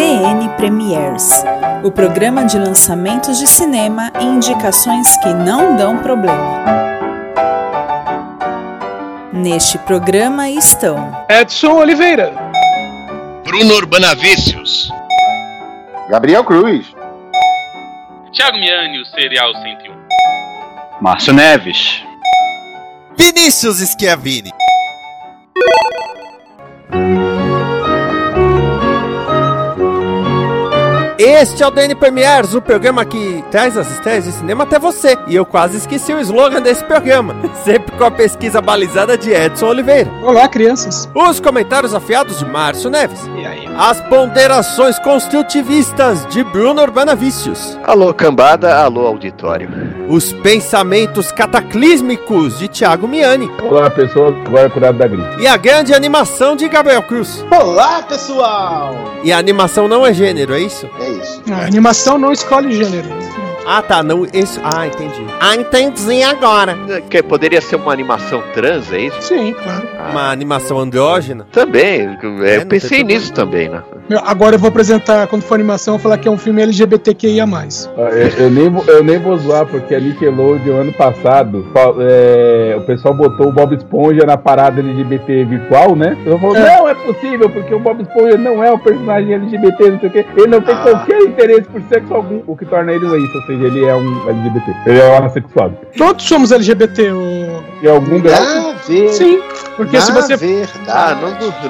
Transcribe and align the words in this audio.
DN 0.00 0.48
Premiers, 0.56 1.30
o 1.82 1.90
programa 1.90 2.44
de 2.44 2.58
lançamentos 2.58 3.38
de 3.38 3.46
cinema 3.46 4.12
e 4.20 4.24
indicações 4.24 5.16
que 5.18 5.28
não 5.34 5.76
dão 5.76 5.98
problema. 5.98 6.64
Neste 9.32 9.78
programa 9.78 10.48
estão 10.48 11.24
Edson 11.28 11.72
Oliveira, 11.72 12.32
Bruno 13.44 13.74
Urbanavícios, 13.74 14.90
Gabriel 16.08 16.44
Cruz, 16.44 16.86
Thiago 18.32 18.58
Miani, 18.58 19.00
o 19.00 19.04
Serial 19.06 19.52
101. 19.52 19.92
Márcio 21.00 21.32
Neves, 21.32 22.02
Vinícius 23.16 23.78
Schiavini. 23.78 24.52
Este 31.40 31.62
é 31.62 31.66
o 31.66 31.70
DN 31.70 31.94
Premiers, 31.94 32.52
o 32.52 32.60
programa 32.60 33.02
que 33.02 33.42
traz 33.50 33.74
as 33.74 33.90
estreias 33.90 34.24
de 34.24 34.32
cinema 34.32 34.64
até 34.64 34.78
você. 34.78 35.16
E 35.26 35.34
eu 35.34 35.46
quase 35.46 35.78
esqueci 35.78 36.12
o 36.12 36.20
slogan 36.20 36.60
desse 36.60 36.84
programa, 36.84 37.34
sempre 37.64 37.96
com 37.96 38.04
a 38.04 38.10
pesquisa 38.10 38.60
balizada 38.60 39.16
de 39.16 39.30
Edson 39.30 39.68
Oliveira. 39.68 40.10
Olá, 40.22 40.46
crianças. 40.48 41.08
Os 41.14 41.40
comentários 41.40 41.94
afiados 41.94 42.40
de 42.40 42.44
Márcio 42.44 42.90
Neves. 42.90 43.26
E 43.38 43.46
aí? 43.46 43.66
As 43.74 43.98
ponderações 44.02 44.98
construtivistas 44.98 46.26
de 46.26 46.44
Bruno 46.44 46.82
Urbanavicius. 46.82 47.78
Alô, 47.84 48.12
cambada, 48.12 48.76
alô, 48.76 49.06
auditório. 49.06 49.70
Os 50.10 50.34
pensamentos 50.34 51.32
cataclísmicos 51.32 52.58
de 52.58 52.68
Thiago 52.68 53.08
Miani. 53.08 53.50
Olá, 53.62 53.88
pessoal, 53.88 54.34
agora 54.44 54.68
curado 54.68 54.98
da 54.98 55.06
gripe. 55.06 55.40
E 55.40 55.46
a 55.46 55.56
grande 55.56 55.94
animação 55.94 56.54
de 56.54 56.68
Gabriel 56.68 57.02
Cruz. 57.04 57.42
Olá, 57.50 58.02
pessoal! 58.02 58.94
E 59.22 59.32
a 59.32 59.38
animação 59.38 59.88
não 59.88 60.04
é 60.04 60.12
gênero, 60.12 60.52
é 60.52 60.60
isso? 60.60 60.86
É 60.98 61.08
isso. 61.08 61.29
A 61.52 61.64
animação 61.66 62.18
não 62.18 62.32
escolhe 62.32 62.72
gênero. 62.72 63.08
Ah, 63.66 63.82
tá, 63.82 64.02
não, 64.02 64.24
isso. 64.32 64.60
Ah, 64.64 64.86
entendi. 64.86 65.24
Ah, 65.38 65.54
entendi 65.54 66.22
agora. 66.22 66.76
Que 67.08 67.22
poderia 67.22 67.60
ser 67.60 67.76
uma 67.76 67.92
animação 67.92 68.42
trans, 68.54 68.92
é 68.92 69.02
isso? 69.02 69.22
Sim, 69.22 69.52
claro. 69.52 69.86
Uma 70.10 70.30
animação 70.30 70.78
andrógena. 70.78 71.46
Também, 71.52 72.18
é, 72.42 72.56
eu 72.56 72.66
pensei 72.66 73.04
nisso 73.04 73.32
também, 73.32 73.68
né? 73.68 73.82
Agora 74.24 74.56
eu 74.56 74.58
vou 74.58 74.68
apresentar, 74.68 75.26
quando 75.28 75.42
for 75.42 75.54
animação, 75.54 75.94
eu 75.94 75.98
vou 75.98 76.02
falar 76.02 76.18
que 76.18 76.26
é 76.26 76.30
um 76.30 76.36
filme 76.38 76.62
LGBTQIA. 76.62 77.44
Ah, 77.44 78.00
Eu, 78.10 78.28
eu 78.44 78.50
nem, 78.50 78.68
vou- 78.68 78.84
eu 78.86 79.04
nem 79.04 79.18
vou 79.18 79.36
zoar, 79.38 79.66
porque 79.66 79.94
a 79.94 80.00
Nickelodeon, 80.00 80.76
ano 80.80 80.92
passado, 80.92 81.64
é, 82.00 82.74
o 82.76 82.80
pessoal 82.82 83.14
botou 83.14 83.48
o 83.48 83.52
Bob 83.52 83.74
Esponja 83.74 84.24
na 84.26 84.36
parada 84.36 84.80
LGBT 84.80 85.44
virtual, 85.44 85.94
né? 85.94 86.16
Eu 86.26 86.38
falou, 86.38 86.56
É. 86.56 86.76
não, 86.76 86.88
é 86.88 86.94
possível, 86.94 87.48
porque 87.50 87.74
o 87.74 87.78
Bob 87.78 88.02
Esponja 88.02 88.36
não 88.36 88.62
é 88.62 88.72
um 88.72 88.78
personagem 88.78 89.34
LGBT, 89.34 89.90
não 89.90 90.00
sei 90.00 90.08
o 90.08 90.12
quê. 90.12 90.26
Ele 90.36 90.46
não 90.48 90.60
tem 90.60 90.74
Ah. 90.74 90.78
qualquer 90.82 91.20
interesse 91.22 91.62
por 91.68 91.80
sexo 91.88 92.14
algum, 92.14 92.40
o 92.46 92.56
que 92.56 92.64
torna 92.66 92.92
ele 92.92 93.04
um 93.04 93.16
isso, 93.16 93.36
ou 93.36 93.42
seja, 93.44 93.64
ele 93.66 93.84
é 93.84 93.94
um 93.94 94.28
LGBT. 94.28 94.74
Ele 94.86 94.98
é 95.00 95.04
um 95.12 95.18
homossexual. 95.18 95.72
Todos 95.96 96.24
somos 96.24 96.52
LGBT, 96.52 97.10
o... 97.12 97.62
Em 97.82 97.88
algum 97.88 98.20
grau. 98.20 98.40
Na 98.40 98.69
ver... 98.90 99.08
Sim, 99.12 99.40
porque 99.76 99.96
Na 99.96 100.02
se 100.04 100.12
você... 100.12 100.36
verdade, 100.36 100.80
Ah, 100.88 101.14
não, 101.14 101.28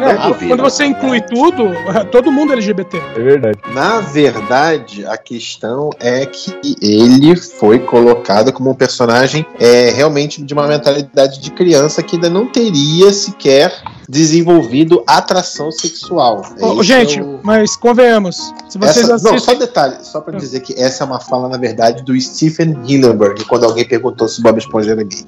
É, 0.08 0.14
não 0.18 0.28
duvido. 0.32 0.48
quando 0.48 0.62
você 0.62 0.84
inclui 0.84 1.20
tudo, 1.20 1.64
todo 2.10 2.32
mundo 2.32 2.50
é 2.52 2.56
LGBT. 2.56 2.96
É 3.16 3.20
verdade. 3.20 3.58
Na 3.74 4.00
verdade, 4.00 5.04
a 5.06 5.16
questão 5.16 5.90
é 6.00 6.26
que 6.26 6.54
ele 6.82 7.36
foi 7.36 7.78
colocado 7.78 8.52
como 8.52 8.70
um 8.70 8.74
personagem 8.74 9.44
é, 9.58 9.90
realmente 9.90 10.42
de 10.42 10.54
uma 10.54 10.66
mentalidade 10.66 11.40
de 11.40 11.50
criança 11.50 12.02
que 12.02 12.16
ainda 12.16 12.30
não 12.30 12.46
teria 12.46 13.12
sequer 13.12 13.72
desenvolvido 14.08 15.04
atração 15.06 15.70
sexual. 15.70 16.42
Esse 16.56 16.82
gente, 16.82 17.18
é 17.20 17.22
o- 17.22 17.38
mas 17.44 17.76
convenhamos, 17.76 18.52
se 18.68 18.76
vocês 18.76 18.98
Essa, 18.98 19.08
não, 19.08 19.14
assistem... 19.16 19.38
só 19.38 19.54
detalhe, 19.54 19.96
só 20.02 20.20
pra 20.20 20.36
dizer 20.36 20.60
que 20.60 20.74
essa 20.80 21.04
é 21.04 21.06
uma 21.06 21.20
fala, 21.20 21.48
na 21.48 21.56
verdade, 21.56 22.02
do 22.02 22.18
Stephen 22.20 22.76
Hillenburg, 22.86 23.44
quando 23.44 23.64
alguém 23.64 23.86
perguntou 23.86 24.26
se 24.28 24.42
Bob 24.42 24.58
Esponja 24.58 24.92
era 24.92 25.04
gay. 25.04 25.24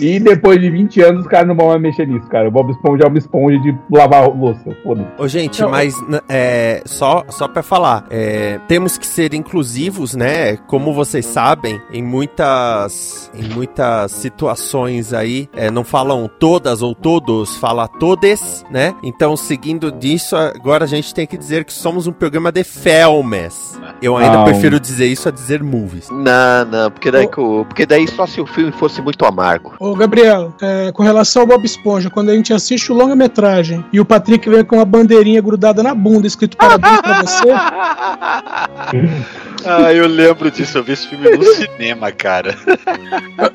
E 0.00 0.18
depois 0.18 0.60
de 0.60 0.69
20 0.70 1.00
anos, 1.02 1.20
os 1.22 1.26
caras 1.26 1.46
não 1.48 1.54
vão 1.56 1.68
mais 1.68 1.80
mexer 1.80 2.06
nisso, 2.06 2.26
cara. 2.28 2.48
O 2.48 2.50
Bob 2.50 2.70
Esponja 2.70 3.04
é 3.04 3.06
uma 3.08 3.18
esponja 3.18 3.58
de 3.60 3.76
lavar 3.90 4.28
louça. 4.28 4.60
Foda-se. 4.82 5.08
Ô, 5.18 5.28
gente, 5.28 5.60
Não, 5.60 5.70
mas 5.70 5.94
é, 6.28 6.82
só, 6.84 7.24
só 7.28 7.46
pra 7.48 7.62
falar, 7.62 8.04
é, 8.10 8.58
temos 8.68 8.96
que 8.98 9.06
ser 9.06 9.34
inclusivos, 9.34 10.14
né? 10.14 10.56
Como 10.66 10.92
vocês 10.94 11.26
sabem, 11.26 11.80
em 11.92 12.02
muitas, 12.02 13.30
em 13.34 13.44
muitas 13.54 14.12
situações 14.12 15.12
aí, 15.12 15.48
é, 15.54 15.70
não 15.70 15.84
falam 15.84 16.28
todas 16.38 16.82
ou 16.82 16.94
todos, 16.94 17.56
fala 17.56 17.86
todes, 17.88 18.64
né? 18.70 18.94
Então, 19.02 19.36
seguindo 19.36 19.90
disso, 19.92 20.36
agora 20.36 20.84
a 20.84 20.88
gente 20.88 21.14
tem 21.14 21.26
que 21.26 21.36
dizer 21.36 21.64
que 21.64 21.72
somos 21.72 22.06
um 22.06 22.12
programa 22.12 22.50
de 22.52 22.64
filmes. 22.64 23.78
Eu 24.02 24.16
ainda 24.16 24.38
Não. 24.38 24.44
prefiro 24.44 24.78
dizer 24.80 25.06
isso 25.06 25.28
a 25.28 25.32
dizer 25.32 25.62
movies. 25.62 26.08
Não, 26.10 26.64
não, 26.70 26.90
porque 26.90 27.10
daí, 27.10 27.26
o- 27.36 27.64
porque 27.64 27.84
daí 27.86 28.06
só 28.08 28.26
se 28.26 28.40
o 28.40 28.46
filme 28.46 28.72
fosse 28.72 29.00
muito 29.02 29.24
amargo. 29.24 29.74
Ô, 29.78 29.94
Gabriel, 29.94 30.49
é, 30.60 30.92
com 30.92 31.02
relação 31.02 31.42
ao 31.42 31.48
Bob 31.48 31.64
Esponja, 31.64 32.10
quando 32.10 32.30
a 32.30 32.34
gente 32.34 32.52
assiste 32.52 32.92
o 32.92 32.94
longa-metragem 32.94 33.84
e 33.92 34.00
o 34.00 34.04
Patrick 34.04 34.48
vem 34.48 34.64
com 34.64 34.76
uma 34.76 34.84
bandeirinha 34.84 35.40
grudada 35.40 35.82
na 35.82 35.94
bunda, 35.94 36.26
escrito 36.26 36.56
parabéns 36.56 37.00
pra 37.00 37.22
você, 37.22 37.48
Ah, 39.64 39.92
eu 39.92 40.06
lembro 40.06 40.50
disso, 40.50 40.78
eu 40.78 40.82
vi 40.82 40.92
esse 40.92 41.06
filme 41.06 41.30
no 41.36 41.44
cinema, 41.44 42.10
cara. 42.10 42.56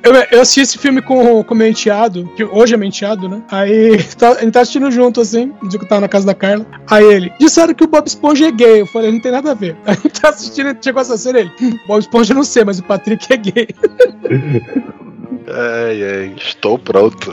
eu, 0.03 0.13
eu 0.31 0.41
assisti 0.41 0.61
esse 0.61 0.77
filme 0.77 1.01
com, 1.01 1.43
com 1.43 1.53
o 1.53 1.57
meu 1.57 1.67
enteado, 1.67 2.29
que 2.35 2.43
hoje 2.43 2.73
é 2.73 2.77
meu 2.77 2.87
enteado, 2.87 3.27
né? 3.27 3.41
Aí 3.49 4.01
tá, 4.15 4.31
a 4.31 4.41
gente 4.41 4.51
tá 4.51 4.61
assistindo 4.61 4.91
junto, 4.91 5.21
assim, 5.21 5.51
dia 5.67 5.79
que 5.79 5.85
tava 5.87 6.01
na 6.01 6.07
casa 6.07 6.25
da 6.25 6.35
Carla. 6.35 6.65
Aí 6.89 7.03
ele, 7.03 7.33
disseram 7.39 7.73
que 7.73 7.83
o 7.83 7.87
Bob 7.87 8.05
Esponja 8.05 8.47
é 8.47 8.51
gay. 8.51 8.81
Eu 8.81 8.87
falei, 8.87 9.11
não 9.11 9.19
tem 9.19 9.31
nada 9.31 9.51
a 9.51 9.55
ver. 9.55 9.75
Aí 9.85 9.93
a 9.93 9.95
gente 9.95 10.21
tá 10.21 10.29
assistindo, 10.29 10.77
chegou 10.79 11.01
essa 11.01 11.17
cena 11.17 11.39
ele, 11.39 11.51
"Hum, 11.61 11.77
Bob 11.87 11.99
Esponja 11.99 12.33
eu 12.33 12.37
não 12.37 12.43
sei, 12.43 12.63
mas 12.63 12.79
o 12.79 12.83
Patrick 12.83 13.31
é 13.33 13.37
gay. 13.37 13.67
Ai, 15.47 16.03
ai, 16.03 16.35
estou 16.37 16.77
pronto. 16.77 17.31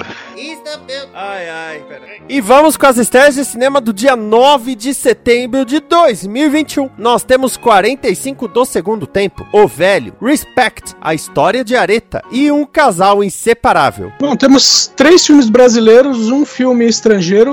Ai, 1.15 1.49
ai, 1.49 1.85
peraí. 1.89 2.23
E 2.29 2.41
vamos 2.41 2.77
com 2.77 2.87
as 2.87 2.97
estreias 2.97 3.35
de 3.35 3.45
cinema 3.45 3.81
do 3.81 3.93
dia 3.93 4.17
9 4.17 4.75
de 4.75 4.95
setembro 4.95 5.65
de 5.65 5.81
2021. 5.81 6.91
Nós 6.97 7.23
temos 7.23 7.57
45 7.57 8.49
do 8.49 8.65
segundo 8.65 9.07
tempo, 9.07 9.47
O 9.53 9.67
Velho, 9.67 10.15
Respect, 10.21 10.95
A 11.01 11.15
História 11.15 11.65
de 11.65 11.77
Areta 11.77 12.23
e 12.31 12.51
Um 12.51 12.65
Casal 12.65 13.23
Inseparável. 13.23 14.13
Bom, 14.21 14.37
temos 14.37 14.87
três 14.97 15.27
filmes 15.27 15.49
brasileiros, 15.49 16.31
um 16.31 16.45
filme 16.45 16.87
estrangeiro. 16.87 17.53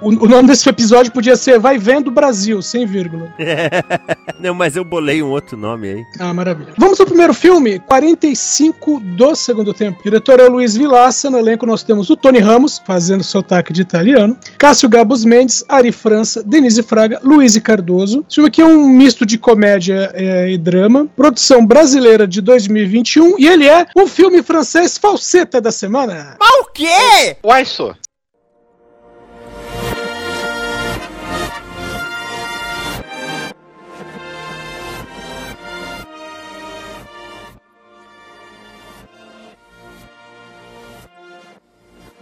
O, 0.00 0.08
o 0.08 0.28
nome 0.28 0.48
desse 0.48 0.68
episódio 0.68 1.12
podia 1.12 1.36
ser 1.36 1.58
Vai 1.58 1.78
Vendo 1.78 2.10
Brasil, 2.10 2.60
sem 2.62 2.86
vírgula. 2.86 3.32
Não, 4.40 4.54
mas 4.54 4.76
eu 4.76 4.84
bolei 4.84 5.22
um 5.22 5.30
outro 5.30 5.56
nome 5.56 5.88
aí. 5.88 6.04
Ah, 6.18 6.34
maravilha. 6.34 6.74
Vamos 6.76 7.00
ao 7.00 7.06
primeiro 7.06 7.32
filme, 7.32 7.78
45 7.80 9.00
do 9.00 9.34
segundo 9.34 9.72
tempo. 9.72 9.95
O 10.00 10.02
diretor 10.02 10.40
é 10.40 10.44
o 10.44 10.50
Luiz 10.50 10.76
Vilaça. 10.76 11.30
No 11.30 11.38
elenco 11.38 11.66
nós 11.66 11.82
temos 11.82 12.10
o 12.10 12.16
Tony 12.16 12.38
Ramos, 12.38 12.80
fazendo 12.84 13.24
sotaque 13.24 13.72
de 13.72 13.82
italiano. 13.82 14.36
Cássio 14.58 14.88
Gabos 14.88 15.24
Mendes, 15.24 15.64
Ari 15.68 15.92
França, 15.92 16.42
Denise 16.42 16.82
Fraga, 16.82 17.20
Luiz 17.22 17.56
Cardoso. 17.58 18.24
Esse 18.28 18.36
filme 18.36 18.48
aqui 18.48 18.62
é 18.62 18.66
um 18.66 18.88
misto 18.88 19.24
de 19.24 19.38
comédia 19.38 20.10
eh, 20.14 20.50
e 20.52 20.58
drama. 20.58 21.08
Produção 21.16 21.64
brasileira 21.64 22.26
de 22.26 22.40
2021. 22.40 23.38
E 23.38 23.46
ele 23.46 23.66
é 23.66 23.86
um 23.96 24.06
filme 24.06 24.42
francês 24.42 24.98
falseta 24.98 25.60
da 25.60 25.72
semana. 25.72 26.36
Ah, 26.40 26.60
o 26.62 26.72
quê? 26.72 27.36
Uai, 27.42 27.64
só. 27.64 27.94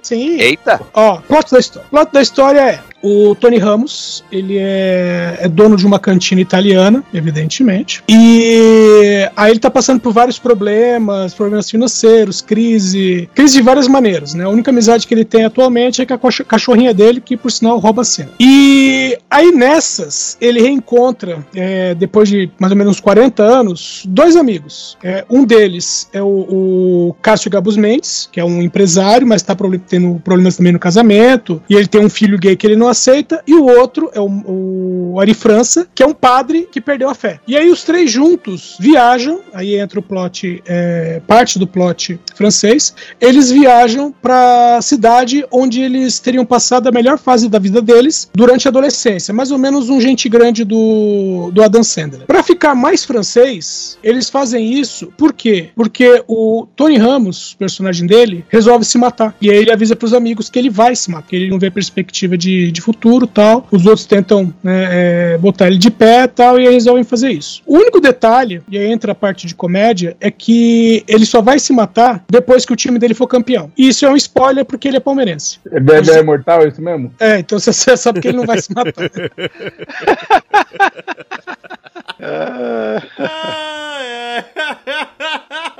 Sim. 0.04 0.38
Eita! 0.38 0.80
Ó, 0.92 1.16
plot 1.16 1.50
da 1.50 1.58
história. 1.58 1.88
Plot 1.90 2.12
da 2.12 2.22
história 2.22 2.60
é: 2.60 2.80
o 3.04 3.34
Tony 3.34 3.58
Ramos, 3.58 4.24
ele 4.32 4.56
é, 4.56 5.36
é 5.40 5.48
dono 5.48 5.76
de 5.76 5.86
uma 5.86 5.98
cantina 5.98 6.40
italiana, 6.40 7.04
evidentemente. 7.12 8.02
E 8.08 9.28
aí 9.36 9.50
ele 9.50 9.60
tá 9.60 9.70
passando 9.70 10.00
por 10.00 10.10
vários 10.10 10.38
problemas, 10.38 11.34
problemas 11.34 11.70
financeiros, 11.70 12.40
crise, 12.40 13.28
crise 13.34 13.56
de 13.56 13.62
várias 13.62 13.86
maneiras, 13.86 14.32
né? 14.32 14.44
A 14.44 14.48
única 14.48 14.70
amizade 14.70 15.06
que 15.06 15.12
ele 15.12 15.24
tem 15.24 15.44
atualmente 15.44 16.00
é 16.00 16.06
com 16.06 16.14
a 16.14 16.32
cachorrinha 16.46 16.94
dele, 16.94 17.20
que 17.20 17.36
por 17.36 17.52
sinal 17.52 17.78
rouba 17.78 18.00
a 18.00 18.04
cena. 18.06 18.30
E 18.40 19.18
aí 19.30 19.52
nessas, 19.52 20.38
ele 20.40 20.62
reencontra, 20.62 21.44
é, 21.54 21.94
depois 21.94 22.26
de 22.26 22.50
mais 22.58 22.72
ou 22.72 22.78
menos 22.78 22.96
uns 22.96 23.00
40 23.00 23.42
anos, 23.42 24.02
dois 24.08 24.34
amigos. 24.34 24.96
É, 25.04 25.26
um 25.28 25.44
deles 25.44 26.08
é 26.10 26.22
o, 26.22 26.26
o 26.26 27.16
Cássio 27.20 27.50
Gabus 27.50 27.76
Mendes, 27.76 28.30
que 28.32 28.40
é 28.40 28.44
um 28.44 28.62
empresário, 28.62 29.26
mas 29.26 29.42
tá 29.42 29.54
tendo 29.86 30.18
problemas 30.24 30.56
também 30.56 30.72
no 30.72 30.78
casamento, 30.78 31.60
e 31.68 31.74
ele 31.74 31.86
tem 31.86 32.00
um 32.00 32.08
filho 32.08 32.38
gay 32.38 32.56
que 32.56 32.66
ele 32.66 32.76
não 32.76 32.94
aceita, 32.94 33.43
e 33.46 33.55
o 33.55 33.64
outro 33.64 34.11
é 34.14 34.20
o, 34.20 35.12
o 35.14 35.20
Ari 35.20 35.35
França, 35.35 35.87
que 35.94 36.02
é 36.02 36.06
um 36.06 36.14
padre 36.14 36.69
que 36.70 36.81
perdeu 36.81 37.08
a 37.08 37.14
fé. 37.14 37.41
E 37.46 37.56
aí 37.56 37.70
os 37.70 37.82
três 37.82 38.11
juntos 38.11 38.76
viajam, 38.81 39.41
aí 39.52 39.76
entra 39.76 40.00
o 40.00 40.02
plot, 40.02 40.62
é, 40.67 41.20
parte 41.26 41.58
do 41.58 41.67
plot 41.67 42.19
francês, 42.35 42.94
eles 43.20 43.50
viajam 43.50 44.12
pra 44.23 44.81
cidade 44.82 45.44
onde 45.50 45.81
eles 45.81 46.19
teriam 46.20 46.44
passado 46.44 46.88
a 46.88 46.93
melhor 46.93 47.19
fase 47.19 47.49
da 47.49 47.58
vida 47.58 47.81
deles 47.81 48.31
durante 48.35 48.67
a 48.67 48.70
adolescência, 48.70 49.35
mais 49.35 49.50
ou 49.50 49.58
menos 49.58 49.88
um 49.88 50.00
gente 50.00 50.29
grande 50.29 50.64
do, 50.64 51.50
do 51.52 51.62
Adam 51.62 51.82
Sandler. 51.82 52.26
Pra 52.26 52.43
ficar 52.43 52.75
mais 52.75 53.05
francês, 53.05 53.99
eles 54.02 54.29
fazem 54.31 54.73
isso 54.73 55.12
por 55.17 55.32
quê? 55.32 55.70
Porque 55.75 56.23
o 56.26 56.67
Tony 56.76 56.96
Ramos, 56.96 57.55
personagem 57.58 58.06
dele, 58.06 58.44
resolve 58.49 58.85
se 58.85 58.99
matar. 58.99 59.35
E 59.41 59.50
aí 59.50 59.56
ele 59.56 59.73
avisa 59.73 59.96
pros 59.96 60.12
amigos 60.12 60.49
que 60.49 60.58
ele 60.58 60.70
vai 60.70 60.94
se 60.94 61.11
matar, 61.11 61.29
que 61.29 61.37
ele 61.37 61.50
não 61.50 61.58
vê 61.58 61.70
perspectiva 61.70 62.37
de, 62.37 62.70
de 62.70 62.81
futuro 62.84 63.26
tal. 63.26 63.66
Os 63.70 63.86
outros 63.86 64.06
tentam 64.06 64.52
né, 64.62 64.88
é, 64.90 65.38
botar 65.38 65.66
ele 65.66 65.78
de 65.78 65.90
pé 65.90 66.26
tal, 66.26 66.60
e 66.60 66.66
aí 66.66 66.75
resolvem 66.75 67.04
fazer 67.04 67.31
isso. 67.31 67.62
O 67.66 67.76
único 67.76 68.00
detalhe, 68.00 68.62
e 68.69 68.76
aí 68.76 68.90
entra 68.90 69.12
a 69.12 69.14
parte 69.14 69.46
de 69.46 69.54
comédia, 69.54 70.16
é 70.20 70.31
que 70.31 71.04
ele 71.08 71.25
só 71.25 71.40
vai 71.40 71.58
se 71.58 71.72
matar 71.72 72.25
depois 72.28 72.64
que 72.64 72.72
o 72.72 72.76
time 72.76 72.98
dele 72.98 73.14
for 73.14 73.26
campeão. 73.26 73.70
E 73.76 73.88
isso 73.88 74.04
é 74.04 74.10
um 74.10 74.16
spoiler 74.16 74.64
porque 74.64 74.88
ele 74.88 74.98
é 74.98 75.00
palmeirense. 75.00 75.58
É, 75.70 75.76
ele 75.76 76.10
é 76.10 76.20
imortal, 76.20 76.62
é 76.62 76.69
isso 76.69 76.82
mesmo? 76.82 77.12
É, 77.19 77.38
então 77.38 77.58
você 77.58 77.72
você 77.72 77.96
sabe 78.04 78.20
que 78.20 78.28
ele 78.28 78.36
não 78.36 78.46
vai 78.46 78.60
se 78.60 78.72
matar. 78.72 78.94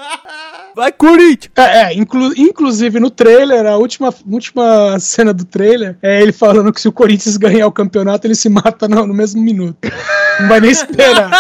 Vai, 0.75 0.91
Corinthians! 0.91 1.53
É, 1.57 1.63
é, 1.83 1.95
inclu- 1.95 2.35
inclusive 2.37 2.99
no 2.99 3.09
trailer, 3.09 3.65
a 3.67 3.77
última, 3.77 4.13
última 4.29 4.99
cena 4.99 5.33
do 5.33 5.45
trailer 5.45 5.97
é 6.03 6.21
ele 6.21 6.33
falando 6.33 6.73
que 6.73 6.81
se 6.81 6.89
o 6.89 6.93
Corinthians 6.93 7.37
ganhar 7.37 7.67
o 7.67 7.73
campeonato, 7.73 8.27
ele 8.27 8.35
se 8.35 8.49
mata 8.49 8.89
no, 8.89 9.07
no 9.07 9.15
mesmo 9.15 9.41
minuto. 9.41 9.79
Não 10.41 10.49
vai 10.49 10.61
nem 10.61 10.71
esperar. 10.73 11.31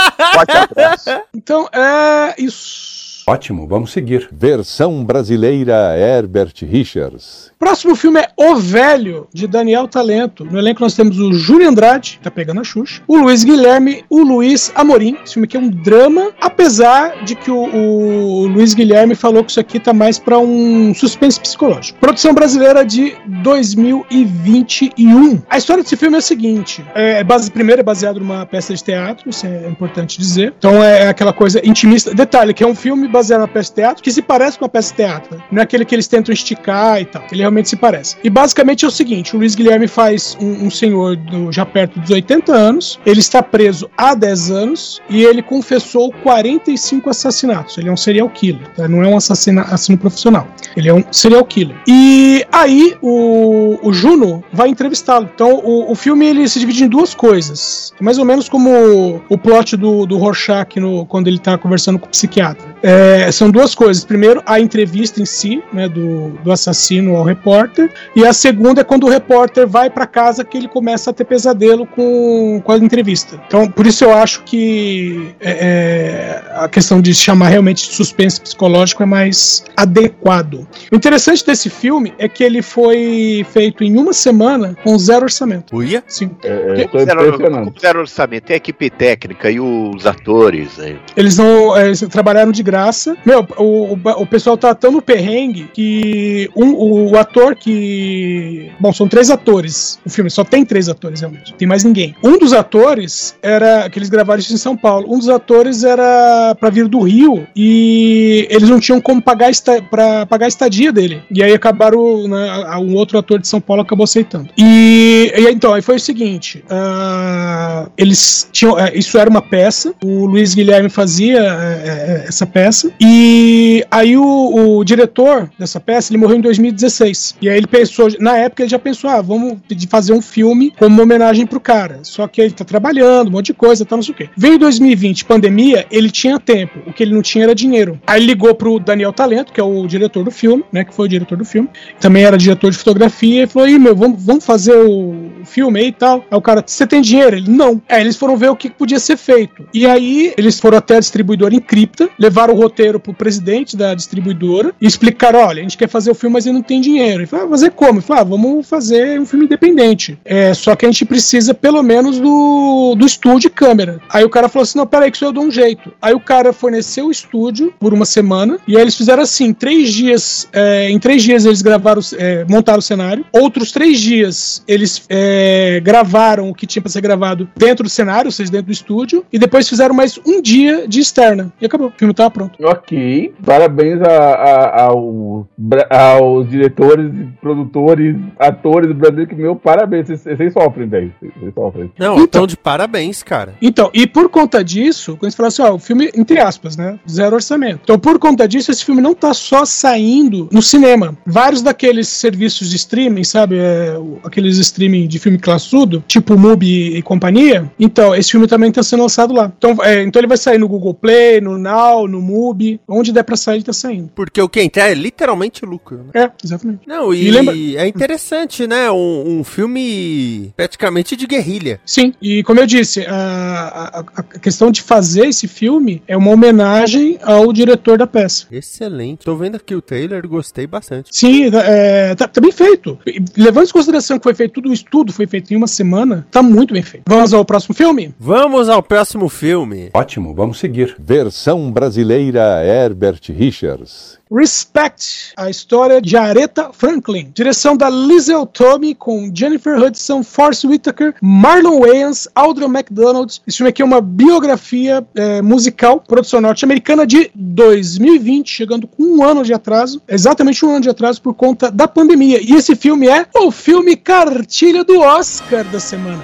Então, 1.35 1.69
é 1.73 2.35
isso. 2.39 2.94
Ótimo, 3.27 3.67
vamos 3.67 3.91
seguir. 3.91 4.29
Versão 4.31 5.03
brasileira 5.03 5.97
Herbert 5.99 6.53
Richards. 6.61 7.51
Próximo 7.59 7.97
filme 7.97 8.21
é 8.21 8.29
O 8.37 8.57
Velho, 8.57 9.27
de 9.33 9.47
Daniel 9.47 9.89
Talento. 9.89 10.45
No 10.45 10.59
elenco 10.59 10.83
nós 10.83 10.95
temos 10.95 11.19
o 11.19 11.33
Júlio 11.33 11.67
Andrade, 11.67 12.19
que 12.19 12.25
tá 12.25 12.31
pegando 12.31 12.61
a 12.61 12.65
Xuxa, 12.65 13.01
o 13.09 13.17
Luiz 13.17 13.43
Guilherme, 13.43 14.05
o 14.11 14.21
Luiz 14.23 14.71
Amorim. 14.75 15.17
Esse 15.25 15.33
filme 15.35 15.47
aqui 15.47 15.57
é 15.57 15.61
um 15.61 15.71
drama, 15.71 16.33
apesar 16.39 17.25
de 17.25 17.35
que 17.35 17.51
o, 17.51 17.75
o 17.75 18.47
Luiz 18.47 18.75
Guilherme 18.75 19.15
falou 19.15 19.43
que 19.43 19.53
isso 19.53 19.61
aqui 19.61 19.81
tá 19.81 19.95
mais 19.95 20.19
pra 20.19 20.39
um 20.39 20.93
suspense 20.95 21.41
psicológico. 21.41 21.99
Produção 21.99 22.35
brasileira 22.35 22.85
de 22.85 23.17
2021. 23.43 25.41
A 25.49 25.57
história 25.57 25.83
desse 25.83 25.97
filme 25.97 26.17
é 26.17 26.19
a 26.19 26.23
seguinte: 26.23 26.85
é 26.95 27.25
base, 27.25 27.51
primeiro 27.51 27.81
é 27.81 27.83
baseado 27.85 28.21
numa 28.21 28.45
peça 28.45 28.75
de 28.75 28.85
teatro, 28.85 29.31
isso 29.31 29.47
é 29.47 29.67
importante 29.67 30.19
dizer. 30.19 30.53
Então 30.59 30.85
é 30.85 31.09
aquela 31.09 31.33
coisa 31.33 31.67
intimista. 31.67 32.13
Detalhe, 32.15 32.53
que 32.53 32.63
é 32.63 32.67
um 32.67 32.75
filme 32.75 33.14
baseado 33.15 33.41
numa 33.41 33.49
peça 33.49 33.71
de 33.71 33.77
teatro 33.77 34.03
que 34.03 34.11
se 34.13 34.21
parece 34.21 34.59
com 34.59 34.65
uma 34.65 34.69
peça 34.69 34.91
de 34.91 34.97
teatro. 34.97 35.43
Não 35.51 35.61
é 35.61 35.63
aquele 35.63 35.85
que 35.85 35.95
eles 35.95 36.07
tentam 36.09 36.33
esticar 36.33 37.01
e 37.01 37.05
tal. 37.05 37.23
Ele 37.31 37.41
realmente 37.41 37.69
se 37.69 37.77
parece. 37.77 38.17
E 38.23 38.29
basicamente 38.29 38.85
é 38.85 38.89
o 38.89 38.91
seguinte: 38.91 39.35
o 39.35 39.39
Luiz 39.39 39.55
Guilherme 39.55 39.87
faz 39.87 40.37
um, 40.41 40.67
um 40.67 40.71
senhor 40.71 41.17
do- 41.17 41.53
já 41.53 41.65
perto 41.65 41.99
dos 42.01 42.11
80 42.11 42.53
anos. 42.53 42.99
Ele 43.07 43.21
está 43.21 43.43
preso 43.43 43.89
há 43.97 44.15
10 44.15 44.51
anos 44.51 45.01
e 45.09 45.23
ele 45.23 45.43
confessou 45.43 46.13
45 46.23 47.11
assassinatos. 47.11 47.79
Ele 47.79 47.89
é 47.89 47.93
um 47.93 47.97
serial 47.97 48.29
killer, 48.29 48.69
tá? 48.75 48.89
não 48.89 49.03
é 49.03 49.09
um 49.09 49.17
assassina, 49.17 49.63
assassino 49.63 49.99
profissional. 49.99 50.47
Ele 50.77 50.89
é 50.89 50.95
um 50.95 51.05
serial 51.13 51.45
killer. 51.45 51.77
E 51.87 52.45
aí 52.53 52.97
o, 53.01 53.79
o 53.83 53.93
Juno 53.93 54.43
vai 54.53 54.69
entrevistá-lo. 54.69 55.29
Então 55.35 55.61
o, 55.63 55.93
o 55.93 55.95
filme 55.95 56.27
ele 56.27 56.49
se 56.49 56.59
divide 56.59 56.85
em 56.85 56.89
duas 56.89 57.15
coisas. 57.15 57.93
É 58.01 58.03
mais 58.03 58.19
ou 58.19 58.25
menos 58.25 58.49
como 58.49 58.71
o, 58.71 59.23
o 59.29 59.39
plot 59.39 59.77
do, 59.77 60.05
do 60.07 60.17
Rorschach 60.19 60.79
no, 60.81 61.07
quando 61.07 61.29
ele 61.29 61.37
está 61.37 61.57
conversando 61.57 61.99
com 61.99 62.07
o 62.07 62.11
psiquiatra. 62.11 62.75
É, 62.83 63.04
são 63.33 63.51
duas 63.51 63.75
coisas. 63.75 64.05
Primeiro, 64.05 64.43
a 64.47 64.61
entrevista 64.61 65.21
em 65.21 65.27
si, 65.27 65.63
né, 65.73 65.89
do, 65.89 66.31
do 66.43 66.53
assassino 66.53 67.17
ao 67.17 67.25
repórter. 67.25 67.91
E 68.15 68.25
a 68.25 68.33
segunda 68.33 68.81
é 68.81 68.85
quando 68.85 69.05
o 69.05 69.11
repórter 69.11 69.67
vai 69.67 69.91
para 69.91 70.07
casa 70.07 70.45
que 70.45 70.57
ele 70.57 70.69
começa 70.69 71.11
a 71.11 71.13
ter 71.13 71.25
pesadelo 71.25 71.87
com, 71.87 72.61
com 72.63 72.73
a 72.73 72.77
entrevista. 72.77 73.41
Então, 73.47 73.69
por 73.69 73.87
isso 73.87 74.05
eu 74.05 74.13
acho 74.13 74.43
que 74.45 75.35
é, 75.41 75.51
é, 75.51 76.43
a 76.55 76.69
questão 76.69 77.01
de 77.01 77.15
chamar 77.15 77.49
realmente 77.49 77.89
de 77.89 77.95
suspense 77.95 78.41
psicológico 78.41 79.03
é 79.03 79.07
mais 79.07 79.65
adequado. 79.77 80.67
O 80.93 80.97
interessante 80.97 81.45
desse 81.45 81.69
filme 81.71 82.15
é 82.19 82.29
que 82.29 82.43
ele 82.43 82.63
foi 82.63 83.47
feito 83.53 83.85
em 83.85 83.97
uma 83.97 84.13
semana 84.13 84.77
com 84.83 84.97
zero 84.99 85.25
orçamento. 85.25 85.77
Uia? 85.77 86.03
Sim. 86.07 86.31
É, 86.43 86.87
Como 86.89 87.05
zero, 87.05 87.75
zero 87.81 88.01
orçamento, 88.01 88.45
tem 88.45 88.55
a 88.55 88.57
equipe 88.57 88.91
técnica 88.91 89.51
e 89.51 89.61
os 89.61 90.07
atores. 90.07 90.79
aí. 90.79 90.97
Eles 91.17 91.37
não 91.37 91.77
é, 91.77 91.87
eles 91.87 92.01
trabalharam 92.01 92.53
de 92.53 92.63
graça. 92.63 92.94
Meu, 93.25 93.47
o, 93.59 93.95
o, 93.95 93.99
o 94.23 94.27
pessoal 94.27 94.57
tá 94.57 94.75
tão 94.75 94.93
no 94.93 95.03
perrengue 95.03 95.69
que 95.73 96.51
um, 96.57 96.71
o, 96.73 97.11
o 97.13 97.19
ator 97.19 97.57
que. 97.57 98.71
Bom, 98.79 98.93
são 98.93 99.09
três 99.09 99.31
atores. 99.31 99.99
O 100.05 100.11
filme 100.11 100.31
só 100.31 100.45
tem 100.45 100.65
três 100.65 100.89
atores 100.89 101.21
realmente. 101.21 101.55
Tem 101.55 101.67
mais 101.67 101.85
ninguém. 101.85 102.15
Um 102.23 102.39
dos 102.39 102.53
atores 102.53 103.37
era. 103.43 103.89
que 103.91 103.99
eles 103.99 104.09
gravaram 104.09 104.41
isso 104.41 104.53
em 104.53 104.59
São 104.59 104.77
Paulo. 104.77 105.13
Um 105.13 105.19
dos 105.19 105.29
atores 105.29 105.85
era 105.85 106.55
pra 106.59 106.71
vir 106.71 106.89
do 106.89 107.01
Rio 107.01 107.47
e 107.55 108.47
eles 108.51 108.69
não 108.69 108.81
tinham 108.81 109.01
como 109.01 109.23
pagar 109.23 109.51
esta, 109.51 109.81
pra 109.83 110.27
pagar 110.27 110.47
a 110.47 110.49
estadia 110.49 110.93
dele. 110.93 111.23
E 111.31 111.43
aí 111.43 111.53
acabaram. 111.53 112.29
Né, 112.29 112.77
um 112.79 112.95
outro 112.95 113.19
ator 113.19 113.39
de 113.39 113.49
São 113.49 113.61
Paulo 113.61 113.83
acabou 113.83 114.05
aceitando. 114.05 114.49
E, 114.57 115.33
e 115.37 115.51
então, 115.51 115.73
aí 115.73 115.83
foi 115.83 115.97
o 115.97 116.01
seguinte: 116.01 116.65
ah, 116.69 117.89
eles 117.97 118.49
tinham. 118.53 118.79
é, 118.79 118.97
isso 118.97 119.19
era 119.19 119.29
uma 119.29 119.43
peça. 119.43 119.95
O 120.03 120.27
Luiz 120.27 120.55
Guilherme 120.55 120.89
fazia 120.89 121.41
é, 121.41 122.25
essa 122.29 122.47
peça. 122.47 122.84
E 123.01 123.85
aí 123.91 124.17
o, 124.17 124.79
o 124.79 124.85
diretor 124.85 125.51
dessa 125.59 125.81
peça 125.81 126.13
ele 126.13 126.19
morreu 126.19 126.37
em 126.37 126.41
2016. 126.41 127.37
E 127.41 127.49
aí 127.49 127.57
ele 127.57 127.67
pensou, 127.67 128.09
na 128.19 128.37
época 128.37 128.63
ele 128.63 128.71
já 128.71 128.79
pensou, 128.79 129.11
ah, 129.11 129.21
vamos 129.21 129.59
fazer 129.89 130.13
um 130.13 130.23
filme 130.23 130.73
como 130.79 130.95
uma 130.95 131.03
homenagem 131.03 131.47
pro 131.47 131.61
cara. 131.61 132.01
Só 132.03 132.27
que 132.27 132.41
ele 132.41 132.53
tá 132.53 132.65
trabalhando, 132.65 133.29
um 133.29 133.33
monte 133.33 133.47
de 133.47 133.55
coisa, 133.55 133.85
tá 133.85 133.97
não 133.97 134.03
sei 134.03 134.13
o 134.13 134.17
quê. 134.17 134.29
Veio 134.37 134.59
2020, 134.59 135.25
pandemia, 135.25 135.87
ele 135.91 136.11
tinha 136.11 136.39
tempo. 136.39 136.81
O 136.87 136.93
que 136.93 137.03
ele 137.03 137.15
não 137.15 137.23
tinha 137.23 137.45
era 137.45 137.55
dinheiro. 137.55 138.01
Aí 138.07 138.21
ele 138.21 138.27
ligou 138.27 138.55
pro 138.55 138.79
Daniel 138.79 139.13
Talento, 139.13 139.53
que 139.53 139.61
é 139.61 139.65
o 139.65 139.87
diretor 139.87 140.25
do 140.25 140.31
filme, 140.31 140.65
né? 140.73 140.85
Que 140.85 140.95
foi 140.95 141.07
o 141.07 141.09
diretor 141.09 141.37
do 141.37 141.45
filme. 141.45 141.69
Também 142.01 142.25
era 142.25 142.37
diretor 142.37 142.71
de 142.71 142.79
fotografia. 142.79 143.45
E 143.45 143.47
falou: 143.47 143.69
Ih, 143.69 143.79
meu, 143.79 143.95
vamos, 143.95 144.23
vamos 144.23 144.45
fazer 144.45 144.77
o 144.77 145.15
filme 145.45 145.81
aí 145.81 145.87
e 145.89 145.93
tal. 145.93 146.25
Aí 146.31 146.39
o 146.39 146.41
cara, 146.41 146.63
você 146.65 146.87
tem 146.87 147.01
dinheiro? 147.01 147.37
Ele, 147.37 147.51
não. 147.51 147.81
Aí 147.89 148.01
eles 148.01 148.17
foram 148.17 148.37
ver 148.37 148.51
o 148.51 148.57
que 148.57 148.71
podia 148.71 148.99
ser 148.99 149.17
feito. 149.17 149.67
E 149.73 149.87
aí 149.87 150.35
eles 150.37 150.59
foram 150.59 150.79
até 150.79 150.97
a 150.97 151.01
distribuidora 151.01 151.55
em 151.55 151.61
cripta, 151.61 152.09
levaram 152.19 152.55
o 152.55 152.57
roteiro 152.57 152.74
pro 153.01 153.15
presidente 153.15 153.77
da 153.77 153.95
distribuidora 153.95 154.75
e 154.81 154.87
explicaram: 154.87 155.41
olha, 155.41 155.61
a 155.61 155.63
gente 155.63 155.79
quer 155.79 155.89
fazer 155.89 156.11
o 156.11 156.15
filme, 156.15 156.35
mas 156.35 156.47
ele 156.47 156.55
não 156.55 156.63
tem 156.63 156.81
dinheiro. 156.81 157.21
Ele 157.21 157.27
falou: 157.27 157.47
ah, 157.47 157.51
fazer 157.51 157.71
como? 157.71 157.99
Ele 157.99 158.07
falou: 158.07 158.21
ah, 158.21 158.25
vamos 158.25 158.69
fazer 158.69 159.21
um 159.21 159.27
filme 159.27 159.47
independente. 159.47 160.19
É, 160.25 160.53
só 160.55 160.75
que 160.75 160.85
a 160.85 160.91
gente 160.91 161.05
precisa 161.05 161.55
pelo 161.55 161.83
menos 161.83 162.19
do, 162.19 162.95
do 162.97 163.07
estúdio 163.07 163.49
e 163.49 163.51
câmera. 163.51 164.01
Aí 164.09 164.25
o 164.25 164.31
cara 164.31 164.49
falou 164.49 164.65
assim: 164.65 164.79
não, 164.79 164.87
peraí, 164.87 165.11
que 165.11 165.17
isso 165.17 165.25
eu 165.25 165.33
dou 165.33 165.45
um 165.45 165.51
jeito. 165.51 165.93
Aí 166.01 166.15
o 166.15 166.21
cara 166.21 166.53
forneceu 166.53 167.07
o 167.07 167.11
estúdio 167.11 167.73
por 167.79 167.95
uma 167.95 168.05
semana 168.05 168.59
e 168.67 168.77
aí 168.77 168.83
eles 168.83 168.97
fizeram 168.97 169.23
assim: 169.23 169.53
três 169.53 169.93
dias, 169.93 170.49
é, 170.53 170.91
em 170.91 170.99
três 170.99 171.23
dias 171.23 171.45
eles 171.45 171.63
gravaram, 171.63 172.01
é, 172.19 172.45
montaram 172.49 172.79
o 172.79 172.83
cenário, 172.83 173.25
outros 173.33 173.73
três 173.73 174.01
dias 174.01 174.63
eles 174.67 175.03
é, 175.09 175.81
gravaram 175.83 176.51
o 176.51 176.55
que 176.55 176.67
tinha 176.67 176.83
pra 176.83 176.91
ser 176.91 177.01
gravado 177.01 177.49
dentro 177.57 177.85
do 177.85 177.91
cenário, 177.91 178.29
ou 178.29 178.33
seja, 178.33 178.51
dentro 178.51 178.67
do 178.67 178.73
estúdio, 178.73 179.25
e 179.33 179.39
depois 179.39 179.69
fizeram 179.69 179.95
mais 179.95 180.19
um 180.27 180.41
dia 180.41 180.87
de 180.87 181.01
externa. 181.01 181.53
E 181.61 181.67
acabou, 181.67 181.89
o 181.89 181.93
filme 181.97 182.15
tava 182.15 182.31
pronto. 182.31 182.54
Ok, 182.63 183.33
parabéns 183.45 184.01
a, 184.03 184.07
a- 184.09 184.83
ao, 184.85 185.47
aos 185.91 186.49
diretores, 186.49 187.11
produtores, 187.41 188.17
atores 188.39 188.89
do 188.89 188.95
Brasil, 188.95 189.27
que 189.27 189.35
meu 189.35 189.57
parabéns, 189.57 190.09
vocês, 190.09 190.53
sofrem, 190.53 190.89
velho. 190.89 191.13
Vocês 191.21 191.55
sofrem. 191.55 191.91
Não, 191.99 192.19
então 192.21 192.47
de 192.47 192.57
parabéns, 192.57 193.23
cara. 193.23 193.55
Então, 193.61 193.91
e 193.95 194.07
por 194.07 194.29
conta 194.29 194.63
disso, 194.63 195.17
quando 195.19 195.31
você 195.33 195.37
fala 195.37 195.49
assim, 195.49 195.63
ó, 195.63 195.75
o 195.75 195.79
filme, 195.79 196.11
entre 196.17 196.39
aspas, 196.41 196.77
né? 196.77 196.99
Zero 197.09 197.37
orçamento. 197.37 197.81
Então, 197.85 197.99
por 197.99 198.19
conta 198.19 198.47
disso, 198.47 198.71
esse 198.71 198.85
filme 198.85 199.01
não 199.01 199.15
tá 199.15 199.33
só 199.35 199.65
saindo 199.65 200.49
no 200.53 200.63
cinema. 200.63 201.17
Vários 201.27 201.63
daqueles 201.63 202.09
serviços 202.09 202.71
de 202.71 202.77
streaming, 202.77 203.25
sabe? 203.25 203.57
é, 203.59 203.95
aqueles 204.25 204.59
streaming 204.59 205.07
de 205.07 205.19
filme 205.19 205.39
classudo, 205.39 206.03
tipo 206.07 206.37
Mubi 206.37 206.97
e 206.97 207.03
companhia, 207.03 207.71
então 207.79 208.15
esse 208.15 208.31
filme 208.33 208.47
também 208.47 208.71
tá 208.73 208.83
sendo 208.83 209.03
lançado 209.03 209.33
lá. 209.33 209.53
Então, 209.57 209.77
é, 209.83 210.03
então 210.03 210.21
ele 210.21 210.27
vai 210.27 210.37
sair 210.37 210.59
no 210.59 210.69
Google 210.69 210.93
Play, 210.95 211.41
no 211.41 211.57
Now, 211.59 212.07
no 212.09 212.21
Mubi, 212.21 212.44
onde 212.89 213.13
der 213.13 213.23
pra 213.23 213.37
sair, 213.37 213.57
ele 213.57 213.65
tá 213.65 213.73
saindo. 213.73 214.11
Porque 214.15 214.41
o 214.41 214.49
que 214.49 214.61
entrar 214.61 214.91
é 214.91 214.95
literalmente 214.95 215.65
lucro, 215.65 215.99
né? 216.13 216.25
É, 216.25 216.31
exatamente. 216.45 216.81
Não, 216.87 217.13
e, 217.15 217.27
E 217.27 217.31
lembra- 217.31 217.55
é 217.57 217.87
interessante, 217.87 218.67
né? 218.67 218.91
Um, 218.91 219.41
um 219.41 219.45
filme 219.45 220.53
praticamente 220.57 221.17
de 221.17 221.27
guerrilha. 221.27 221.81
Sim, 221.85 222.13
e 222.21 222.43
como 222.43 222.61
eu 222.61 222.67
disse, 222.67 223.05
a, 223.07 224.01
a- 224.01 224.05
a 224.17 224.23
questão 224.39 224.71
de 224.71 224.83
fazer 224.83 225.27
esse 225.27 225.47
filme 225.49 226.03
é 226.07 226.17
uma 226.17 226.31
homenagem 226.31 227.19
ao 227.23 227.53
diretor 227.53 227.99
da 227.99 228.07
peça. 228.07 228.47
Excelente. 228.51 229.25
Tô 229.25 229.37
vendo 229.37 229.57
aqui 229.57 229.75
o 229.75 229.83
trailer, 229.83 230.27
gostei 230.29 230.67
bastante. 230.67 231.11
Sim, 231.13 231.51
é, 231.55 232.15
tá, 232.15 232.27
tá 232.29 232.41
bem 232.41 232.53
feito. 232.53 232.99
Levando 233.37 233.69
em 233.69 233.73
consideração 233.73 234.19
que 234.19 234.25
foi 234.25 234.35
feito 234.35 234.55
tudo 234.55 234.71
o 234.71 234.73
estudo, 234.73 235.13
foi 235.13 235.27
feito 235.27 235.53
em 235.53 235.57
uma 235.57 235.67
semana, 235.67 236.27
tá 236.31 236.43
muito 236.43 236.73
bem 236.75 236.83
feito. 236.83 237.05
Vamos 237.07 237.33
ao 237.33 237.45
próximo 237.45 237.75
filme? 237.75 238.15
Vamos 238.19 238.69
ao 238.69 238.83
próximo 238.83 239.29
filme. 239.29 239.91
Ótimo, 239.95 240.35
vamos 240.35 240.59
seguir. 240.59 240.97
Versão 240.99 241.71
brasileira 241.71 242.34
Herbert 242.41 243.21
Richards. 243.29 244.19
Respect, 244.31 245.33
a 245.37 245.49
história 245.49 246.01
de 246.01 246.17
Aretha 246.17 246.71
Franklin. 246.73 247.31
Direção 247.33 247.77
da 247.77 247.89
Lizel 247.89 248.47
Tommy 248.47 248.95
com 248.95 249.31
Jennifer 249.33 249.79
Hudson, 249.79 250.23
Force 250.23 250.67
Whitaker, 250.67 251.15
Marlon 251.23 251.81
Wayans, 251.81 252.27
Audra 252.35 252.67
McDonald. 252.67 253.41
Esse 253.47 253.59
filme 253.59 253.71
aqui 253.71 253.83
é 253.83 253.85
uma 253.85 254.01
biografia 254.01 255.07
é, 255.15 255.41
musical, 255.41 256.01
produção 256.01 256.41
norte-americana 256.41 257.07
de 257.07 257.31
2020, 257.35 258.49
chegando 258.49 258.87
com 258.87 259.03
um 259.03 259.23
ano 259.23 259.45
de 259.45 259.55
atraso, 259.55 260.03
exatamente 260.09 260.65
um 260.65 260.71
ano 260.71 260.81
de 260.81 260.91
atraso 260.91 261.23
por 261.23 261.35
conta 261.35 261.71
da 261.71 261.87
pandemia. 261.87 262.41
E 262.43 262.55
esse 262.55 262.75
filme 262.75 263.07
é 263.09 263.27
o 263.37 263.51
filme 263.51 263.95
cartilha 263.95 264.83
do 264.83 265.01
Oscar 265.01 265.65
da 265.65 265.79
semana. 265.79 266.23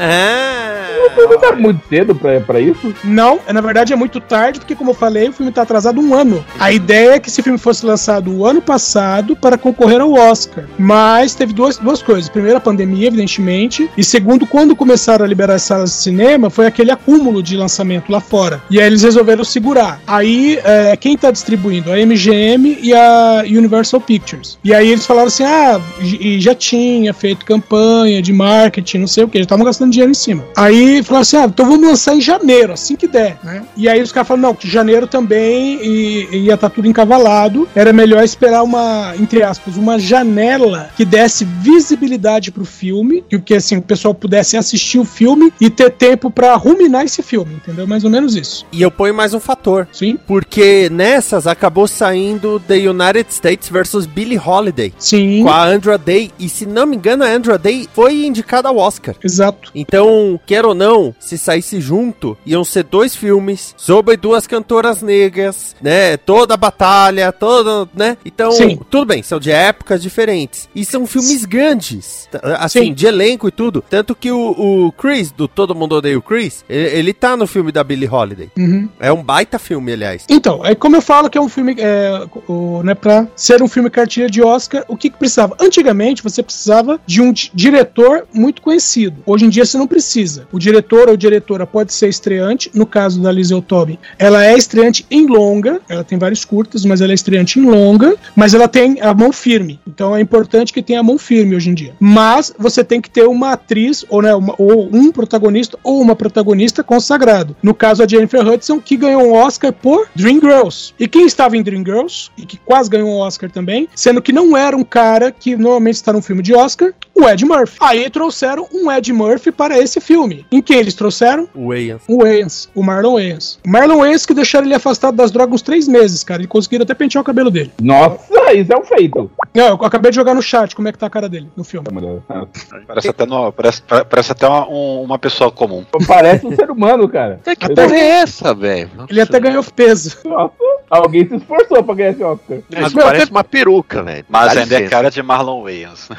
Ah, 0.00 0.77
Não 1.16 1.38
tá 1.38 1.52
muito 1.52 1.80
cedo 1.88 2.14
pra, 2.14 2.40
pra 2.40 2.60
isso? 2.60 2.94
Não, 3.04 3.40
é, 3.46 3.52
na 3.52 3.60
verdade 3.60 3.92
é 3.92 3.96
muito 3.96 4.20
tarde, 4.20 4.60
porque 4.60 4.74
como 4.74 4.90
eu 4.90 4.94
falei, 4.94 5.28
o 5.28 5.32
filme 5.32 5.52
tá 5.52 5.62
atrasado 5.62 6.00
um 6.00 6.14
ano. 6.14 6.44
A 6.58 6.72
ideia 6.72 7.14
é 7.14 7.18
que 7.18 7.28
esse 7.28 7.42
filme 7.42 7.58
fosse 7.58 7.84
lançado 7.84 8.32
o 8.32 8.46
ano 8.46 8.60
passado 8.60 9.36
para 9.36 9.58
concorrer 9.58 10.00
ao 10.00 10.12
Oscar. 10.12 10.64
Mas 10.78 11.34
teve 11.34 11.52
duas, 11.52 11.78
duas 11.78 12.02
coisas. 12.02 12.28
Primeiro, 12.28 12.58
a 12.58 12.60
pandemia, 12.60 13.08
evidentemente. 13.08 13.90
E 13.96 14.04
segundo, 14.04 14.46
quando 14.46 14.76
começaram 14.76 15.24
a 15.24 15.28
liberar 15.28 15.54
as 15.54 15.62
salas 15.62 15.90
de 15.90 15.96
cinema, 15.96 16.50
foi 16.50 16.66
aquele 16.66 16.90
acúmulo 16.90 17.42
de 17.42 17.56
lançamento 17.56 18.10
lá 18.10 18.20
fora. 18.20 18.62
E 18.70 18.80
aí 18.80 18.86
eles 18.86 19.02
resolveram 19.02 19.44
segurar. 19.44 20.00
Aí, 20.06 20.58
é, 20.64 20.96
quem 20.96 21.16
tá 21.16 21.30
distribuindo? 21.30 21.92
A 21.92 21.96
MGM 21.96 22.78
e 22.80 22.94
a 22.94 23.42
Universal 23.44 24.00
Pictures. 24.00 24.58
E 24.62 24.74
aí 24.74 24.90
eles 24.90 25.06
falaram 25.06 25.28
assim: 25.28 25.44
ah, 25.44 25.80
e 26.00 26.40
já 26.40 26.54
tinha 26.54 27.12
feito 27.12 27.44
campanha 27.44 28.22
de 28.22 28.32
marketing, 28.32 28.98
não 28.98 29.06
sei 29.06 29.24
o 29.24 29.28
que, 29.28 29.38
já 29.38 29.44
estavam 29.44 29.64
gastando 29.64 29.90
dinheiro 29.90 30.10
em 30.10 30.14
cima. 30.14 30.44
Aí 30.56 30.77
falaram 31.02 31.22
assim: 31.22 31.36
ah, 31.36 31.44
então 31.44 31.66
vamos 31.66 31.88
lançar 31.88 32.14
em 32.14 32.20
janeiro, 32.20 32.72
assim 32.72 32.96
que 32.96 33.06
der, 33.06 33.38
né? 33.42 33.62
E 33.76 33.88
aí 33.88 34.02
os 34.02 34.12
caras 34.12 34.28
falaram: 34.28 34.48
não, 34.48 34.54
que 34.54 34.68
janeiro 34.68 35.06
também 35.06 35.78
e- 35.82 36.28
ia 36.46 36.54
estar 36.54 36.70
tudo 36.70 36.88
encavalado, 36.88 37.68
era 37.74 37.92
melhor 37.92 38.22
esperar 38.24 38.62
uma, 38.62 39.14
entre 39.18 39.42
aspas, 39.42 39.76
uma 39.76 39.98
janela 39.98 40.90
que 40.96 41.04
desse 41.04 41.44
visibilidade 41.44 42.50
pro 42.50 42.64
filme, 42.64 43.24
que, 43.28 43.38
que 43.38 43.54
assim, 43.54 43.76
o 43.76 43.82
pessoal 43.82 44.14
pudesse 44.14 44.56
assistir 44.56 44.98
o 44.98 45.04
filme 45.04 45.52
e 45.60 45.70
ter 45.70 45.90
tempo 45.90 46.30
pra 46.30 46.54
ruminar 46.54 47.04
esse 47.04 47.22
filme, 47.22 47.54
entendeu? 47.54 47.86
Mais 47.86 48.04
ou 48.04 48.10
menos 48.10 48.34
isso. 48.36 48.66
E 48.72 48.82
eu 48.82 48.90
ponho 48.90 49.14
mais 49.14 49.32
um 49.34 49.40
fator. 49.40 49.86
Sim. 49.92 50.18
Porque 50.26 50.88
nessas 50.90 51.46
acabou 51.46 51.86
saindo 51.86 52.60
The 52.66 52.76
United 52.88 53.32
States 53.32 53.68
versus 53.68 54.06
Billie 54.06 54.38
Holiday. 54.38 54.92
Sim. 54.98 55.42
Com 55.42 55.50
a 55.50 55.64
Andra 55.64 55.96
Day. 55.96 56.30
E 56.38 56.48
se 56.48 56.66
não 56.66 56.86
me 56.86 56.96
engano, 56.96 57.24
a 57.24 57.28
Andra 57.28 57.56
Day 57.58 57.88
foi 57.94 58.26
indicada 58.26 58.68
ao 58.68 58.76
Oscar. 58.76 59.14
Exato. 59.22 59.70
Então, 59.74 60.38
quer 60.46 60.64
ou 60.68 60.74
não, 60.74 61.14
se 61.18 61.36
saísse 61.38 61.80
junto, 61.80 62.36
iam 62.46 62.64
ser 62.64 62.84
dois 62.84 63.14
filmes 63.14 63.74
sobre 63.76 64.16
duas 64.16 64.46
cantoras 64.46 65.02
negras, 65.02 65.74
né? 65.82 66.16
Toda 66.16 66.54
a 66.54 66.56
batalha, 66.56 67.32
toda, 67.32 67.88
né? 67.94 68.16
Então, 68.24 68.52
Sim. 68.52 68.78
tudo 68.90 69.06
bem, 69.06 69.22
são 69.22 69.38
de 69.38 69.50
épocas 69.50 70.02
diferentes. 70.02 70.68
E 70.74 70.84
são 70.84 71.06
filmes 71.06 71.44
grandes, 71.44 72.28
assim, 72.58 72.86
Sim. 72.86 72.94
de 72.94 73.06
elenco 73.06 73.48
e 73.48 73.50
tudo. 73.50 73.82
Tanto 73.88 74.14
que 74.14 74.30
o, 74.30 74.50
o 74.86 74.92
Chris, 74.92 75.30
do 75.30 75.46
Todo 75.48 75.74
Mundo 75.74 75.96
Odeia 75.96 76.18
o 76.18 76.22
Chris, 76.22 76.64
ele, 76.68 76.88
ele 76.98 77.12
tá 77.12 77.36
no 77.36 77.46
filme 77.46 77.72
da 77.72 77.82
Billie 77.84 78.08
Holiday. 78.08 78.50
Uhum. 78.56 78.88
É 79.00 79.12
um 79.12 79.22
baita 79.22 79.58
filme, 79.58 79.92
aliás. 79.92 80.24
Então, 80.28 80.64
é 80.64 80.74
como 80.74 80.96
eu 80.96 81.02
falo 81.02 81.28
que 81.30 81.38
é 81.38 81.40
um 81.40 81.48
filme, 81.48 81.74
é, 81.78 82.26
o, 82.48 82.82
né, 82.82 82.94
pra 82.94 83.26
ser 83.34 83.62
um 83.62 83.68
filme 83.68 83.90
cartilha 83.90 84.28
de 84.28 84.42
Oscar, 84.42 84.84
o 84.88 84.96
que, 84.96 85.10
que 85.10 85.16
precisava? 85.18 85.56
Antigamente 85.60 86.22
você 86.22 86.42
precisava 86.42 87.00
de 87.06 87.20
um 87.20 87.32
di- 87.32 87.50
diretor 87.54 88.26
muito 88.32 88.60
conhecido. 88.62 89.22
Hoje 89.26 89.44
em 89.46 89.48
dia 89.48 89.64
você 89.64 89.78
não 89.78 89.86
precisa. 89.86 90.46
O 90.52 90.57
diretor 90.58 91.08
ou 91.08 91.16
diretora 91.16 91.66
pode 91.66 91.92
ser 91.92 92.08
estreante, 92.08 92.70
no 92.74 92.86
caso 92.86 93.20
da 93.20 93.30
Lizel 93.32 93.62
Tobin, 93.62 93.98
ela 94.18 94.44
é 94.44 94.56
estreante 94.56 95.06
em 95.10 95.26
longa, 95.26 95.80
ela 95.88 96.04
tem 96.04 96.18
vários 96.18 96.44
curtas, 96.44 96.84
mas 96.84 97.00
ela 97.00 97.12
é 97.12 97.14
estreante 97.14 97.58
em 97.58 97.64
longa, 97.64 98.16
mas 98.34 98.54
ela 98.54 98.68
tem 98.68 99.00
a 99.00 99.12
mão 99.14 99.32
firme. 99.32 99.80
Então 99.86 100.16
é 100.16 100.20
importante 100.20 100.72
que 100.72 100.82
tenha 100.82 101.00
a 101.00 101.02
mão 101.02 101.18
firme 101.18 101.54
hoje 101.56 101.70
em 101.70 101.74
dia. 101.74 101.94
Mas 102.00 102.52
você 102.58 102.82
tem 102.82 103.00
que 103.00 103.10
ter 103.10 103.26
uma 103.26 103.52
atriz, 103.52 104.04
ou, 104.08 104.22
né, 104.22 104.34
uma- 104.34 104.54
ou 104.58 104.88
um 104.92 105.10
protagonista, 105.12 105.78
ou 105.82 106.00
uma 106.00 106.16
protagonista 106.16 106.82
consagrado. 106.82 107.56
No 107.62 107.74
caso, 107.74 108.02
a 108.02 108.06
Jennifer 108.06 108.46
Hudson, 108.46 108.80
que 108.80 108.96
ganhou 108.96 109.22
um 109.22 109.32
Oscar 109.32 109.72
por 109.72 110.08
Dreamgirls. 110.14 110.94
E 110.98 111.06
quem 111.06 111.26
estava 111.26 111.56
em 111.56 111.62
Dreamgirls, 111.62 112.30
e 112.36 112.44
que 112.44 112.56
quase 112.58 112.90
ganhou 112.90 113.08
um 113.08 113.18
Oscar 113.18 113.50
também, 113.50 113.88
sendo 113.94 114.22
que 114.22 114.32
não 114.32 114.56
era 114.56 114.76
um 114.76 114.84
cara 114.84 115.30
que 115.30 115.56
normalmente 115.56 115.94
está 115.96 116.12
num 116.12 116.22
filme 116.22 116.42
de 116.42 116.54
Oscar, 116.54 116.92
o 117.20 117.28
Ed 117.28 117.44
Murphy. 117.44 117.76
Aí 117.80 118.08
trouxeram 118.10 118.66
um 118.72 118.90
Ed 118.90 119.12
Murphy 119.12 119.50
para 119.52 119.78
esse 119.78 120.00
filme. 120.00 120.46
Em 120.50 120.60
quem 120.62 120.78
eles 120.78 120.94
trouxeram? 120.94 121.48
O 121.54 121.68
Wayans. 121.68 122.02
O 122.08 122.22
Wayans, 122.22 122.68
o 122.74 122.82
Marlon 122.82 123.14
Wayans. 123.14 123.58
O 123.66 123.70
Marlon 123.70 123.98
Wayans 123.98 124.24
que 124.26 124.34
deixaram 124.34 124.66
ele 124.66 124.74
afastado 124.74 125.16
das 125.16 125.30
drogas 125.30 125.54
uns 125.54 125.62
três 125.62 125.88
meses, 125.88 126.22
cara. 126.24 126.42
E 126.42 126.46
conseguiram 126.46 126.82
até 126.84 126.94
pentear 126.94 127.22
o 127.22 127.24
cabelo 127.24 127.50
dele. 127.50 127.72
Nossa, 127.80 128.52
isso 128.54 128.72
é 128.72 128.76
um 128.76 128.84
feito. 128.84 129.30
Não, 129.54 129.68
eu 129.68 129.74
acabei 129.84 130.10
de 130.10 130.16
jogar 130.16 130.34
no 130.34 130.42
chat 130.42 130.74
como 130.76 130.88
é 130.88 130.92
que 130.92 130.98
tá 130.98 131.06
a 131.06 131.10
cara 131.10 131.28
dele 131.28 131.48
no 131.56 131.64
filme. 131.64 131.86
Parece 132.86 133.08
até, 133.08 133.26
no- 133.26 133.52
parece, 133.52 133.82
parece 133.82 134.32
até 134.32 134.46
uma, 134.46 134.68
um- 134.68 135.02
uma 135.02 135.18
pessoa 135.18 135.50
comum. 135.50 135.84
Parece 136.06 136.46
um 136.46 136.54
ser 136.54 136.70
humano, 136.70 137.08
cara. 137.08 137.40
É 137.46 137.54
que 137.56 137.68
porra 137.74 137.94
é 137.96 138.08
essa, 138.20 138.54
velho? 138.54 138.90
Ele 139.08 139.20
até 139.20 139.38
ganhou 139.40 139.62
peso. 139.64 140.16
Nossa, 140.24 140.52
alguém 140.90 141.26
se 141.28 141.36
esforçou 141.36 141.82
pra 141.82 141.94
ganhar 141.94 142.10
esse 142.10 142.22
Oscar. 142.22 142.58
Isso 142.70 142.94
parece 142.96 143.30
uma 143.30 143.44
peruca, 143.44 144.02
velho. 144.02 144.24
Mas 144.28 144.54
Dá 144.54 144.60
ainda 144.60 144.74
é 144.74 144.78
licença. 144.78 144.90
cara 144.90 145.10
de 145.10 145.22
Marlon 145.22 145.62
Wayans. 145.62 146.08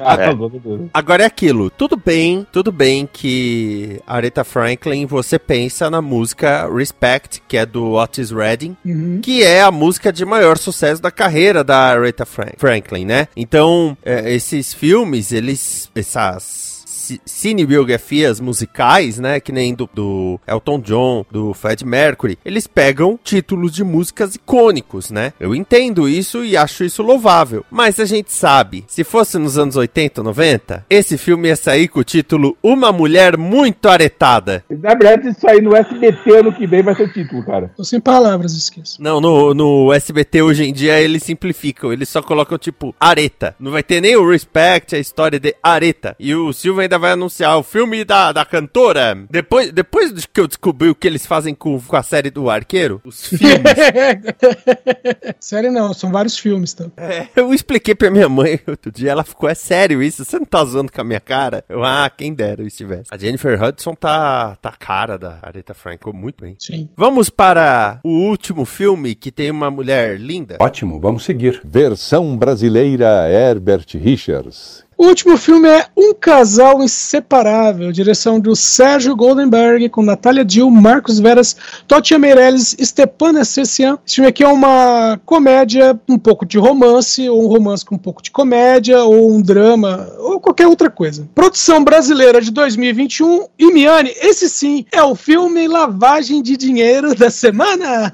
Ah, 0.00 0.14
É. 0.14 0.26
não, 0.28 0.48
não, 0.48 0.60
não. 0.64 0.90
Agora 0.94 1.22
é 1.22 1.26
aquilo, 1.26 1.70
tudo 1.70 1.96
bem, 1.96 2.46
tudo 2.52 2.70
bem 2.72 3.08
que 3.10 4.00
Aretha 4.06 4.42
Franklin, 4.44 5.06
você 5.06 5.38
pensa 5.38 5.88
na 5.90 6.00
música 6.02 6.68
Respect, 6.72 7.42
que 7.46 7.56
é 7.56 7.64
do 7.66 7.92
Otis 7.94 8.30
Redding, 8.30 8.76
Uhum. 8.84 9.20
que 9.22 9.42
é 9.42 9.62
a 9.62 9.70
música 9.70 10.12
de 10.12 10.24
maior 10.24 10.56
sucesso 10.58 11.00
da 11.02 11.10
carreira 11.10 11.62
da 11.64 11.76
Aretha 11.78 12.24
Fran- 12.26 12.52
Franklin, 12.56 13.04
né? 13.04 13.28
Então, 13.36 13.96
é, 14.04 14.32
esses 14.32 14.72
filmes, 14.74 15.32
eles, 15.32 15.90
essas 15.94 16.77
cinebiografias 17.24 18.40
musicais, 18.40 19.18
né, 19.18 19.40
que 19.40 19.52
nem 19.52 19.74
do, 19.74 19.88
do 19.92 20.40
Elton 20.46 20.80
John, 20.80 21.26
do 21.30 21.54
Fred 21.54 21.84
Mercury, 21.84 22.38
eles 22.44 22.66
pegam 22.66 23.18
títulos 23.22 23.72
de 23.72 23.84
músicas 23.84 24.34
icônicos, 24.34 25.10
né? 25.10 25.32
Eu 25.38 25.54
entendo 25.54 26.08
isso 26.08 26.44
e 26.44 26.56
acho 26.56 26.84
isso 26.84 27.02
louvável, 27.02 27.64
mas 27.70 27.98
a 28.00 28.04
gente 28.04 28.32
sabe, 28.32 28.84
se 28.86 29.04
fosse 29.04 29.38
nos 29.38 29.58
anos 29.58 29.76
80, 29.76 30.22
90, 30.22 30.86
esse 30.90 31.16
filme 31.16 31.48
ia 31.48 31.56
sair 31.56 31.88
com 31.88 32.00
o 32.00 32.04
título 32.04 32.56
Uma 32.62 32.92
Mulher 32.92 33.36
Muito 33.36 33.88
Aretada. 33.88 34.64
Na 34.70 34.94
verdade, 34.94 35.28
isso 35.28 35.48
aí 35.48 35.60
no 35.60 35.74
SBT 35.74 36.38
ano 36.38 36.52
que 36.52 36.66
vem 36.66 36.82
vai 36.82 36.94
ser 36.94 37.04
o 37.04 37.12
título, 37.12 37.44
cara. 37.44 37.72
Tô 37.76 37.84
sem 37.84 38.00
palavras, 38.00 38.52
esqueço. 38.54 39.00
Não, 39.02 39.20
no, 39.20 39.54
no 39.54 39.92
SBT 39.92 40.42
hoje 40.42 40.64
em 40.64 40.72
dia 40.72 41.00
eles 41.00 41.22
simplificam, 41.22 41.92
eles 41.92 42.08
só 42.08 42.22
colocam 42.22 42.58
tipo 42.58 42.94
Areta. 42.98 43.54
Não 43.58 43.70
vai 43.70 43.82
ter 43.82 44.00
nem 44.00 44.16
o 44.16 44.28
Respect, 44.28 44.94
a 44.94 44.98
história 44.98 45.38
de 45.38 45.54
Areta. 45.62 46.16
E 46.18 46.34
o 46.34 46.52
Silva 46.52 46.82
ainda 46.82 46.97
vai 46.98 47.12
anunciar 47.12 47.58
o 47.58 47.62
filme 47.62 48.04
da, 48.04 48.32
da 48.32 48.44
cantora. 48.44 49.16
Depois, 49.30 49.72
depois 49.72 50.12
de 50.12 50.26
que 50.26 50.40
eu 50.40 50.46
descobri 50.46 50.88
o 50.88 50.94
que 50.94 51.06
eles 51.06 51.26
fazem 51.26 51.54
com, 51.54 51.80
com 51.80 51.96
a 51.96 52.02
série 52.02 52.30
do 52.30 52.50
Arqueiro, 52.50 53.00
os 53.04 53.26
filmes. 53.26 53.48
Sério 55.40 55.72
não, 55.72 55.94
são 55.94 56.10
vários 56.10 56.38
filmes, 56.38 56.74
tá? 56.74 56.86
É, 56.96 57.28
eu 57.36 57.52
expliquei 57.52 57.94
pra 57.94 58.10
minha 58.10 58.28
mãe 58.28 58.60
outro 58.66 58.90
dia, 58.90 59.10
ela 59.10 59.24
ficou, 59.24 59.48
é 59.48 59.54
sério 59.54 60.02
isso? 60.02 60.24
Você 60.24 60.38
não 60.38 60.46
tá 60.46 60.64
zoando 60.64 60.92
com 60.92 61.00
a 61.00 61.04
minha 61.04 61.20
cara? 61.20 61.64
Eu, 61.68 61.84
ah, 61.84 62.10
quem 62.14 62.34
dera 62.34 62.62
eu 62.62 62.66
estivesse. 62.66 63.04
A 63.10 63.16
Jennifer 63.16 63.62
Hudson 63.62 63.94
tá, 63.94 64.56
tá 64.56 64.72
cara 64.72 65.18
da 65.18 65.38
Aretha 65.42 65.74
Franklin, 65.74 66.12
muito 66.12 66.42
bem. 66.42 66.56
Sim. 66.58 66.88
Vamos 66.96 67.30
para 67.30 68.00
o 68.04 68.10
último 68.10 68.64
filme 68.64 69.14
que 69.14 69.30
tem 69.30 69.50
uma 69.50 69.70
mulher 69.70 70.18
linda. 70.18 70.56
Ótimo, 70.60 71.00
vamos 71.00 71.24
seguir. 71.24 71.60
Versão 71.64 72.36
brasileira 72.36 73.28
Herbert 73.30 73.86
Richards. 73.94 74.87
O 74.98 75.06
último 75.06 75.36
filme 75.36 75.68
é 75.68 75.86
Um 75.96 76.12
Casal 76.12 76.82
Inseparável, 76.82 77.92
direção 77.92 78.40
do 78.40 78.56
Sérgio 78.56 79.14
Goldenberg, 79.14 79.88
com 79.90 80.02
Natália 80.02 80.44
Dill, 80.44 80.68
Marcos 80.72 81.20
Veras, 81.20 81.56
Totia 81.86 82.18
Meirelles, 82.18 82.76
Stepan 82.80 83.38
Essessian. 83.38 83.96
Esse 84.04 84.16
filme 84.16 84.28
aqui 84.28 84.42
é 84.42 84.48
uma 84.48 85.20
comédia, 85.24 85.96
um 86.08 86.18
pouco 86.18 86.44
de 86.44 86.58
romance, 86.58 87.28
ou 87.28 87.44
um 87.44 87.46
romance 87.46 87.84
com 87.84 87.94
um 87.94 87.98
pouco 87.98 88.20
de 88.20 88.32
comédia, 88.32 89.04
ou 89.04 89.30
um 89.30 89.40
drama, 89.40 90.12
ou 90.18 90.40
qualquer 90.40 90.66
outra 90.66 90.90
coisa. 90.90 91.28
Produção 91.32 91.84
brasileira 91.84 92.40
de 92.40 92.50
2021, 92.50 93.46
e 93.56 93.72
Miane, 93.72 94.12
esse 94.20 94.50
sim 94.50 94.84
é 94.90 95.00
o 95.00 95.14
filme 95.14 95.68
Lavagem 95.68 96.42
de 96.42 96.56
Dinheiro 96.56 97.14
da 97.14 97.30
semana. 97.30 98.12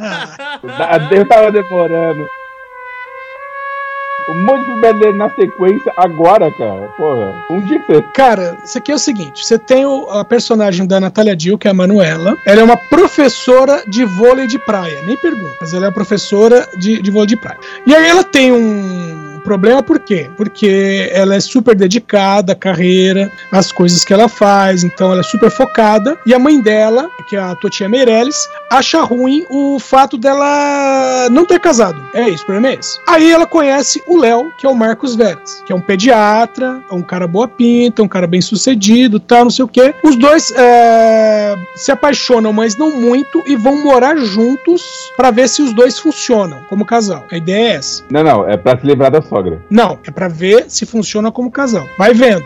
Eu 1.10 1.26
tava 1.26 1.50
demorando. 1.50 2.26
Um 4.28 4.42
monte 4.44 4.60
de 4.60 4.64
filme 4.66 4.80
brasileiro 4.80 5.16
na 5.18 5.28
sequência 5.30 5.92
agora, 5.96 6.50
cara. 6.52 6.88
Porra, 6.96 7.34
um 7.50 7.60
dia. 7.60 7.80
Cara, 8.14 8.56
isso 8.64 8.78
aqui 8.78 8.90
é 8.90 8.94
o 8.94 8.98
seguinte: 8.98 9.44
você 9.44 9.58
tem 9.58 9.84
o- 9.84 10.08
a 10.10 10.24
personagem 10.24 10.86
da 10.86 10.98
Natália 10.98 11.36
Dill, 11.36 11.58
que 11.58 11.68
é 11.68 11.70
a 11.70 11.74
Manuela. 11.74 12.36
Ela 12.46 12.60
é 12.60 12.64
uma 12.64 12.76
professora 12.76 13.82
de 13.86 14.04
vôlei 14.04 14.46
de 14.46 14.58
praia. 14.58 15.02
Nem 15.06 15.16
pergunta, 15.16 15.54
mas 15.60 15.74
ela 15.74 15.84
é 15.86 15.88
uma 15.88 15.94
professora 15.94 16.66
de, 16.76 17.02
de 17.02 17.10
vôlei 17.10 17.26
de 17.28 17.36
praia. 17.36 17.58
E 17.86 17.94
aí 17.94 18.06
ela 18.08 18.24
tem 18.24 18.50
um 18.52 19.23
problema, 19.44 19.82
por 19.82 20.00
quê? 20.00 20.28
Porque 20.36 21.10
ela 21.12 21.34
é 21.34 21.40
super 21.40 21.76
dedicada 21.76 22.52
à 22.52 22.56
carreira, 22.56 23.30
às 23.52 23.70
coisas 23.70 24.04
que 24.04 24.12
ela 24.12 24.28
faz, 24.28 24.82
então 24.82 25.12
ela 25.12 25.20
é 25.20 25.24
super 25.24 25.50
focada. 25.50 26.18
E 26.26 26.34
a 26.34 26.38
mãe 26.38 26.60
dela, 26.60 27.08
que 27.28 27.36
é 27.36 27.40
a 27.40 27.54
Totia 27.54 27.88
Meirelles, 27.88 28.48
acha 28.70 29.02
ruim 29.02 29.44
o 29.50 29.78
fato 29.78 30.16
dela 30.16 31.28
não 31.30 31.44
ter 31.44 31.60
casado. 31.60 32.00
É 32.14 32.28
isso, 32.28 32.42
o 32.42 32.46
problema 32.46 32.74
é 32.74 32.78
esse. 32.78 32.98
Aí 33.06 33.30
ela 33.30 33.46
conhece 33.46 34.02
o 34.06 34.18
Léo, 34.18 34.50
que 34.58 34.66
é 34.66 34.68
o 34.68 34.74
Marcos 34.74 35.14
Veras, 35.14 35.62
que 35.66 35.72
é 35.72 35.76
um 35.76 35.80
pediatra, 35.80 36.80
é 36.90 36.94
um 36.94 37.02
cara 37.02 37.26
boa 37.26 37.46
pinta, 37.46 38.02
um 38.02 38.08
cara 38.08 38.26
bem 38.26 38.40
sucedido, 38.40 39.20
tal, 39.20 39.44
não 39.44 39.50
sei 39.50 39.64
o 39.64 39.68
quê. 39.68 39.94
Os 40.02 40.16
dois 40.16 40.52
é, 40.56 41.54
se 41.76 41.92
apaixonam, 41.92 42.52
mas 42.52 42.76
não 42.76 42.90
muito, 42.90 43.42
e 43.46 43.56
vão 43.56 43.82
morar 43.82 44.16
juntos 44.16 44.82
pra 45.16 45.30
ver 45.30 45.48
se 45.48 45.62
os 45.62 45.72
dois 45.72 45.98
funcionam 45.98 46.60
como 46.68 46.84
casal. 46.84 47.24
A 47.30 47.36
ideia 47.36 47.72
é 47.72 47.76
essa. 47.76 48.04
Não, 48.10 48.22
não, 48.22 48.48
é 48.48 48.56
pra 48.56 48.78
se 48.78 48.86
livrar 48.86 49.10
da 49.10 49.20
sogra. 49.34 49.64
Não, 49.68 49.98
é 50.06 50.10
pra 50.10 50.28
ver 50.28 50.66
se 50.68 50.86
funciona 50.86 51.32
como 51.32 51.50
casal. 51.50 51.88
Vai 51.98 52.14
vendo. 52.14 52.44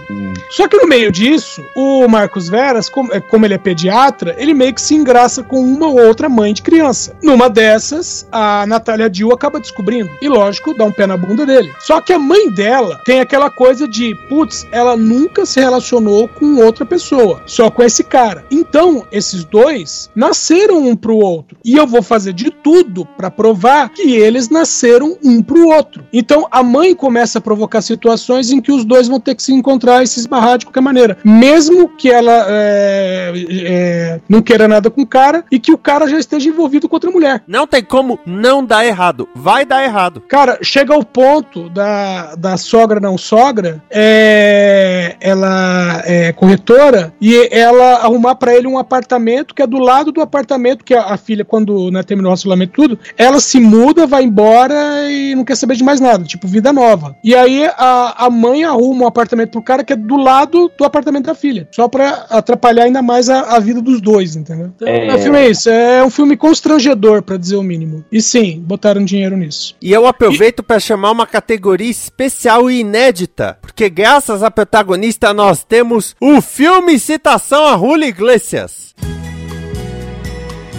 Só 0.50 0.66
que 0.66 0.76
no 0.78 0.88
meio 0.88 1.12
disso, 1.12 1.62
o 1.76 2.08
Marcos 2.08 2.48
Veras, 2.48 2.88
como, 2.88 3.12
é, 3.12 3.20
como 3.20 3.44
ele 3.44 3.54
é 3.54 3.58
pediatra, 3.58 4.34
ele 4.38 4.54
meio 4.54 4.72
que 4.72 4.80
se 4.80 4.94
engraça 4.94 5.42
com 5.42 5.60
uma 5.60 5.86
ou 5.86 6.00
outra 6.06 6.28
mãe 6.28 6.54
de 6.54 6.62
criança. 6.62 7.14
Numa 7.22 7.50
dessas, 7.50 8.26
a 8.32 8.66
Natália 8.66 9.10
Dill 9.10 9.32
acaba 9.32 9.60
descobrindo. 9.60 10.10
E 10.22 10.28
lógico, 10.28 10.74
dá 10.74 10.84
um 10.84 10.92
pé 10.92 11.06
na 11.06 11.16
bunda 11.16 11.44
dele. 11.44 11.72
Só 11.80 12.00
que 12.00 12.12
a 12.12 12.18
mãe 12.18 12.50
dela 12.50 13.00
tem 13.04 13.20
aquela 13.20 13.50
coisa 13.50 13.86
de, 13.86 14.14
putz, 14.28 14.66
ela 14.72 14.96
nunca 14.96 15.44
se 15.44 15.60
relacionou 15.60 16.28
com 16.28 16.56
outra 16.56 16.86
pessoa, 16.86 17.42
só 17.46 17.70
com 17.70 17.82
esse 17.82 18.02
cara. 18.02 18.44
Então, 18.50 19.06
esses 19.12 19.44
dois 19.44 20.10
nasceram 20.14 20.86
um 20.86 20.96
pro 20.96 21.16
outro. 21.16 21.58
E 21.64 21.76
eu 21.76 21.86
vou 21.86 22.02
fazer 22.02 22.32
de 22.32 22.50
tudo 22.50 23.06
pra 23.16 23.30
provar 23.30 23.90
que 23.90 24.14
eles 24.14 24.48
nasceram 24.48 25.18
um 25.22 25.42
pro 25.42 25.68
outro. 25.68 26.04
Então, 26.12 26.46
a 26.50 26.62
mãe 26.62 26.77
começa 26.94 27.38
a 27.38 27.42
provocar 27.42 27.80
situações 27.82 28.50
em 28.50 28.60
que 28.60 28.72
os 28.72 28.84
dois 28.84 29.08
vão 29.08 29.20
ter 29.20 29.34
que 29.34 29.42
se 29.42 29.52
encontrar 29.52 30.02
e 30.02 30.06
se 30.06 30.20
esbarrar 30.20 30.58
de 30.58 30.66
qualquer 30.66 30.80
maneira. 30.80 31.18
Mesmo 31.24 31.88
que 31.88 32.10
ela 32.10 32.46
é, 32.48 33.32
é, 33.50 34.20
não 34.28 34.42
queira 34.42 34.66
nada 34.68 34.90
com 34.90 35.02
o 35.02 35.06
cara 35.06 35.44
e 35.50 35.58
que 35.58 35.72
o 35.72 35.78
cara 35.78 36.06
já 36.08 36.18
esteja 36.18 36.48
envolvido 36.48 36.88
com 36.88 36.96
outra 36.96 37.10
mulher. 37.10 37.42
Não 37.46 37.66
tem 37.66 37.82
como 37.82 38.18
não 38.24 38.64
dar 38.64 38.84
errado. 38.84 39.28
Vai 39.34 39.64
dar 39.64 39.84
errado. 39.84 40.22
Cara, 40.28 40.58
chega 40.62 40.94
ao 40.94 41.04
ponto 41.04 41.68
da, 41.68 42.34
da 42.34 42.56
sogra 42.56 43.00
não 43.00 43.18
sogra, 43.18 43.82
é, 43.90 45.16
ela 45.20 46.02
é 46.04 46.32
corretora 46.32 47.12
e 47.20 47.48
ela 47.50 47.96
arrumar 47.96 48.34
pra 48.34 48.54
ele 48.54 48.66
um 48.66 48.78
apartamento 48.78 49.54
que 49.54 49.62
é 49.62 49.66
do 49.66 49.78
lado 49.78 50.12
do 50.12 50.20
apartamento 50.20 50.84
que 50.84 50.94
a, 50.94 51.14
a 51.14 51.16
filha, 51.16 51.44
quando 51.44 51.90
né, 51.90 52.02
terminou 52.02 52.30
o 52.30 52.32
relacionamento 52.32 52.72
tudo, 52.72 52.98
ela 53.16 53.40
se 53.40 53.60
muda, 53.60 54.06
vai 54.06 54.24
embora 54.24 55.10
e 55.10 55.34
não 55.34 55.44
quer 55.44 55.56
saber 55.56 55.76
de 55.76 55.84
mais 55.84 56.00
nada, 56.00 56.24
tipo 56.24 56.46
vida 56.46 56.67
nova. 56.72 57.16
E 57.22 57.34
aí 57.34 57.64
a, 57.76 58.26
a 58.26 58.30
mãe 58.30 58.64
arruma 58.64 59.04
um 59.04 59.06
apartamento 59.06 59.50
pro 59.50 59.62
cara 59.62 59.84
que 59.84 59.92
é 59.92 59.96
do 59.96 60.16
lado 60.16 60.70
do 60.76 60.84
apartamento 60.84 61.26
da 61.26 61.34
filha, 61.34 61.68
só 61.70 61.88
pra 61.88 62.26
atrapalhar 62.30 62.84
ainda 62.84 63.02
mais 63.02 63.28
a, 63.28 63.56
a 63.56 63.58
vida 63.58 63.80
dos 63.80 64.00
dois, 64.00 64.36
entendeu? 64.36 64.72
Então, 64.74 64.88
É. 64.88 65.14
O 65.14 65.18
filme 65.18 65.38
é 65.38 65.50
isso, 65.50 65.68
é 65.68 66.04
um 66.04 66.10
filme 66.10 66.36
constrangedor, 66.36 67.22
pra 67.22 67.36
dizer 67.36 67.56
o 67.56 67.62
mínimo. 67.62 68.04
E 68.10 68.20
sim, 68.22 68.62
botaram 68.64 69.04
dinheiro 69.04 69.36
nisso. 69.36 69.74
E 69.82 69.92
eu 69.92 70.06
aproveito 70.06 70.62
para 70.62 70.78
chamar 70.78 71.10
uma 71.10 71.26
categoria 71.26 71.90
especial 71.90 72.70
e 72.70 72.80
inédita, 72.80 73.58
porque 73.60 73.88
graças 73.88 74.42
à 74.42 74.50
protagonista 74.50 75.32
nós 75.34 75.64
temos 75.64 76.14
o 76.20 76.40
filme 76.40 76.98
Citação 76.98 77.66
a 77.66 77.76
Julio 77.76 78.08
Iglesias. 78.08 78.94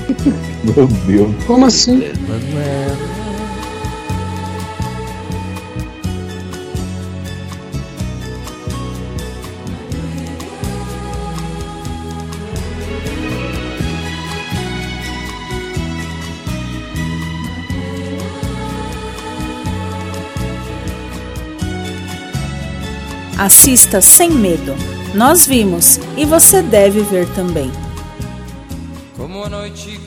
Meu 0.75 0.87
Deus. 1.07 1.43
Como 1.45 1.65
assim? 1.65 2.01
Assista 23.39 24.01
sem 24.01 24.31
medo. 24.31 24.75
Nós 25.15 25.47
vimos 25.47 25.97
e 26.17 26.25
você 26.25 26.61
deve 26.61 26.99
ver 27.03 27.25
também. 27.35 27.71
Como 29.15 29.45
a 29.45 29.49
noite. 29.49 29.97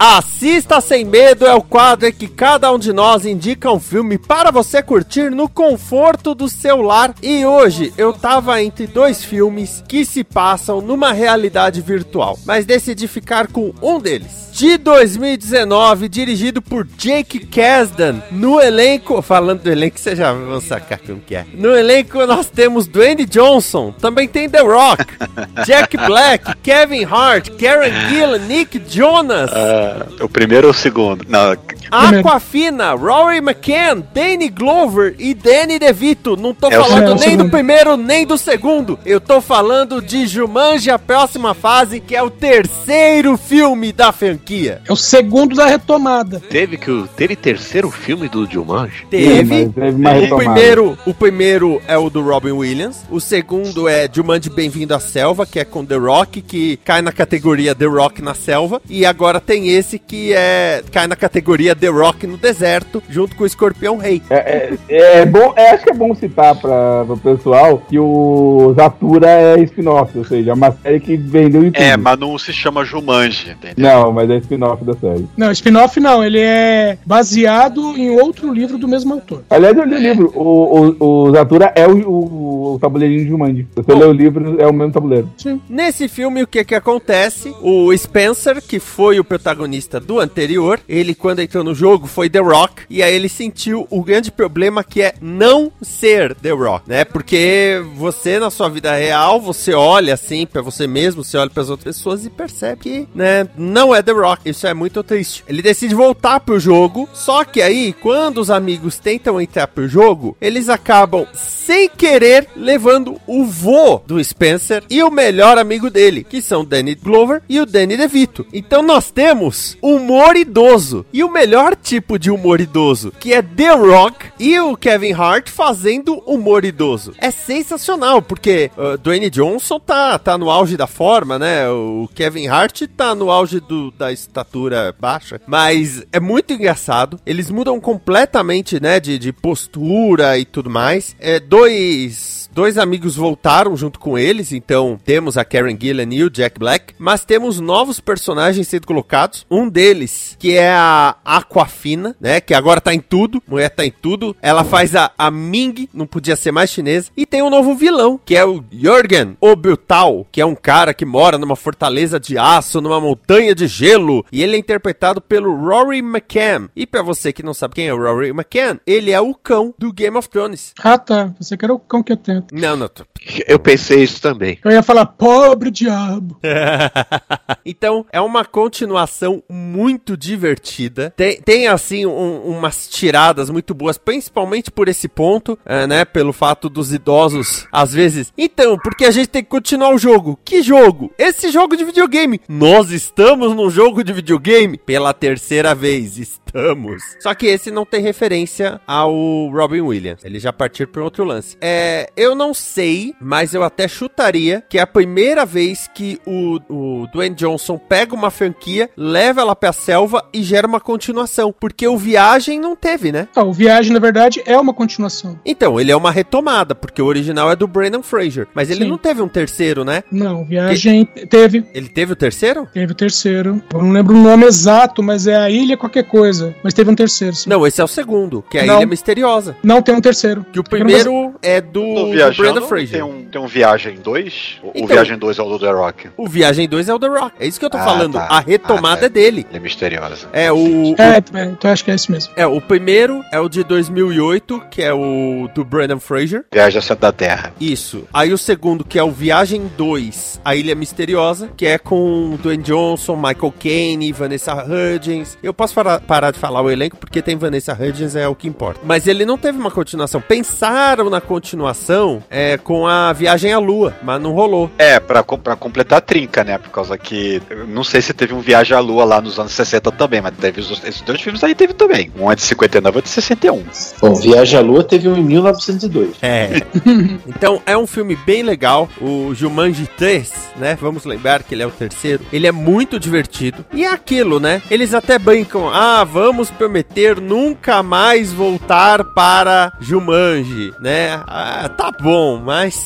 Assista 0.00 0.80
Sem 0.80 1.04
Medo 1.04 1.44
é 1.44 1.52
o 1.52 1.60
quadro 1.60 2.06
em 2.06 2.12
que 2.12 2.28
cada 2.28 2.70
um 2.70 2.78
de 2.78 2.92
nós 2.92 3.26
indica 3.26 3.72
um 3.72 3.80
filme 3.80 4.16
para 4.16 4.52
você 4.52 4.80
curtir 4.80 5.28
no 5.28 5.48
conforto 5.48 6.36
do 6.36 6.48
seu 6.48 6.80
lar. 6.80 7.12
E 7.20 7.44
hoje 7.44 7.92
eu 7.98 8.12
tava 8.12 8.62
entre 8.62 8.86
dois 8.86 9.24
filmes 9.24 9.82
que 9.88 10.04
se 10.04 10.22
passam 10.22 10.80
numa 10.80 11.12
realidade 11.12 11.80
virtual, 11.80 12.38
mas 12.46 12.64
decidi 12.64 13.08
ficar 13.08 13.48
com 13.48 13.74
um 13.82 13.98
deles. 13.98 14.48
De 14.52 14.76
2019, 14.76 16.08
dirigido 16.08 16.60
por 16.60 16.84
Jake 16.84 17.46
Kasdan. 17.46 18.20
No 18.30 18.60
elenco, 18.60 19.22
falando 19.22 19.62
do 19.62 19.70
elenco, 19.70 20.00
você 20.00 20.16
já 20.16 20.32
vão 20.32 20.60
sacar 20.60 20.98
como 20.98 21.20
que 21.20 21.36
é. 21.36 21.44
No 21.54 21.76
elenco 21.76 22.26
nós 22.26 22.50
temos 22.50 22.88
Dwayne 22.88 23.24
Johnson, 23.24 23.92
também 23.92 24.26
tem 24.26 24.50
The 24.50 24.62
Rock, 24.62 25.04
Jack 25.64 25.96
Black, 25.96 26.56
Kevin 26.62 27.04
Hart, 27.04 27.50
Karen 27.50 28.08
Gillan, 28.08 28.38
Nick 28.38 28.82
Jonas. 28.88 29.50
Ah, 29.88 30.24
o 30.24 30.28
primeiro 30.28 30.66
ou 30.68 30.72
o 30.72 30.76
segundo? 30.76 31.24
Não, 31.28 31.56
Aquafina, 31.90 32.92
Rory 32.92 33.38
McCann, 33.38 34.02
Danny 34.14 34.48
Glover 34.48 35.14
e 35.18 35.34
Danny 35.34 35.78
DeVito. 35.78 36.36
Não 36.36 36.52
tô 36.54 36.68
É 36.68 36.72
falando 36.72 37.18
segundo. 37.18 37.20
nem 37.26 37.36
do 37.36 37.48
primeiro 37.48 37.96
nem 37.96 38.26
do 38.26 38.36
segundo. 38.36 38.98
Eu 39.06 39.20
tô 39.20 39.40
falando 39.40 40.00
de 40.02 40.26
Jumanji, 40.26 40.90
a 40.90 40.98
próxima 40.98 41.54
fase, 41.54 42.00
que 42.00 42.14
é 42.14 42.22
o 42.22 42.30
terceiro 42.30 43.36
filme 43.36 43.92
da 43.92 44.12
franquia. 44.12 44.82
É 44.86 44.92
o 44.92 44.96
segundo 44.96 45.54
da 45.56 45.66
retomada. 45.66 46.40
Teve 46.50 46.76
que 46.76 46.90
o 46.90 47.06
teve 47.06 47.34
terceiro 47.36 47.90
filme 47.90 48.28
do 48.28 48.46
Jumanji? 48.50 49.06
Teve. 49.10 49.66
mas 49.66 49.74
teve 49.74 49.92
mais 49.98 50.18
o 50.18 50.20
retomada. 50.24 50.44
primeiro, 50.52 50.98
o 51.06 51.14
primeiro 51.14 51.82
é 51.88 51.96
o 51.96 52.10
do 52.10 52.22
Robin 52.22 52.52
Williams. 52.52 52.98
O 53.10 53.20
segundo 53.20 53.88
é 53.88 54.08
Jumanji 54.12 54.50
Bem-vindo 54.50 54.94
à 54.94 55.00
Selva, 55.00 55.46
que 55.46 55.58
é 55.58 55.64
com 55.64 55.84
The 55.84 55.96
Rock, 55.96 56.42
que 56.42 56.76
cai 56.84 57.00
na 57.02 57.12
categoria 57.12 57.74
The 57.74 57.86
Rock 57.86 58.20
na 58.22 58.34
selva. 58.34 58.80
E 58.88 59.06
agora 59.06 59.40
tem 59.40 59.68
esse 59.78 59.98
que 59.98 60.32
é 60.32 60.82
cai 60.92 61.06
na 61.06 61.16
categoria 61.16 61.74
The 61.74 61.88
Rock 61.88 62.26
no 62.26 62.36
deserto, 62.36 63.02
junto 63.08 63.36
com 63.36 63.44
o 63.44 63.46
Escorpião 63.46 63.96
Rei. 63.96 64.22
É, 64.30 64.76
é, 64.88 65.20
é 65.20 65.26
bom, 65.26 65.52
é, 65.56 65.70
acho 65.70 65.84
que 65.84 65.90
é 65.90 65.94
bom 65.94 66.14
citar 66.14 66.54
para 66.56 67.04
o 67.08 67.16
pessoal 67.18 67.82
que 67.88 67.98
o 67.98 68.72
Zatura 68.76 69.28
é 69.28 69.60
spin-off, 69.60 70.16
ou 70.16 70.24
seja, 70.24 70.50
é 70.50 70.54
uma 70.54 70.72
série 70.72 71.00
que 71.00 71.16
vendeu 71.16 71.62
em 71.64 71.70
tudo. 71.70 71.82
É, 71.82 71.96
mas 71.96 72.18
não 72.18 72.38
se 72.38 72.52
chama 72.52 72.84
Jumanji, 72.84 73.50
entendeu? 73.50 73.74
Não, 73.76 74.12
mas 74.12 74.28
é 74.30 74.36
spin-off 74.38 74.84
da 74.84 74.94
série. 74.94 75.26
Não, 75.36 75.50
spin-off 75.52 75.98
não, 76.00 76.24
ele 76.24 76.40
é 76.40 76.98
baseado 77.04 77.96
em 77.96 78.10
outro 78.10 78.52
livro 78.52 78.78
do 78.78 78.88
mesmo 78.88 79.14
autor. 79.14 79.44
Aliás, 79.50 79.76
eu 79.76 79.84
li 79.84 79.94
o 79.94 79.98
livro. 79.98 80.32
O, 80.34 80.96
o, 80.98 81.26
o 81.26 81.30
Zatura 81.32 81.72
é 81.74 81.86
o, 81.86 82.08
o 82.08 82.58
o 82.74 82.78
tabuleirinho 82.78 83.24
de 83.24 83.28
Jumanji. 83.28 83.66
Se 83.74 83.82
você 83.82 83.94
lê 83.94 84.04
o 84.04 84.12
livro, 84.12 84.60
é 84.60 84.66
o 84.66 84.72
mesmo 84.72 84.92
tabuleiro. 84.92 85.30
Nesse 85.68 86.08
filme, 86.08 86.42
o 86.42 86.46
que 86.46 86.64
que 86.64 86.74
acontece? 86.74 87.54
O 87.62 87.96
Spencer, 87.96 88.62
que 88.62 88.78
foi 88.78 89.18
o 89.18 89.24
protagonista 89.24 89.67
do 90.06 90.20
anterior, 90.20 90.80
ele 90.88 91.14
quando 91.14 91.40
entrou 91.40 91.64
no 91.64 91.74
jogo 91.74 92.06
foi 92.06 92.28
The 92.30 92.38
Rock, 92.38 92.82
e 92.88 93.02
aí 93.02 93.14
ele 93.14 93.28
sentiu 93.28 93.86
o 93.90 94.02
grande 94.02 94.30
problema 94.30 94.82
que 94.82 95.02
é 95.02 95.14
não 95.20 95.72
ser 95.82 96.34
The 96.34 96.50
Rock, 96.50 96.88
né? 96.88 97.04
Porque 97.04 97.82
você 97.96 98.38
na 98.38 98.50
sua 98.50 98.68
vida 98.68 98.94
real, 98.94 99.40
você 99.40 99.72
olha 99.74 100.14
assim 100.14 100.46
pra 100.46 100.62
você 100.62 100.86
mesmo, 100.86 101.24
você 101.24 101.36
olha 101.36 101.50
pras 101.50 101.70
outras 101.70 101.96
pessoas 101.96 102.24
e 102.24 102.30
percebe 102.30 102.80
que, 102.80 103.08
né, 103.14 103.48
não 103.56 103.94
é 103.94 104.02
The 104.02 104.12
Rock. 104.12 104.48
Isso 104.48 104.66
é 104.66 104.74
muito 104.74 105.02
triste. 105.02 105.44
Ele 105.48 105.62
decide 105.62 105.94
voltar 105.94 106.40
pro 106.40 106.60
jogo, 106.60 107.08
só 107.12 107.44
que 107.44 107.60
aí, 107.60 107.92
quando 107.92 108.38
os 108.38 108.50
amigos 108.50 108.98
tentam 108.98 109.40
entrar 109.40 109.66
pro 109.66 109.88
jogo, 109.88 110.36
eles 110.40 110.68
acabam 110.68 111.26
sem 111.34 111.88
querer 111.88 112.48
levando 112.56 113.20
o 113.26 113.44
vô 113.44 114.00
do 114.06 114.22
Spencer 114.22 114.82
e 114.88 115.02
o 115.02 115.10
melhor 115.10 115.58
amigo 115.58 115.90
dele, 115.90 116.24
que 116.24 116.40
são 116.40 116.64
Danny 116.64 116.94
Glover 116.94 117.42
e 117.48 117.60
o 117.60 117.66
Danny 117.66 117.96
DeVito. 117.96 118.46
Então 118.52 118.82
nós 118.82 119.10
temos 119.10 119.56
humor 119.82 120.36
idoso. 120.36 121.04
E 121.12 121.22
o 121.22 121.30
melhor 121.30 121.74
tipo 121.76 122.18
de 122.18 122.30
humor 122.30 122.60
idoso, 122.60 123.12
que 123.18 123.32
é 123.32 123.42
The 123.42 123.74
Rock 123.74 124.26
e 124.38 124.58
o 124.60 124.76
Kevin 124.76 125.12
Hart 125.12 125.48
fazendo 125.48 126.22
humor 126.26 126.64
idoso. 126.64 127.14
É 127.18 127.30
sensacional, 127.30 128.22
porque 128.22 128.70
uh, 128.76 128.98
Dwayne 128.98 129.30
Johnson 129.30 129.80
tá, 129.80 130.18
tá 130.18 130.38
no 130.38 130.50
auge 130.50 130.76
da 130.76 130.86
forma, 130.86 131.38
né? 131.38 131.68
O 131.68 132.08
Kevin 132.14 132.48
Hart 132.48 132.82
tá 132.96 133.14
no 133.14 133.30
auge 133.30 133.60
do, 133.60 133.90
da 133.90 134.12
estatura 134.12 134.94
baixa. 134.98 135.40
Mas 135.46 136.04
é 136.12 136.20
muito 136.20 136.52
engraçado. 136.52 137.18
Eles 137.24 137.50
mudam 137.50 137.80
completamente, 137.80 138.80
né? 138.80 139.00
De, 139.00 139.18
de 139.18 139.32
postura 139.32 140.38
e 140.38 140.44
tudo 140.44 140.70
mais. 140.70 141.16
É 141.18 141.40
dois 141.40 142.38
dois 142.58 142.76
amigos 142.76 143.14
voltaram 143.14 143.76
junto 143.76 144.00
com 144.00 144.18
eles, 144.18 144.52
então 144.52 144.98
temos 145.04 145.38
a 145.38 145.44
Karen 145.44 145.76
Gillan 145.80 146.12
e 146.12 146.24
o 146.24 146.30
Jack 146.30 146.58
Black, 146.58 146.92
mas 146.98 147.24
temos 147.24 147.60
novos 147.60 148.00
personagens 148.00 148.66
sendo 148.66 148.84
colocados. 148.84 149.46
Um 149.50 149.68
deles, 149.68 150.36
que 150.38 150.56
é 150.56 150.70
a 150.72 151.16
Aquafina, 151.24 152.14
né, 152.20 152.40
que 152.40 152.52
agora 152.54 152.80
tá 152.80 152.92
em 152.94 153.00
tudo, 153.00 153.42
mulher 153.46 153.70
tá 153.70 153.84
em 153.84 153.90
tudo. 153.90 154.36
Ela 154.42 154.64
faz 154.64 154.94
a, 154.94 155.10
a 155.16 155.30
Ming, 155.30 155.88
não 155.92 156.06
podia 156.06 156.36
ser 156.36 156.52
mais 156.52 156.70
chinesa, 156.70 157.10
e 157.16 157.24
tem 157.24 157.42
um 157.42 157.50
novo 157.50 157.74
vilão, 157.74 158.20
que 158.24 158.36
é 158.36 158.44
o 158.44 158.62
Jürgen 158.70 159.36
Obutal, 159.40 160.26
que 160.30 160.40
é 160.40 160.46
um 160.46 160.54
cara 160.54 160.92
que 160.94 161.04
mora 161.04 161.38
numa 161.38 161.56
fortaleza 161.56 162.20
de 162.20 162.36
aço, 162.38 162.80
numa 162.80 163.00
montanha 163.00 163.54
de 163.54 163.66
gelo, 163.66 164.24
e 164.30 164.42
ele 164.42 164.56
é 164.56 164.58
interpretado 164.58 165.20
pelo 165.20 165.54
Rory 165.54 165.98
McCann. 165.98 166.68
E 166.76 166.86
para 166.86 167.02
você 167.02 167.32
que 167.32 167.42
não 167.42 167.54
sabe 167.54 167.74
quem 167.76 167.88
é 167.88 167.94
o 167.94 167.98
Rory 168.02 168.30
McCann, 168.30 168.78
ele 168.86 169.10
é 169.10 169.20
o 169.20 169.34
cão 169.34 169.74
do 169.78 169.92
Game 169.92 170.16
of 170.16 170.28
Thrones. 170.28 170.72
Ah, 170.82 170.98
tá. 170.98 171.32
Você 171.40 171.56
que 171.56 171.64
era 171.64 171.72
o 171.74 171.78
cão 171.78 172.02
que 172.02 172.12
eu 172.12 172.16
tento. 172.16 172.54
Não, 172.54 172.76
não. 172.76 172.88
tô- 172.88 173.04
Eu 173.46 173.58
pensei 173.58 174.02
isso 174.02 174.20
também. 174.20 174.58
Eu 174.64 174.70
ia 174.70 174.82
falar, 174.82 175.06
pobre 175.06 175.70
diabo. 175.70 176.38
então, 177.64 178.04
é 178.12 178.20
uma 178.20 178.44
continuação 178.44 179.27
muito 179.48 180.16
divertida. 180.16 181.12
Tem, 181.16 181.40
tem 181.40 181.66
assim, 181.68 182.06
um- 182.06 182.42
umas 182.42 182.88
tiradas 182.88 183.50
muito 183.50 183.74
boas, 183.74 183.98
principalmente 183.98 184.70
por 184.70 184.88
esse 184.88 185.08
ponto, 185.08 185.58
é, 185.64 185.86
né? 185.86 186.04
Pelo 186.04 186.32
fato 186.32 186.68
dos 186.68 186.92
idosos, 186.92 187.66
às 187.72 187.92
vezes. 187.92 188.32
Então, 188.36 188.76
porque 188.78 189.04
a 189.04 189.10
gente 189.10 189.28
tem 189.28 189.42
que 189.42 189.48
continuar 189.50 189.94
o 189.94 189.98
jogo. 189.98 190.38
Que 190.44 190.62
jogo? 190.62 191.12
Esse 191.18 191.50
jogo 191.50 191.76
de 191.76 191.84
videogame. 191.84 192.40
Nós 192.48 192.90
estamos 192.90 193.54
num 193.54 193.70
jogo 193.70 194.02
de 194.02 194.12
videogame 194.12 194.78
pela 194.78 195.12
terceira 195.12 195.74
vez. 195.74 196.18
Estamos. 196.18 197.02
Só 197.20 197.34
que 197.34 197.46
esse 197.46 197.70
não 197.70 197.84
tem 197.84 198.00
referência 198.00 198.80
ao 198.86 199.12
Robin 199.50 199.80
Williams. 199.82 200.24
Ele 200.24 200.38
já 200.38 200.52
partiu 200.52 200.88
para 200.88 201.04
outro 201.04 201.24
lance. 201.24 201.56
É, 201.60 202.10
eu 202.16 202.34
não 202.34 202.54
sei, 202.54 203.12
mas 203.20 203.52
eu 203.54 203.62
até 203.62 203.86
chutaria 203.86 204.62
que 204.68 204.78
é 204.78 204.80
a 204.80 204.86
primeira 204.86 205.44
vez 205.44 205.88
que 205.94 206.18
o, 206.26 206.58
o 206.68 207.06
Dwayne 207.12 207.34
Johnson 207.36 207.76
pega 207.78 208.14
uma 208.14 208.30
franquia, 208.30 208.88
leva 208.96 209.17
ela 209.22 209.54
pra 209.56 209.72
selva 209.72 210.24
e 210.32 210.42
gera 210.42 210.66
uma 210.66 210.80
continuação. 210.80 211.54
Porque 211.58 211.86
o 211.86 211.96
Viagem 211.96 212.58
não 212.60 212.74
teve, 212.76 213.10
né? 213.12 213.28
Ah, 213.34 213.42
o 213.44 213.52
Viagem, 213.52 213.92
na 213.92 213.98
verdade, 213.98 214.42
é 214.46 214.56
uma 214.58 214.72
continuação. 214.74 215.38
Então, 215.44 215.80
ele 215.80 215.90
é 215.92 215.96
uma 215.96 216.10
retomada, 216.10 216.74
porque 216.74 217.00
o 217.02 217.06
original 217.06 217.50
é 217.50 217.56
do 217.56 217.66
Brandon 217.66 218.02
Fraser. 218.02 218.46
Mas 218.54 218.70
ele 218.70 218.84
Sim. 218.84 218.90
não 218.90 218.98
teve 218.98 219.22
um 219.22 219.28
terceiro, 219.28 219.84
né? 219.84 220.02
Não, 220.10 220.44
Viagem 220.44 221.04
teve. 221.04 221.64
Ele 221.74 221.88
teve 221.88 222.12
o 222.12 222.16
terceiro? 222.16 222.66
Teve 222.72 222.92
o 222.92 222.94
terceiro. 222.94 223.62
Eu 223.72 223.82
não 223.82 223.90
lembro 223.92 224.14
o 224.14 224.18
nome 224.22 224.44
exato, 224.46 225.02
mas 225.02 225.26
é 225.26 225.36
a 225.36 225.50
Ilha 225.50 225.76
qualquer 225.76 226.04
coisa. 226.04 226.54
Mas 226.62 226.74
teve 226.74 226.90
um 226.90 226.94
terceiro, 226.94 227.34
sim. 227.34 227.48
Não, 227.50 227.66
esse 227.66 227.80
é 227.80 227.84
o 227.84 227.88
segundo, 227.88 228.42
que 228.50 228.58
é 228.58 228.62
a 228.62 228.66
Não. 228.66 228.76
Ilha 228.78 228.86
Misteriosa. 228.86 229.56
Não, 229.62 229.80
tem 229.82 229.94
um 229.94 230.00
terceiro. 230.00 230.44
Que 230.52 230.60
o 230.60 230.64
primeiro 230.64 231.34
é 231.42 231.60
do, 231.60 231.80
do 231.94 232.10
Viajando, 232.10 232.52
Brandon 232.52 232.66
Fraser. 232.68 232.90
tem 232.90 233.02
um, 233.02 233.24
tem 233.24 233.40
um 233.40 233.46
Viagem 233.46 233.96
2? 234.02 234.58
O- 234.62 234.68
Então- 234.74 234.84
o 234.84 234.86
Viagem 234.86 235.18
2 235.18 235.38
é 235.38 235.42
o 235.42 235.48
do 235.48 235.58
The 235.58 235.70
Rock. 235.72 236.08
O 236.16 236.28
Viagem 236.28 236.68
2 236.68 236.88
é 236.88 236.94
o 236.94 236.98
The 236.98 237.06
Rock. 237.08 237.32
É 237.40 237.46
isso 237.46 237.58
que 237.58 237.64
eu 237.66 237.70
tô 237.70 237.78
Ah, 237.78 237.84
falando. 237.84 238.14
tá. 238.14 238.26
A 238.30 238.40
retomada 238.40 239.06
Ah, 239.06 239.07
tá. 239.07 239.07
É 239.08 239.10
dele. 239.10 239.46
Ele 239.48 239.56
é 239.58 239.60
misteriosa. 239.60 240.28
É 240.32 240.52
o. 240.52 240.94
É, 240.98 241.38
é, 241.40 241.44
então 241.46 241.70
acho 241.70 241.84
que 241.84 241.90
é 241.90 241.94
esse 241.94 242.10
mesmo. 242.10 242.32
É, 242.36 242.46
o 242.46 242.60
primeiro 242.60 243.22
é 243.32 243.40
o 243.40 243.48
de 243.48 243.62
2008, 243.64 244.62
que 244.70 244.82
é 244.82 244.92
o 244.92 245.48
do 245.54 245.64
Brandon 245.64 245.98
Fraser. 246.00 246.44
Viagem 246.52 246.78
ao 246.78 246.82
centro 246.82 247.02
da 247.02 247.12
Terra. 247.12 247.52
Isso. 247.60 248.04
Aí 248.12 248.32
o 248.32 248.38
segundo, 248.38 248.84
que 248.84 248.98
é 248.98 249.02
o 249.02 249.10
Viagem 249.10 249.70
2, 249.76 250.40
A 250.44 250.54
Ilha 250.54 250.74
Misteriosa, 250.74 251.50
que 251.56 251.66
é 251.66 251.78
com 251.78 252.36
Dwayne 252.42 252.62
Johnson, 252.62 253.16
Michael 253.16 253.54
Caine, 253.58 254.12
Vanessa 254.12 254.54
Hudgens. 254.64 255.36
Eu 255.42 255.52
posso 255.54 255.74
fara- 255.74 256.00
parar 256.00 256.30
de 256.30 256.38
falar 256.38 256.62
o 256.62 256.70
elenco 256.70 256.96
porque 256.96 257.22
tem 257.22 257.36
Vanessa 257.36 257.72
Hudgens, 257.72 258.14
é 258.16 258.26
o 258.28 258.34
que 258.34 258.48
importa. 258.48 258.80
Mas 258.84 259.06
ele 259.06 259.24
não 259.24 259.36
teve 259.38 259.58
uma 259.58 259.70
continuação. 259.70 260.20
Pensaram 260.20 261.10
na 261.10 261.20
continuação 261.20 262.22
é, 262.30 262.56
com 262.58 262.86
a 262.86 263.12
Viagem 263.12 263.52
à 263.52 263.58
Lua, 263.58 263.94
mas 264.02 264.20
não 264.20 264.32
rolou. 264.32 264.70
É, 264.78 264.98
pra, 265.00 265.22
pra 265.22 265.56
completar 265.56 265.98
a 265.98 266.00
trinca, 266.00 266.44
né? 266.44 266.58
Por 266.58 266.70
causa 266.70 266.96
que. 266.98 267.40
Não 267.68 267.82
sei 267.84 268.00
se 268.02 268.12
teve 268.12 268.34
um 268.34 268.40
Viagem 268.40 268.76
à 268.76 268.80
Lua 268.80 268.97
lá 269.04 269.20
nos 269.20 269.38
anos 269.38 269.52
60 269.52 269.90
também, 269.92 270.20
mas 270.20 270.34
teve 270.36 270.60
os- 270.60 270.82
esses 270.84 271.00
dois 271.02 271.20
filmes 271.20 271.42
aí 271.44 271.54
teve 271.54 271.72
também. 271.74 272.10
Um 272.18 272.30
é 272.30 272.34
de 272.34 272.42
59 272.42 272.96
e 272.96 272.98
outro 272.98 273.08
de 273.08 273.14
61. 273.14 273.64
Bom, 274.00 274.14
Viagem 274.14 274.58
à 274.58 274.62
Lua 274.62 274.82
teve 274.84 275.08
um 275.08 275.16
em 275.16 275.22
1902. 275.22 276.16
É. 276.22 276.62
então 277.26 277.60
é 277.66 277.76
um 277.76 277.86
filme 277.86 278.16
bem 278.26 278.42
legal. 278.42 278.88
O 279.00 279.32
Jumanji 279.34 279.86
3, 279.96 280.32
né? 280.56 280.76
Vamos 280.80 281.04
lembrar 281.04 281.42
que 281.42 281.54
ele 281.54 281.62
é 281.62 281.66
o 281.66 281.70
terceiro. 281.70 282.24
Ele 282.32 282.46
é 282.46 282.52
muito 282.52 282.98
divertido. 282.98 283.64
E 283.72 283.84
é 283.84 283.90
aquilo, 283.90 284.38
né? 284.40 284.62
Eles 284.70 284.94
até 284.94 285.18
brincam. 285.18 285.68
Ah, 285.72 286.04
vamos 286.04 286.50
prometer 286.50 287.20
nunca 287.20 287.82
mais 287.82 288.32
voltar 288.32 289.04
para 289.04 289.72
Jumanji, 289.80 290.72
né? 290.80 291.20
Ah, 291.26 291.68
tá 291.76 291.90
bom, 291.90 292.40
mas. 292.44 292.78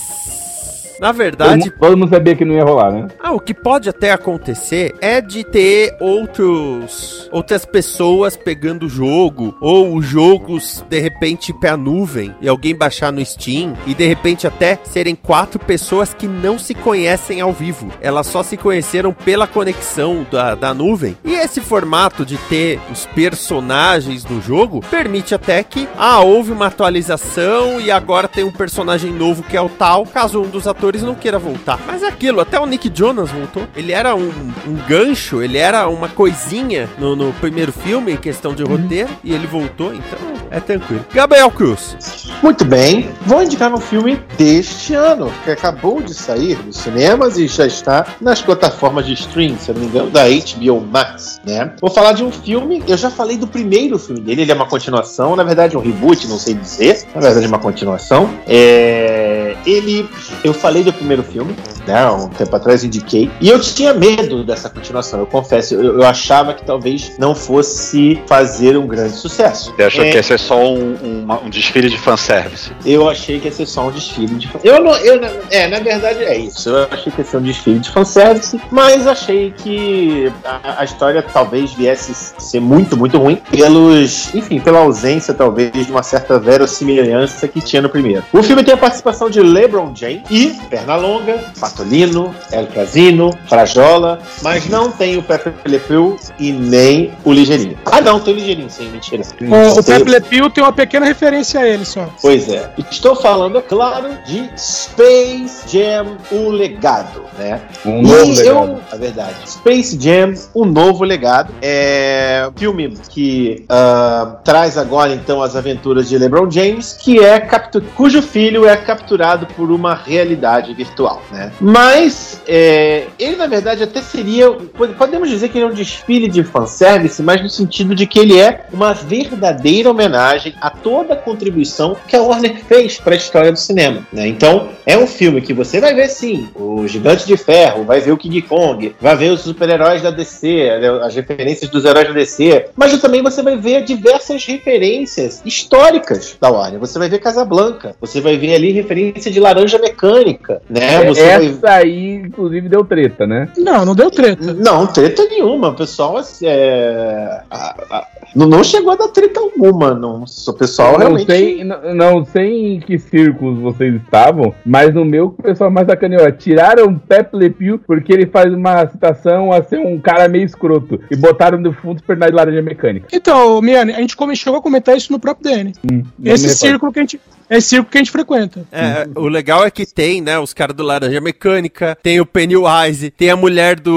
Na 1.03 1.11
verdade, 1.11 1.65
Todo, 1.65 1.81
todo 1.81 1.97
mundo 1.97 2.11
sabia 2.11 2.37
que 2.37 2.45
não 2.45 2.55
ia 2.55 2.63
rolar, 2.63 2.93
né? 2.93 3.09
ah, 3.19 3.33
o 3.33 3.41
que 3.41 3.53
pode 3.53 3.89
até 3.89 4.13
acontecer 4.13 4.95
é 5.01 5.21
de 5.21 5.43
ter 5.43 5.97
outros 5.99 7.29
outras 7.33 7.65
pessoas 7.65 8.37
pegando 8.37 8.87
o 8.87 8.89
jogo 8.89 9.57
ou 9.61 9.97
os 9.97 10.07
jogos 10.07 10.85
de 10.89 11.01
repente 11.01 11.53
pra 11.53 11.77
nuvem 11.77 12.33
e 12.41 12.47
alguém 12.47 12.73
baixar 12.73 13.11
no 13.11 13.25
Steam 13.25 13.75
e 13.85 13.95
de 13.95 14.07
repente 14.07 14.47
até 14.47 14.79
serem 14.85 15.17
quatro 15.17 15.59
pessoas 15.59 16.15
que 16.15 16.29
não 16.29 16.57
se 16.57 16.73
conhecem 16.73 17.41
ao 17.41 17.53
vivo. 17.53 17.91
Elas 18.01 18.29
só 18.29 18.45
se 18.45 18.57
conheceram 18.57 19.13
pela 19.13 19.49
conexão 19.49 20.25
da, 20.31 20.55
da 20.55 20.73
nuvem. 20.73 21.17
E 21.25 21.33
esse 21.35 21.61
formato 21.61 22.25
de 22.25 22.37
ter 22.37 22.79
os 22.93 23.07
personagens 23.07 24.25
no 24.25 24.41
jogo 24.41 24.81
permite 24.89 25.35
até 25.35 25.65
que 25.65 25.89
ah, 25.99 26.21
houve 26.21 26.53
uma 26.53 26.67
atualização 26.67 27.81
e 27.81 27.91
agora 27.91 28.29
tem 28.29 28.45
um 28.45 28.53
personagem 28.53 29.11
novo 29.11 29.43
que 29.43 29.57
é 29.57 29.61
o 29.61 29.69
tal, 29.69 30.07
caso 30.07 30.41
um 30.41 30.49
dos 30.49 30.69
atores 30.69 30.92
não 31.01 31.15
queira 31.15 31.39
voltar. 31.39 31.79
Mas 31.87 32.03
é 32.03 32.09
aquilo, 32.09 32.41
até 32.41 32.61
o 32.61 32.67
Nick 32.67 32.91
Jonas 32.93 33.31
voltou. 33.31 33.67
Ele 33.75 33.93
era 33.93 34.15
um, 34.15 34.31
um 34.67 34.75
gancho, 34.87 35.41
ele 35.41 35.57
era 35.57 35.89
uma 35.89 36.09
coisinha 36.09 36.91
no, 36.99 37.17
no 37.17 37.33
primeiro 37.35 37.73
filme 37.73 38.13
em 38.13 38.17
questão 38.17 38.55
de 38.55 38.63
roteiro 38.63 39.09
e 39.23 39.33
ele 39.33 39.47
voltou, 39.47 39.95
então 39.95 40.19
é 40.51 40.61
tranquilo. 40.61 41.05
Gabriel 41.15 41.51
Cruz. 41.51 41.97
Muito 42.43 42.65
bem, 42.65 43.09
vou 43.23 43.43
indicar 43.43 43.73
um 43.73 43.81
filme 43.81 44.21
deste 44.37 44.95
ano, 44.95 45.33
que 45.45 45.51
acabou 45.51 46.03
de 46.03 46.13
sair 46.13 46.57
dos 46.57 46.77
cinemas 46.77 47.39
e 47.39 47.47
já 47.47 47.67
está 47.67 48.07
nas 48.21 48.43
plataformas 48.43 49.07
de 49.07 49.15
stream, 49.15 49.57
se 49.59 49.71
eu 49.71 49.75
não 49.75 49.83
me 49.83 49.89
engano, 49.89 50.11
da 50.11 50.25
HBO 50.25 50.81
Max, 50.81 51.41
né? 51.47 51.73
Vou 51.81 51.91
falar 51.91 52.13
de 52.13 52.25
um 52.25 52.33
filme, 52.33 52.83
eu 52.87 52.97
já 52.97 53.11
falei 53.11 53.37
do 53.37 53.47
primeiro 53.47 53.99
filme 53.99 54.21
dele, 54.21 54.43
ele 54.43 54.53
é 54.53 54.55
uma 54.55 54.67
continuação, 54.67 55.37
na 55.37 55.45
verdade 55.45 55.77
é 55.77 55.79
um 55.79 55.83
reboot, 55.83 56.27
não 56.27 56.39
sei 56.39 56.55
dizer, 56.55 57.05
na 57.15 57.21
verdade 57.21 57.47
é 57.47 57.49
uma 57.49 57.59
continuação. 57.59 58.29
É... 58.47 59.57
Ele, 59.65 60.09
eu 60.43 60.53
falei 60.53 60.72
do 60.83 60.93
primeiro 60.93 61.23
filme, 61.23 61.55
né? 61.87 62.09
Um 62.11 62.29
tempo 62.29 62.55
atrás 62.57 62.85
indiquei. 62.85 63.31
E 63.41 63.49
eu 63.49 63.61
tinha 63.61 63.93
medo 63.93 64.45
dessa 64.45 64.71
continuação, 64.71 65.21
eu 65.21 65.27
confesso. 65.27 65.75
Eu, 65.75 65.99
eu 66.01 66.05
achava 66.07 66.55
que 66.55 66.65
talvez 66.65 67.13
não 67.19 67.35
fosse 67.35 68.23
fazer 68.27 68.77
um 68.77 68.87
grande 68.87 69.17
sucesso. 69.17 69.75
Você 69.77 69.83
achou 69.83 70.05
É, 70.05 70.11
que 70.11 70.17
ia 70.17 70.23
ser 70.23 70.39
só 70.39 70.59
um, 70.65 70.95
uma- 71.25 71.41
um 71.41 71.51
desfile 71.51 71.91
de 71.91 71.99
fanservice? 71.99 72.71
Eu 72.87 73.09
achei 73.11 73.39
que 73.41 73.49
ia 73.49 73.53
ser 73.53 73.67
só 73.67 73.89
um 73.89 73.91
desfile 73.91 74.35
de 74.37 74.49
Eu 74.65 74.83
não. 74.83 74.95
Eu, 74.97 75.21
é, 75.51 75.67
na 75.69 75.81
verdade 75.81 76.23
é 76.25 76.39
isso. 76.39 76.69
Eu 76.71 76.87
achei 76.91 77.13
que 77.13 77.21
ia 77.21 77.25
ser 77.27 77.37
um 77.39 77.43
desfile 77.43 77.79
de 77.81 77.91
fanservice, 77.91 78.61
mas 78.71 79.07
achei 79.07 79.51
que 79.51 80.33
a, 80.45 80.81
a 80.81 80.85
história 80.85 81.23
talvez 81.23 81.73
viesse 81.73 82.15
ser 82.39 82.61
muito, 82.61 82.97
muito 82.97 83.19
ruim 83.19 83.37
pelos. 83.51 84.35
Enfim, 84.35 84.61
pela 84.61 84.79
ausência, 84.81 85.35
talvez, 85.35 85.73
de 85.73 85.91
uma 85.91 86.03
certa 86.03 86.39
verossimilhança 86.39 87.47
que 87.49 87.61
tinha 87.61 87.83
no 87.83 87.89
primeiro. 87.89 88.23
O 88.33 88.43
filme 88.43 88.63
tem 88.63 88.75
a 88.75 88.77
participação 88.77 89.29
de 89.29 89.41
LeBron 89.41 89.93
James 89.95 90.23
e 90.31 90.57
Pernalonga, 90.69 91.53
Patolino, 91.59 92.35
El 92.51 92.67
Casino, 92.69 93.31
Frajola, 93.49 94.21
mas 94.43 94.69
não 94.69 94.91
tem 94.91 95.17
o 95.17 95.23
Pepe 95.23 95.53
Le 95.67 95.79
Pew 95.79 96.17
e 96.39 96.53
nem 96.53 97.13
o 97.25 97.33
Ligeirinho. 97.33 97.79
Ah, 97.87 98.01
não, 98.01 98.21
tem 98.21 98.35
o 98.35 98.37
Ligeirinho, 98.37 98.71
sim, 98.71 98.89
mentira. 98.91 99.23
O, 99.41 99.79
o 99.79 99.85
Pepe 99.85 100.11
Le 100.11 100.21
Pew 100.21 100.51
tem 100.51 100.63
uma 100.63 100.73
pequena 100.73 101.07
referência 101.07 101.61
a 101.61 101.69
ele 101.69 101.85
só. 101.85 102.09
Pois 102.21 102.49
é. 102.49 102.71
Estou 102.91 103.15
falando, 103.15 103.59
é 103.59 103.63
claro, 103.63 104.09
de 104.27 104.51
Space 104.57 105.65
Jam, 105.69 106.17
o 106.31 106.51
legado, 106.51 107.23
né? 107.39 107.61
Um 107.85 107.99
e 107.99 108.03
novo 108.03 108.41
eu, 108.41 108.61
legado. 108.61 108.83
a 108.93 108.97
verdade, 108.97 109.35
Space 109.47 109.99
Jam, 110.01 110.35
o 110.55 110.65
novo 110.65 111.05
legado, 111.05 111.53
é 111.61 112.49
um 112.49 112.59
filme 112.59 112.95
que 113.09 113.65
ah, 113.69 114.37
traz 114.45 114.77
agora 114.77 115.13
então 115.13 115.43
as 115.43 115.57
aventuras 115.57 116.09
de 116.09 116.19
LeBron 116.19 116.51
James, 116.51 116.93
que 116.95 117.19
é 117.19 117.41
captu 117.41 117.83
cujo 117.95 118.23
filho 118.23 118.67
é 118.67 118.77
capturado 118.77 119.47
por 119.47 119.71
uma 119.71 119.95
realidade 119.95 120.52
virtual, 120.61 121.23
né? 121.31 121.53
Mas 121.61 122.41
é, 122.47 123.07
ele 123.19 123.37
na 123.37 123.47
verdade 123.47 123.83
até 123.83 124.01
seria, 124.03 124.51
pode- 124.51 124.95
podemos 124.95 125.29
dizer 125.29 125.49
que 125.49 125.59
ele 125.59 125.65
é 125.65 125.69
um 125.69 125.75
desfile 125.75 126.29
de 126.29 126.43
fanservice, 126.45 127.23
mas 127.23 127.43
no 127.43 127.49
sentido 127.49 127.95
de 127.95 128.07
que 128.07 128.19
ele 128.19 128.39
é 128.39 128.67
uma 128.73 128.93
verdadeira 128.93 129.91
homenagem 129.91 130.55
a 130.61 130.71
toda 130.71 131.15
a 131.15 131.17
contribuição 131.17 131.97
que 132.07 132.17
a 132.17 132.23
Warner 132.23 132.57
fez 132.65 132.99
para 132.99 133.15
a 133.15 133.17
história 133.17 133.53
do 133.53 133.59
cinema, 133.59 134.07
né? 134.13 134.27
Então 134.27 134.69
é 134.87 134.97
um 134.97 135.07
filme 135.07 135.41
que 135.41 135.53
você 135.53 135.81
vai 135.81 135.95
ver 135.95 136.09
sim, 136.09 136.49
o 136.55 136.87
Gigante 136.87 137.27
de 137.27 137.37
Ferro, 137.37 137.85
vai 137.85 138.01
ver 138.01 138.13
o 138.13 138.17
King 138.17 138.43
Kong, 138.43 138.95
vai 139.01 139.17
ver 139.17 139.31
os 139.31 139.41
super-heróis 139.41 140.03
da 140.03 140.11
DC, 140.11 140.79
né, 140.81 140.89
as 141.03 141.15
referências 141.15 141.71
dos 141.71 141.85
heróis 141.85 142.09
da 142.09 142.15
DC, 142.15 142.67
mas 142.77 142.93
também 143.01 143.23
você 143.23 143.43
vai 143.43 143.57
ver 143.57 143.83
diversas 143.85 144.45
referências 144.45 145.41
históricas 145.45 146.37
da 146.41 146.51
Warner. 146.51 146.79
Você 146.81 146.99
vai 146.99 147.09
ver 147.09 147.19
Casablanca, 147.19 147.95
você 148.01 148.21
vai 148.21 148.37
ver 148.37 148.55
ali 148.55 148.73
referência 148.73 149.31
de 149.31 149.41
Laranja 149.41 149.79
Mecânica, 149.79 150.42
né? 150.69 151.05
Você 151.07 151.23
vai 151.25 151.47
Essa 151.47 151.71
aí, 151.71 152.15
inclusive, 152.15 152.69
deu 152.69 152.85
treta, 152.85 153.27
né? 153.27 153.49
Não, 153.57 153.85
não 153.85 153.95
deu 153.95 154.11
treta. 154.11 154.53
não, 154.55 154.87
treta 154.87 155.25
nenhuma. 155.25 155.69
O 155.69 155.75
pessoal 155.77 156.17
assim, 156.17 156.47
é, 156.47 157.41
a- 157.51 157.75
a- 157.91 158.07
não, 158.35 158.47
não 158.47 158.65
chegou 158.65 158.93
a 158.93 158.97
dar 158.97 159.09
treta 159.09 159.41
alguma. 159.41 159.95
Não. 159.95 160.25
O 160.25 160.53
pessoal 160.55 160.93
não 160.93 160.99
realmente. 160.99 161.27
sei, 161.27 161.65
não, 161.65 161.95
não 161.95 162.25
sei 162.25 162.75
em 162.75 162.81
que 162.81 162.99
círculos 162.99 163.59
vocês 163.61 163.95
estavam, 164.03 164.55
mas 164.65 164.95
no 164.95 165.05
meu 165.05 165.27
o 165.27 165.43
pessoal 165.43 165.71
mais 165.71 165.87
sacaneou. 165.87 166.31
Tiraram 166.33 166.99
Pepe 166.99 167.37
Le 167.37 167.51
Pew 167.51 167.79
porque 167.79 168.13
ele 168.13 168.27
faz 168.27 168.53
uma 168.53 168.87
citação 168.87 169.53
a 169.53 169.63
ser 169.63 169.79
um 169.79 169.99
cara 170.01 170.29
meio 170.29 170.45
escroto 170.45 170.99
e 171.11 171.17
botaram 171.17 171.59
no 171.59 171.73
fundo 171.73 172.01
de 172.03 172.33
Laranja 172.35 172.63
Mecânica. 172.63 173.07
Então, 173.13 173.61
Miane, 173.61 173.93
a 173.93 174.01
gente 174.01 174.17
chegou 174.37 174.59
a 174.59 174.63
comentar 174.63 174.97
isso 174.97 175.13
no 175.13 175.19
próprio 175.21 175.51
DN. 175.51 175.73
não 175.83 176.03
Esse 176.33 176.49
círculo 176.51 176.93
que 176.93 176.99
a 176.99 177.03
gente. 177.03 177.21
É 177.53 177.61
círculo 177.61 177.91
que 177.91 177.99
a 177.99 178.01
gente 178.01 178.11
frequenta. 178.11 178.65
É, 178.73 179.07
o 179.15 179.29
legal 179.29 179.63
é 179.63 179.71
que 179.71 179.85
tem, 179.85 180.23
né, 180.23 180.39
os 180.39 180.55
caras 180.55 180.75
do 180.75 180.83
Laranja 180.83 181.21
Mecânica, 181.21 181.99
tem 182.03 182.19
o 182.19 182.25
Pennywise, 182.25 183.11
tem 183.11 183.29
a 183.29 183.37
mulher 183.37 183.79
do 183.79 183.93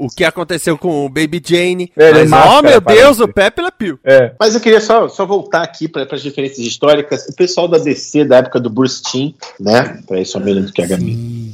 o 0.00 0.08
que 0.08 0.24
aconteceu 0.24 0.78
com 0.78 1.04
o 1.04 1.08
Baby 1.10 1.42
Jane. 1.44 1.92
É, 1.94 2.08
é 2.08 2.12
Mas, 2.14 2.30
máscara, 2.30 2.58
oh 2.58 2.62
meu 2.62 2.80
parece. 2.80 3.02
Deus, 3.02 3.20
o 3.20 3.28
Pepe 3.28 3.60
Le 3.60 3.70
Pew. 3.70 3.98
É. 4.02 4.32
Mas 4.40 4.54
eu 4.54 4.62
queria 4.62 4.80
só, 4.80 5.08
só 5.10 5.26
voltar 5.26 5.62
aqui 5.62 5.88
para 5.88 6.06
as 6.10 6.22
diferenças 6.22 6.60
históricas. 6.60 7.28
O 7.28 7.36
pessoal 7.36 7.68
da 7.68 7.76
DC, 7.76 8.24
da 8.24 8.38
época 8.38 8.58
do 8.58 8.70
Bruce 8.70 9.02
Timm, 9.02 9.34
né? 9.60 10.00
Peraí, 10.08 10.24
só 10.24 10.38
um 10.38 10.44
minuto 10.44 10.72
que 10.72 10.80
a 10.80 10.86
Gabi. 10.86 11.52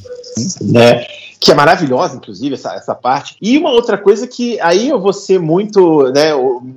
Né? 0.63 1.05
Que 1.39 1.53
é 1.53 1.55
maravilhosa, 1.55 2.17
inclusive, 2.17 2.55
essa, 2.55 2.75
essa 2.75 2.95
parte. 2.95 3.37
E 3.41 3.57
uma 3.59 3.71
outra 3.71 3.99
coisa 3.99 4.27
que 4.27 4.59
aí 4.61 4.89
eu 4.89 5.01
vou 5.01 5.13
ser 5.13 5.39
muito, 5.39 6.05
né, 6.13 6.33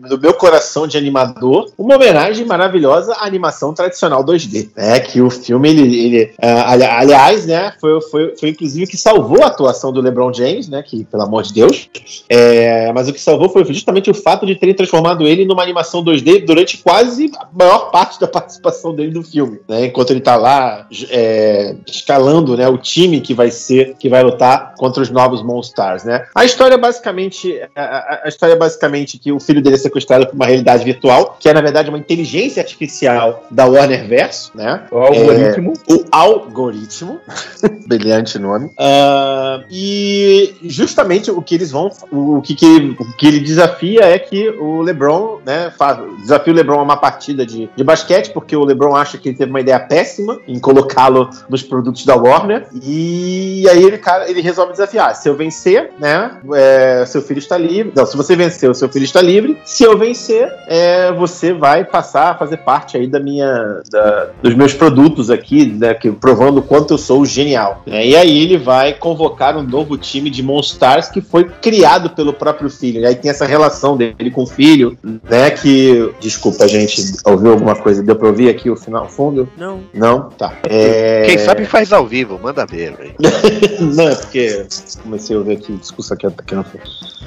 do 0.08 0.20
meu 0.20 0.34
coração 0.34 0.86
de 0.86 0.98
animador, 0.98 1.72
uma 1.78 1.96
homenagem 1.96 2.46
maravilhosa 2.46 3.14
à 3.14 3.26
animação 3.26 3.74
tradicional 3.74 4.24
2D, 4.24 4.70
né? 4.76 5.00
Que 5.00 5.22
o 5.22 5.30
filme, 5.30 5.70
ele, 5.70 6.00
ele 6.00 6.32
ah, 6.42 6.72
ali- 6.72 6.84
aliás, 6.84 7.46
né, 7.46 7.74
foi, 7.80 8.02
foi, 8.02 8.36
foi 8.38 8.50
inclusive 8.50 8.84
o 8.86 8.88
que 8.88 8.98
salvou 8.98 9.44
a 9.44 9.48
atuação 9.48 9.92
do 9.92 10.02
LeBron 10.02 10.34
James, 10.34 10.68
né? 10.68 10.84
Que, 10.84 11.04
pelo 11.06 11.24
amor 11.24 11.44
de 11.44 11.54
Deus, 11.54 11.90
é, 12.28 12.92
mas 12.94 13.08
o 13.08 13.14
que 13.14 13.22
salvou 13.22 13.50
foi 13.50 13.64
justamente 13.66 14.10
o 14.12 14.14
fato 14.14 14.46
de 14.46 14.56
terem 14.56 14.76
transformado 14.76 15.26
ele 15.26 15.46
numa 15.46 15.64
animação 15.64 16.04
2D 16.04 16.46
durante 16.46 16.78
quase 16.78 17.32
a 17.38 17.48
maior 17.58 17.92
parte 17.92 18.20
da 18.20 18.28
participação 18.28 18.94
dele 18.94 19.14
no 19.14 19.24
filme, 19.24 19.60
né? 19.68 19.86
Enquanto 19.86 20.12
ele 20.12 20.22
tá 20.22 20.36
lá 20.36 20.86
é, 21.10 21.76
escalando, 21.88 22.58
né, 22.58 22.68
o 22.68 22.78
time 22.78 23.22
que 23.22 23.34
vai 23.34 23.50
ser, 23.52 23.96
que 23.98 24.10
vai 24.10 24.24
lutar 24.24 24.49
contra 24.58 25.02
os 25.02 25.10
novos 25.10 25.42
Monstars, 25.44 26.04
né? 26.04 26.26
A 26.36 26.46
história 26.46 26.76
é 26.76 26.78
basicamente, 26.78 27.60
a, 27.76 28.22
a- 28.26 28.28
história 28.28 28.56
basicamente 28.56 29.18
que 29.18 29.32
o 29.32 29.40
filho 29.40 29.62
dele 29.62 29.76
é 29.76 29.80
sequestrado 29.80 30.28
por 30.28 30.36
uma 30.36 30.46
realidade 30.46 30.84
virtual, 30.84 31.38
que 31.40 31.50
é 31.50 31.54
na 31.54 31.62
verdade 31.62 31.90
uma 31.90 31.98
inteligência 31.98 32.62
artificial 32.62 33.46
da 33.50 33.66
Warner 33.66 34.08
Verso, 34.08 34.52
né? 34.56 34.84
O 34.92 34.98
algoritmo. 34.98 35.74
É, 35.90 35.94
o 35.94 36.06
algoritmo, 36.12 37.20
brilhante 37.88 38.38
nome. 38.40 38.70
Ah, 38.78 39.62
e 39.70 40.56
justamente 40.64 41.32
o 41.32 41.42
que 41.42 41.56
eles 41.56 41.72
vão, 41.72 41.90
o 42.12 42.42
que, 42.42 42.56
que, 42.56 42.96
o 43.00 43.14
que 43.18 43.28
ele 43.28 43.40
desafia 43.40 44.02
é 44.06 44.20
que 44.20 44.50
o 44.50 44.82
LeBron, 44.82 45.40
né, 45.46 45.72
faz, 45.78 45.98
desafia 46.22 46.54
o 46.54 46.56
LeBron 46.56 46.80
a 46.80 46.84
uma 46.84 46.98
partida 46.98 47.46
de, 47.46 47.70
de 47.76 47.84
basquete, 47.84 48.32
porque 48.32 48.56
o 48.56 48.64
LeBron 48.64 48.96
acha 48.96 49.18
que 49.18 49.30
ele 49.30 49.38
teve 49.38 49.50
uma 49.50 49.60
ideia 49.62 49.80
péssima 49.80 50.40
em 50.48 50.60
colocá-lo 50.60 51.30
nos 51.50 51.64
produtos 51.64 52.06
da 52.06 52.16
Warner. 52.16 52.68
E 52.84 53.66
aí 53.70 53.84
ele, 53.84 53.98
cara, 53.98 54.30
ele 54.30 54.39
resolve 54.42 54.72
desafiar. 54.72 55.16
Se 55.16 55.28
eu 55.30 55.36
vencer, 55.36 55.92
né, 56.00 56.32
é, 56.54 57.04
seu 57.06 57.22
filho 57.22 57.40
está 57.40 57.58
livre. 57.58 57.92
Não, 57.96 58.06
se 58.06 58.16
você 58.18 58.36
vencer, 58.36 58.70
o 58.70 58.74
seu 58.74 58.90
filho 58.90 59.06
está 59.06 59.22
livre. 59.22 59.58
Se 59.66 59.84
eu 59.84 59.98
vencer, 59.98 60.52
é, 60.68 61.12
você 61.12 61.54
vai 61.54 61.84
passar 61.84 62.32
a 62.32 62.36
fazer 62.36 62.58
parte 62.58 62.98
aí 62.98 63.08
da 63.08 63.20
minha, 63.20 63.82
da- 63.92 64.30
dos 64.42 64.54
meus 64.56 64.74
produtos 64.74 65.30
aqui, 65.30 65.66
né, 65.66 65.94
que, 65.94 66.12
provando 66.12 66.58
o 66.60 66.62
quanto 66.62 66.94
eu 66.94 66.98
sou 66.98 67.26
genial. 67.26 67.82
né? 67.86 68.06
E 68.06 68.16
aí 68.16 68.44
ele 68.44 68.58
vai 68.58 68.94
convocar 68.94 69.58
um 69.58 69.64
novo 69.64 69.98
time 69.98 70.30
de 70.30 70.42
Monstars 70.44 71.10
que 71.10 71.22
foi 71.22 71.46
criado 71.46 72.10
pelo 72.12 72.34
próprio 72.34 72.70
filho. 72.70 73.02
E 73.02 73.06
aí 73.06 73.16
tem 73.16 73.30
essa 73.32 73.46
relação 73.46 73.96
dele 73.98 74.32
com 74.32 74.44
o 74.44 74.48
filho, 74.48 74.98
né, 75.30 75.50
que... 75.52 76.12
Desculpa, 76.20 76.68
gente, 76.68 77.02
ouviu 77.26 77.52
alguma 77.52 77.76
coisa? 77.76 78.02
Deu 78.04 78.16
pra 78.16 78.28
ouvir 78.28 78.50
aqui 78.50 78.70
o 78.70 78.76
final, 78.76 79.06
o 79.06 79.10
fundo? 79.10 79.50
Não. 79.58 79.82
Não? 79.94 80.30
Tá. 80.30 80.54
É... 80.70 81.24
Quem 81.26 81.38
sabe 81.38 81.66
faz 81.66 81.92
ao 81.94 82.06
vivo, 82.06 82.40
manda 82.42 82.66
ver, 82.66 82.94
velho. 82.96 83.14
Não, 83.96 84.08
é 84.10 84.16
porque 84.30 84.68
comecei 85.02 85.36
a 85.36 85.40
ouvir 85.40 85.54
aqui 85.54 85.74
discurso 85.74 86.14
aqui, 86.14 86.28
aqui 86.28 86.56
no. 86.56 86.64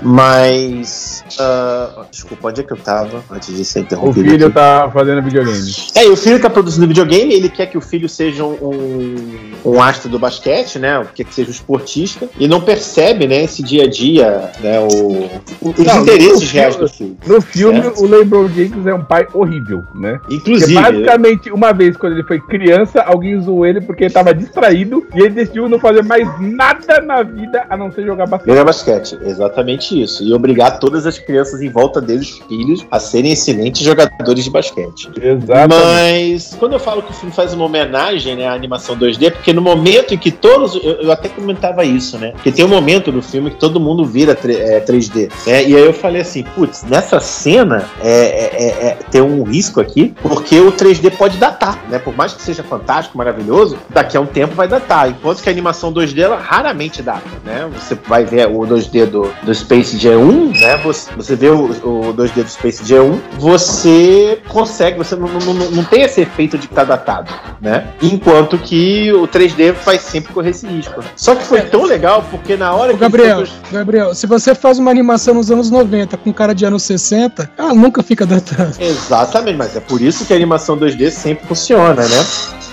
Mas. 0.02 1.24
ah, 1.38 2.04
desculpa, 2.10 2.48
onde 2.48 2.60
é 2.60 2.64
que 2.64 2.72
eu 2.72 2.76
tava 2.76 3.22
antes 3.30 3.54
de 3.54 3.64
ser 3.64 3.80
O 3.80 3.82
interrompido? 3.82 4.30
filho 4.30 4.46
aqui? 4.46 4.54
tá 4.54 4.90
fazendo 4.92 5.22
videogame. 5.22 5.70
É, 5.94 6.06
e 6.06 6.08
o 6.08 6.16
filho 6.16 6.40
tá 6.40 6.48
produzindo 6.48 6.86
videogame, 6.86 7.34
ele 7.34 7.48
quer 7.48 7.66
que 7.66 7.76
o 7.76 7.80
filho 7.80 8.08
seja 8.08 8.44
um, 8.44 9.50
um 9.64 9.82
astro 9.82 10.08
do 10.08 10.18
basquete, 10.18 10.78
né? 10.78 11.04
Quer 11.14 11.24
que 11.24 11.34
seja 11.34 11.48
um 11.48 11.52
esportista, 11.52 12.28
e 12.38 12.46
não 12.48 12.60
percebe, 12.60 13.26
né, 13.26 13.44
esse 13.44 13.62
dia 13.62 13.84
a 13.84 13.88
dia, 13.88 14.50
né, 14.60 14.80
o, 14.80 15.28
os 15.68 15.78
Não, 15.84 16.02
interesses 16.02 16.50
reais 16.50 16.76
do 16.76 16.88
filho. 16.88 17.16
No 17.26 17.40
filme, 17.40 17.82
Certo? 17.82 18.02
o 18.02 18.06
LeBron 18.06 18.48
James 18.48 18.86
é 18.86 18.94
um 18.94 19.04
pai 19.04 19.26
horrível, 19.34 19.84
né? 19.94 20.20
Inclusive- 20.30 20.74
Porque 20.74 20.92
basicamente, 20.92 21.50
uma 21.52 21.72
vez 21.72 21.96
quando 21.96 22.12
ele 22.14 22.24
foi 22.24 22.40
criança, 22.40 23.00
alguém 23.02 23.40
zoou 23.40 23.66
ele 23.66 23.80
porque 23.80 24.04
ele 24.04 24.12
tava 24.14 24.32
distraído 24.34 25.06
e 25.14 25.20
ele 25.20 25.30
decidiu 25.30 25.68
não 25.68 25.78
fazer 25.78 26.02
mais 26.02 26.28
nada 26.40 26.91
na 27.00 27.22
vida 27.22 27.64
a 27.68 27.76
não 27.76 27.90
ser 27.90 28.04
jogar 28.04 28.26
basquete. 28.26 28.50
Jogar 28.50 28.64
basquete, 28.64 29.18
exatamente 29.22 30.00
isso. 30.00 30.22
E 30.22 30.32
obrigar 30.32 30.78
todas 30.78 31.06
as 31.06 31.18
crianças 31.18 31.62
em 31.62 31.70
volta 31.70 32.00
dele, 32.00 32.20
os 32.20 32.38
filhos, 32.40 32.86
a 32.90 32.98
serem 32.98 33.32
excelentes 33.32 33.82
jogadores 33.82 34.44
de 34.44 34.50
basquete. 34.50 35.10
Exatamente. 35.20 35.68
Mas 35.68 36.56
quando 36.58 36.74
eu 36.74 36.80
falo 36.80 37.02
que 37.02 37.10
o 37.10 37.14
filme 37.14 37.34
faz 37.34 37.52
uma 37.54 37.64
homenagem 37.64 38.36
né, 38.36 38.46
à 38.46 38.52
animação 38.52 38.96
2D, 38.96 39.32
porque 39.32 39.52
no 39.52 39.62
momento 39.62 40.14
em 40.14 40.18
que 40.18 40.30
todos. 40.30 40.74
Eu, 40.74 41.02
eu 41.02 41.12
até 41.12 41.28
comentava 41.28 41.84
isso, 41.84 42.18
né? 42.18 42.32
Porque 42.32 42.50
tem 42.50 42.64
um 42.64 42.68
momento 42.68 43.12
no 43.12 43.22
filme 43.22 43.50
que 43.50 43.56
todo 43.56 43.78
mundo 43.80 44.04
vira 44.04 44.32
é, 44.32 44.80
3D. 44.80 45.30
Né? 45.46 45.64
E 45.64 45.76
aí 45.76 45.84
eu 45.84 45.94
falei 45.94 46.22
assim, 46.22 46.42
putz, 46.42 46.82
nessa 46.84 47.20
cena 47.20 47.84
é, 48.00 48.10
é- 48.10 48.62
é- 48.62 48.86
é- 48.86 48.98
tem 49.10 49.20
um 49.20 49.42
risco 49.42 49.80
aqui, 49.80 50.14
porque 50.22 50.58
o 50.60 50.72
3D 50.72 51.10
pode 51.16 51.38
datar, 51.38 51.78
né? 51.88 51.98
Por 51.98 52.14
mais 52.16 52.32
que 52.32 52.42
seja 52.42 52.62
fantástico, 52.62 53.16
maravilhoso, 53.16 53.78
daqui 53.90 54.16
a 54.16 54.20
um 54.20 54.26
tempo 54.26 54.54
vai 54.54 54.66
datar. 54.66 55.08
Enquanto 55.08 55.42
que 55.42 55.48
a 55.48 55.52
animação 55.52 55.92
2D 55.92 56.20
ela 56.20 56.36
raramente 56.36 56.81
exatamente 56.86 57.02
data, 57.02 57.22
né? 57.44 57.70
Você 57.78 57.94
vai 58.06 58.24
ver 58.24 58.48
o 58.48 58.60
2D 58.60 59.06
do, 59.06 59.32
do 59.42 59.54
Space 59.54 59.96
Jam 59.98 60.18
1, 60.18 60.52
né? 60.60 60.76
Você, 60.78 61.10
você 61.16 61.36
vê 61.36 61.48
o, 61.48 61.64
o 61.66 62.14
2D 62.14 62.42
do 62.42 62.48
Space 62.48 62.84
Jam 62.84 63.04
1, 63.04 63.20
você 63.38 64.40
consegue, 64.48 64.98
você 64.98 65.14
não, 65.14 65.28
não, 65.28 65.54
não, 65.54 65.84
tem 65.84 66.02
esse 66.02 66.20
efeito 66.20 66.58
de 66.58 66.68
que 66.68 66.74
tá 66.74 66.84
datado, 66.84 67.32
né? 67.60 67.88
Enquanto 68.02 68.58
que 68.58 69.12
o 69.12 69.26
3D 69.28 69.72
vai 69.84 69.98
sempre 69.98 70.32
correr 70.32 70.50
esse 70.50 70.66
risco. 70.66 71.02
Só 71.16 71.34
que 71.34 71.44
foi 71.44 71.62
tão 71.62 71.84
legal 71.84 72.24
porque 72.30 72.56
na 72.56 72.74
hora 72.74 72.92
Ô, 72.92 72.94
que 72.94 73.00
Gabriel, 73.00 73.38
eles- 73.40 73.52
Gabriel, 73.70 74.14
se 74.14 74.26
você 74.26 74.54
faz 74.54 74.78
uma 74.78 74.90
animação 74.90 75.34
nos 75.34 75.50
anos 75.50 75.70
90 75.70 76.16
com 76.16 76.32
cara 76.32 76.54
de 76.54 76.64
anos 76.64 76.82
60, 76.82 77.50
ela 77.56 77.74
nunca 77.74 78.02
fica 78.02 78.26
datada. 78.26 78.72
Exatamente, 78.78 79.56
mas 79.56 79.76
é 79.76 79.80
por 79.80 80.00
isso 80.00 80.24
que 80.24 80.32
a 80.32 80.36
animação 80.36 80.76
2D 80.76 81.10
sempre 81.10 81.46
funciona, 81.46 82.02
né? 82.02 82.26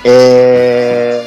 É... 0.03 1.18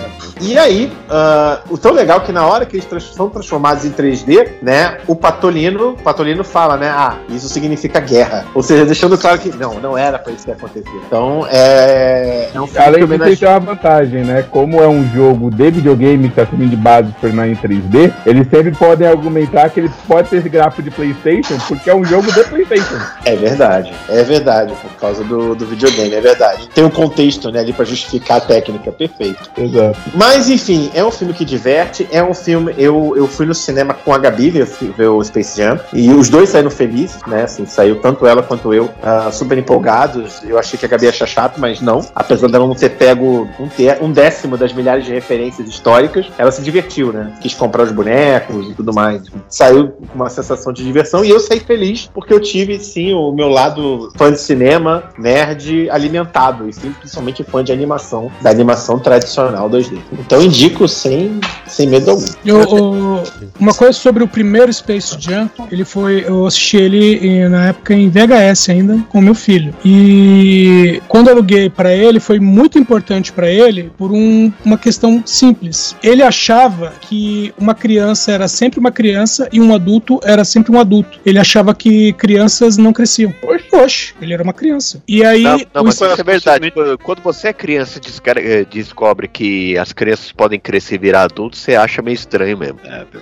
E 0.43 0.59
aí, 0.59 0.93
ah, 1.09 1.61
o 1.71 1.79
tão 1.79 1.93
legal 1.93 2.19
é 2.19 2.21
que 2.21 2.33
na 2.33 2.47
hora 2.47 2.67
que 2.67 2.77
eles 2.77 2.85
trans- 2.85 3.15
são 3.15 3.29
transformados 3.29 3.85
em 3.85 3.91
3D, 3.91 4.49
né, 4.61 4.99
o 5.07 5.15
Patolino, 5.15 5.91
o 5.91 5.97
Patolino 6.03 6.43
fala, 6.43 6.77
né, 6.77 6.89
ah, 6.89 7.17
isso 7.29 7.49
significa 7.49 8.01
guerra. 8.01 8.45
Ou 8.55 8.63
seja, 8.63 8.85
deixando 8.85 9.17
claro 9.17 9.39
que 9.39 9.51
não, 9.57 9.75
não 9.75 9.97
era 9.97 10.19
pra 10.19 10.33
isso 10.33 10.45
ter 10.45 10.53
acontecido. 10.53 10.91
Então, 11.07 11.47
é, 11.51 12.49
é 12.55 12.61
um 12.61 12.67
filme 12.67 12.87
Além 12.87 12.93
que 12.95 13.07
disso, 13.07 13.15
homenageia... 13.15 13.37
tem 13.37 13.49
uma 13.49 13.61
vantagem, 13.61 14.25
né? 14.25 14.43
Como 14.51 14.83
é 14.83 14.89
um 14.89 15.09
jogo 15.15 15.51
de 15.51 15.71
videogame 15.71 16.29
que 16.29 16.35
tá 16.35 16.47
servindo 16.47 16.71
de 16.71 16.77
base 16.77 17.13
tornar 17.21 17.49
em 17.49 17.55
3D, 17.55 18.13
eles 18.27 18.49
sempre 18.49 18.73
podem 18.73 19.07
argumentar 19.07 19.69
que 19.71 19.81
eles 19.81 19.93
podem 20.09 20.25
ter 20.25 20.37
esse 20.39 20.49
gráfico 20.49 20.83
de 20.83 20.91
PlayStation 20.91 21.57
porque 21.69 21.89
é 21.89 21.95
um 21.95 22.05
jogo 22.05 22.33
de 22.33 22.43
PlayStation. 22.45 22.99
É 23.25 23.37
verdade, 23.37 23.93
é 24.09 24.23
verdade, 24.23 24.75
por 24.83 24.91
causa 25.01 25.23
do, 25.23 25.55
do 25.55 25.67
videogame, 25.67 26.15
é 26.15 26.21
verdade. 26.21 26.69
Tem 26.75 26.83
um 26.85 26.91
contexto, 26.91 27.51
né, 27.51 27.61
ali 27.61 27.73
pra 27.73 27.85
justificar 27.85 28.39
a 28.39 28.41
técnica, 28.41 28.91
perfeito. 28.91 29.51
Exato. 29.57 29.99
Mas 30.15 30.32
enfim, 30.49 30.91
é 30.95 31.05
um 31.05 31.11
filme 31.11 31.35
que 31.35 31.45
diverte, 31.45 32.09
é 32.11 32.23
um 32.23 32.35
filme. 32.35 32.75
Eu, 32.79 33.15
eu 33.17 33.27
fui 33.27 33.47
no 33.47 33.55
cinema 33.55 33.95
com 33.95 34.13
a 34.13 34.19
Gabi 34.19 34.51
ver, 34.51 34.67
ver 34.97 35.09
o 35.09 35.23
Space 35.23 35.57
Jam 35.57 35.79
e 35.93 36.11
os 36.11 36.29
dois 36.29 36.51
saíram 36.51 36.71
felizes, 36.71 37.19
né? 37.27 37.43
Assim, 37.43 37.67
saiu 37.67 38.01
tanto 38.01 38.27
ela 38.27 38.43
quanto 38.43 38.73
eu 38.73 38.91
ah, 39.03 39.31
super 39.33 39.59
empolgados. 39.59 40.43
Eu 40.45 40.59
achei 40.59 40.79
que 40.79 40.87
a 40.87 40.89
Gabi 40.89 41.05
ia 41.05 41.11
achar 41.11 41.27
chato, 41.27 41.61
mas 41.61 41.81
não. 41.81 42.01
Apesar 42.15 42.49
dela 42.49 42.67
não 42.67 42.75
ter 42.75 42.91
pego 42.91 43.49
um, 43.59 43.69
ter, 43.69 44.03
um 44.03 44.13
décimo 44.13 44.57
das 44.57 44.73
milhares 44.73 45.05
de 45.05 45.13
referências 45.13 45.69
históricas, 45.69 46.27
ela 46.39 46.51
se 46.51 46.63
divertiu, 46.63 47.13
né? 47.13 47.33
Quis 47.41 47.55
comprar 47.55 47.83
os 47.85 47.93
bonecos 47.93 48.71
e 48.71 48.75
tudo 48.75 48.93
mais. 48.93 49.23
Saiu 49.49 49.89
com 49.91 50.15
uma 50.15 50.31
sensação 50.31 50.73
de 50.73 50.85
diversão 50.85 51.25
e 51.25 51.31
eu 51.31 51.41
saí 51.41 51.61
feliz 51.61 52.11
porque 52.13 52.33
eu 52.33 52.41
tive, 52.41 52.79
sim, 52.79 53.13
o 53.13 53.33
meu 53.33 53.49
lado 53.49 54.13
fã 54.17 54.33
de 54.33 54.41
cinema, 54.41 55.05
nerd, 55.19 55.91
alimentado 55.91 56.69
e 56.69 56.73
sim, 56.73 56.93
principalmente 56.93 57.45
fã 57.45 57.63
de 57.63 57.73
animação, 57.73 58.31
da 58.41 58.51
animação 58.51 58.99
tradicional 58.99 59.69
2D. 59.69 59.99
Então 60.25 60.41
indico 60.43 60.87
sem, 60.89 61.41
sem 61.67 61.89
medo 61.89 62.11
algum. 62.13 62.25
Eu, 62.45 62.61
o- 62.63 63.23
uma 63.59 63.75
coisa 63.75 63.93
sobre 63.93 64.23
o 64.23 64.29
primeiro 64.29 64.73
Space 64.73 65.17
Jam, 65.19 65.51
ele 65.71 65.85
foi. 65.85 66.25
Eu 66.27 66.47
assisti 66.47 66.77
ele 66.77 67.17
em- 67.17 67.49
na 67.49 67.69
época 67.69 67.95
em 67.95 68.09
VHS 68.09 68.71
ainda, 68.71 68.99
com 69.09 69.21
meu 69.21 69.35
filho. 69.35 69.75
E 69.85 71.01
quando 71.09 71.29
eu 71.29 71.35
aluguei 71.35 71.69
pra 71.71 71.93
ele, 71.95 72.21
foi 72.21 72.39
muito 72.39 72.79
importante 72.79 73.33
pra 73.33 73.49
ele 73.51 73.91
por 73.97 74.13
um- 74.13 74.53
uma 74.65 74.79
questão 74.79 75.23
simples. 75.27 75.95
Ele 76.03 76.23
achava 76.23 76.93
que 77.01 77.53
uma 77.59 77.75
criança 77.75 78.33
era 78.33 78.49
sempre 78.49 78.79
uma 78.81 78.91
criança 78.93 79.49
e 79.53 79.61
um 79.61 79.75
adulto 79.75 80.21
era 80.23 80.45
sempre 80.45 80.73
um 80.75 80.79
adulto. 80.81 81.19
Ele 81.25 81.39
achava 81.39 81.75
que 81.75 82.13
crianças 82.15 82.77
não 82.77 82.93
cresciam. 82.93 83.33
Oxe, 83.43 83.65
oxe 83.77 84.15
ele 84.21 84.33
era 84.35 84.43
uma 84.43 84.53
criança. 84.53 85.03
E 85.09 85.25
aí. 85.25 85.43
Não, 85.43 85.59
não 85.75 85.85
mas 85.85 85.95
isso 85.95 86.05
é 86.05 86.23
verdade. 86.25 86.73
Quando- 87.03 87.23
você 87.23 87.49
é 87.49 87.53
criança 87.53 88.01
e 88.01 88.41
eh, 88.41 88.67
descobre 88.71 89.29
que 89.29 89.79
as 89.79 89.93
crianças 89.93 90.12
podem 90.35 90.61
crescer 90.61 90.97
e 90.97 90.99
virar 90.99 91.23
adultos, 91.23 91.61
você 91.61 91.75
acha 91.75 92.03
meio 92.03 92.15
estranho 92.15 92.59
mesmo. 92.59 92.79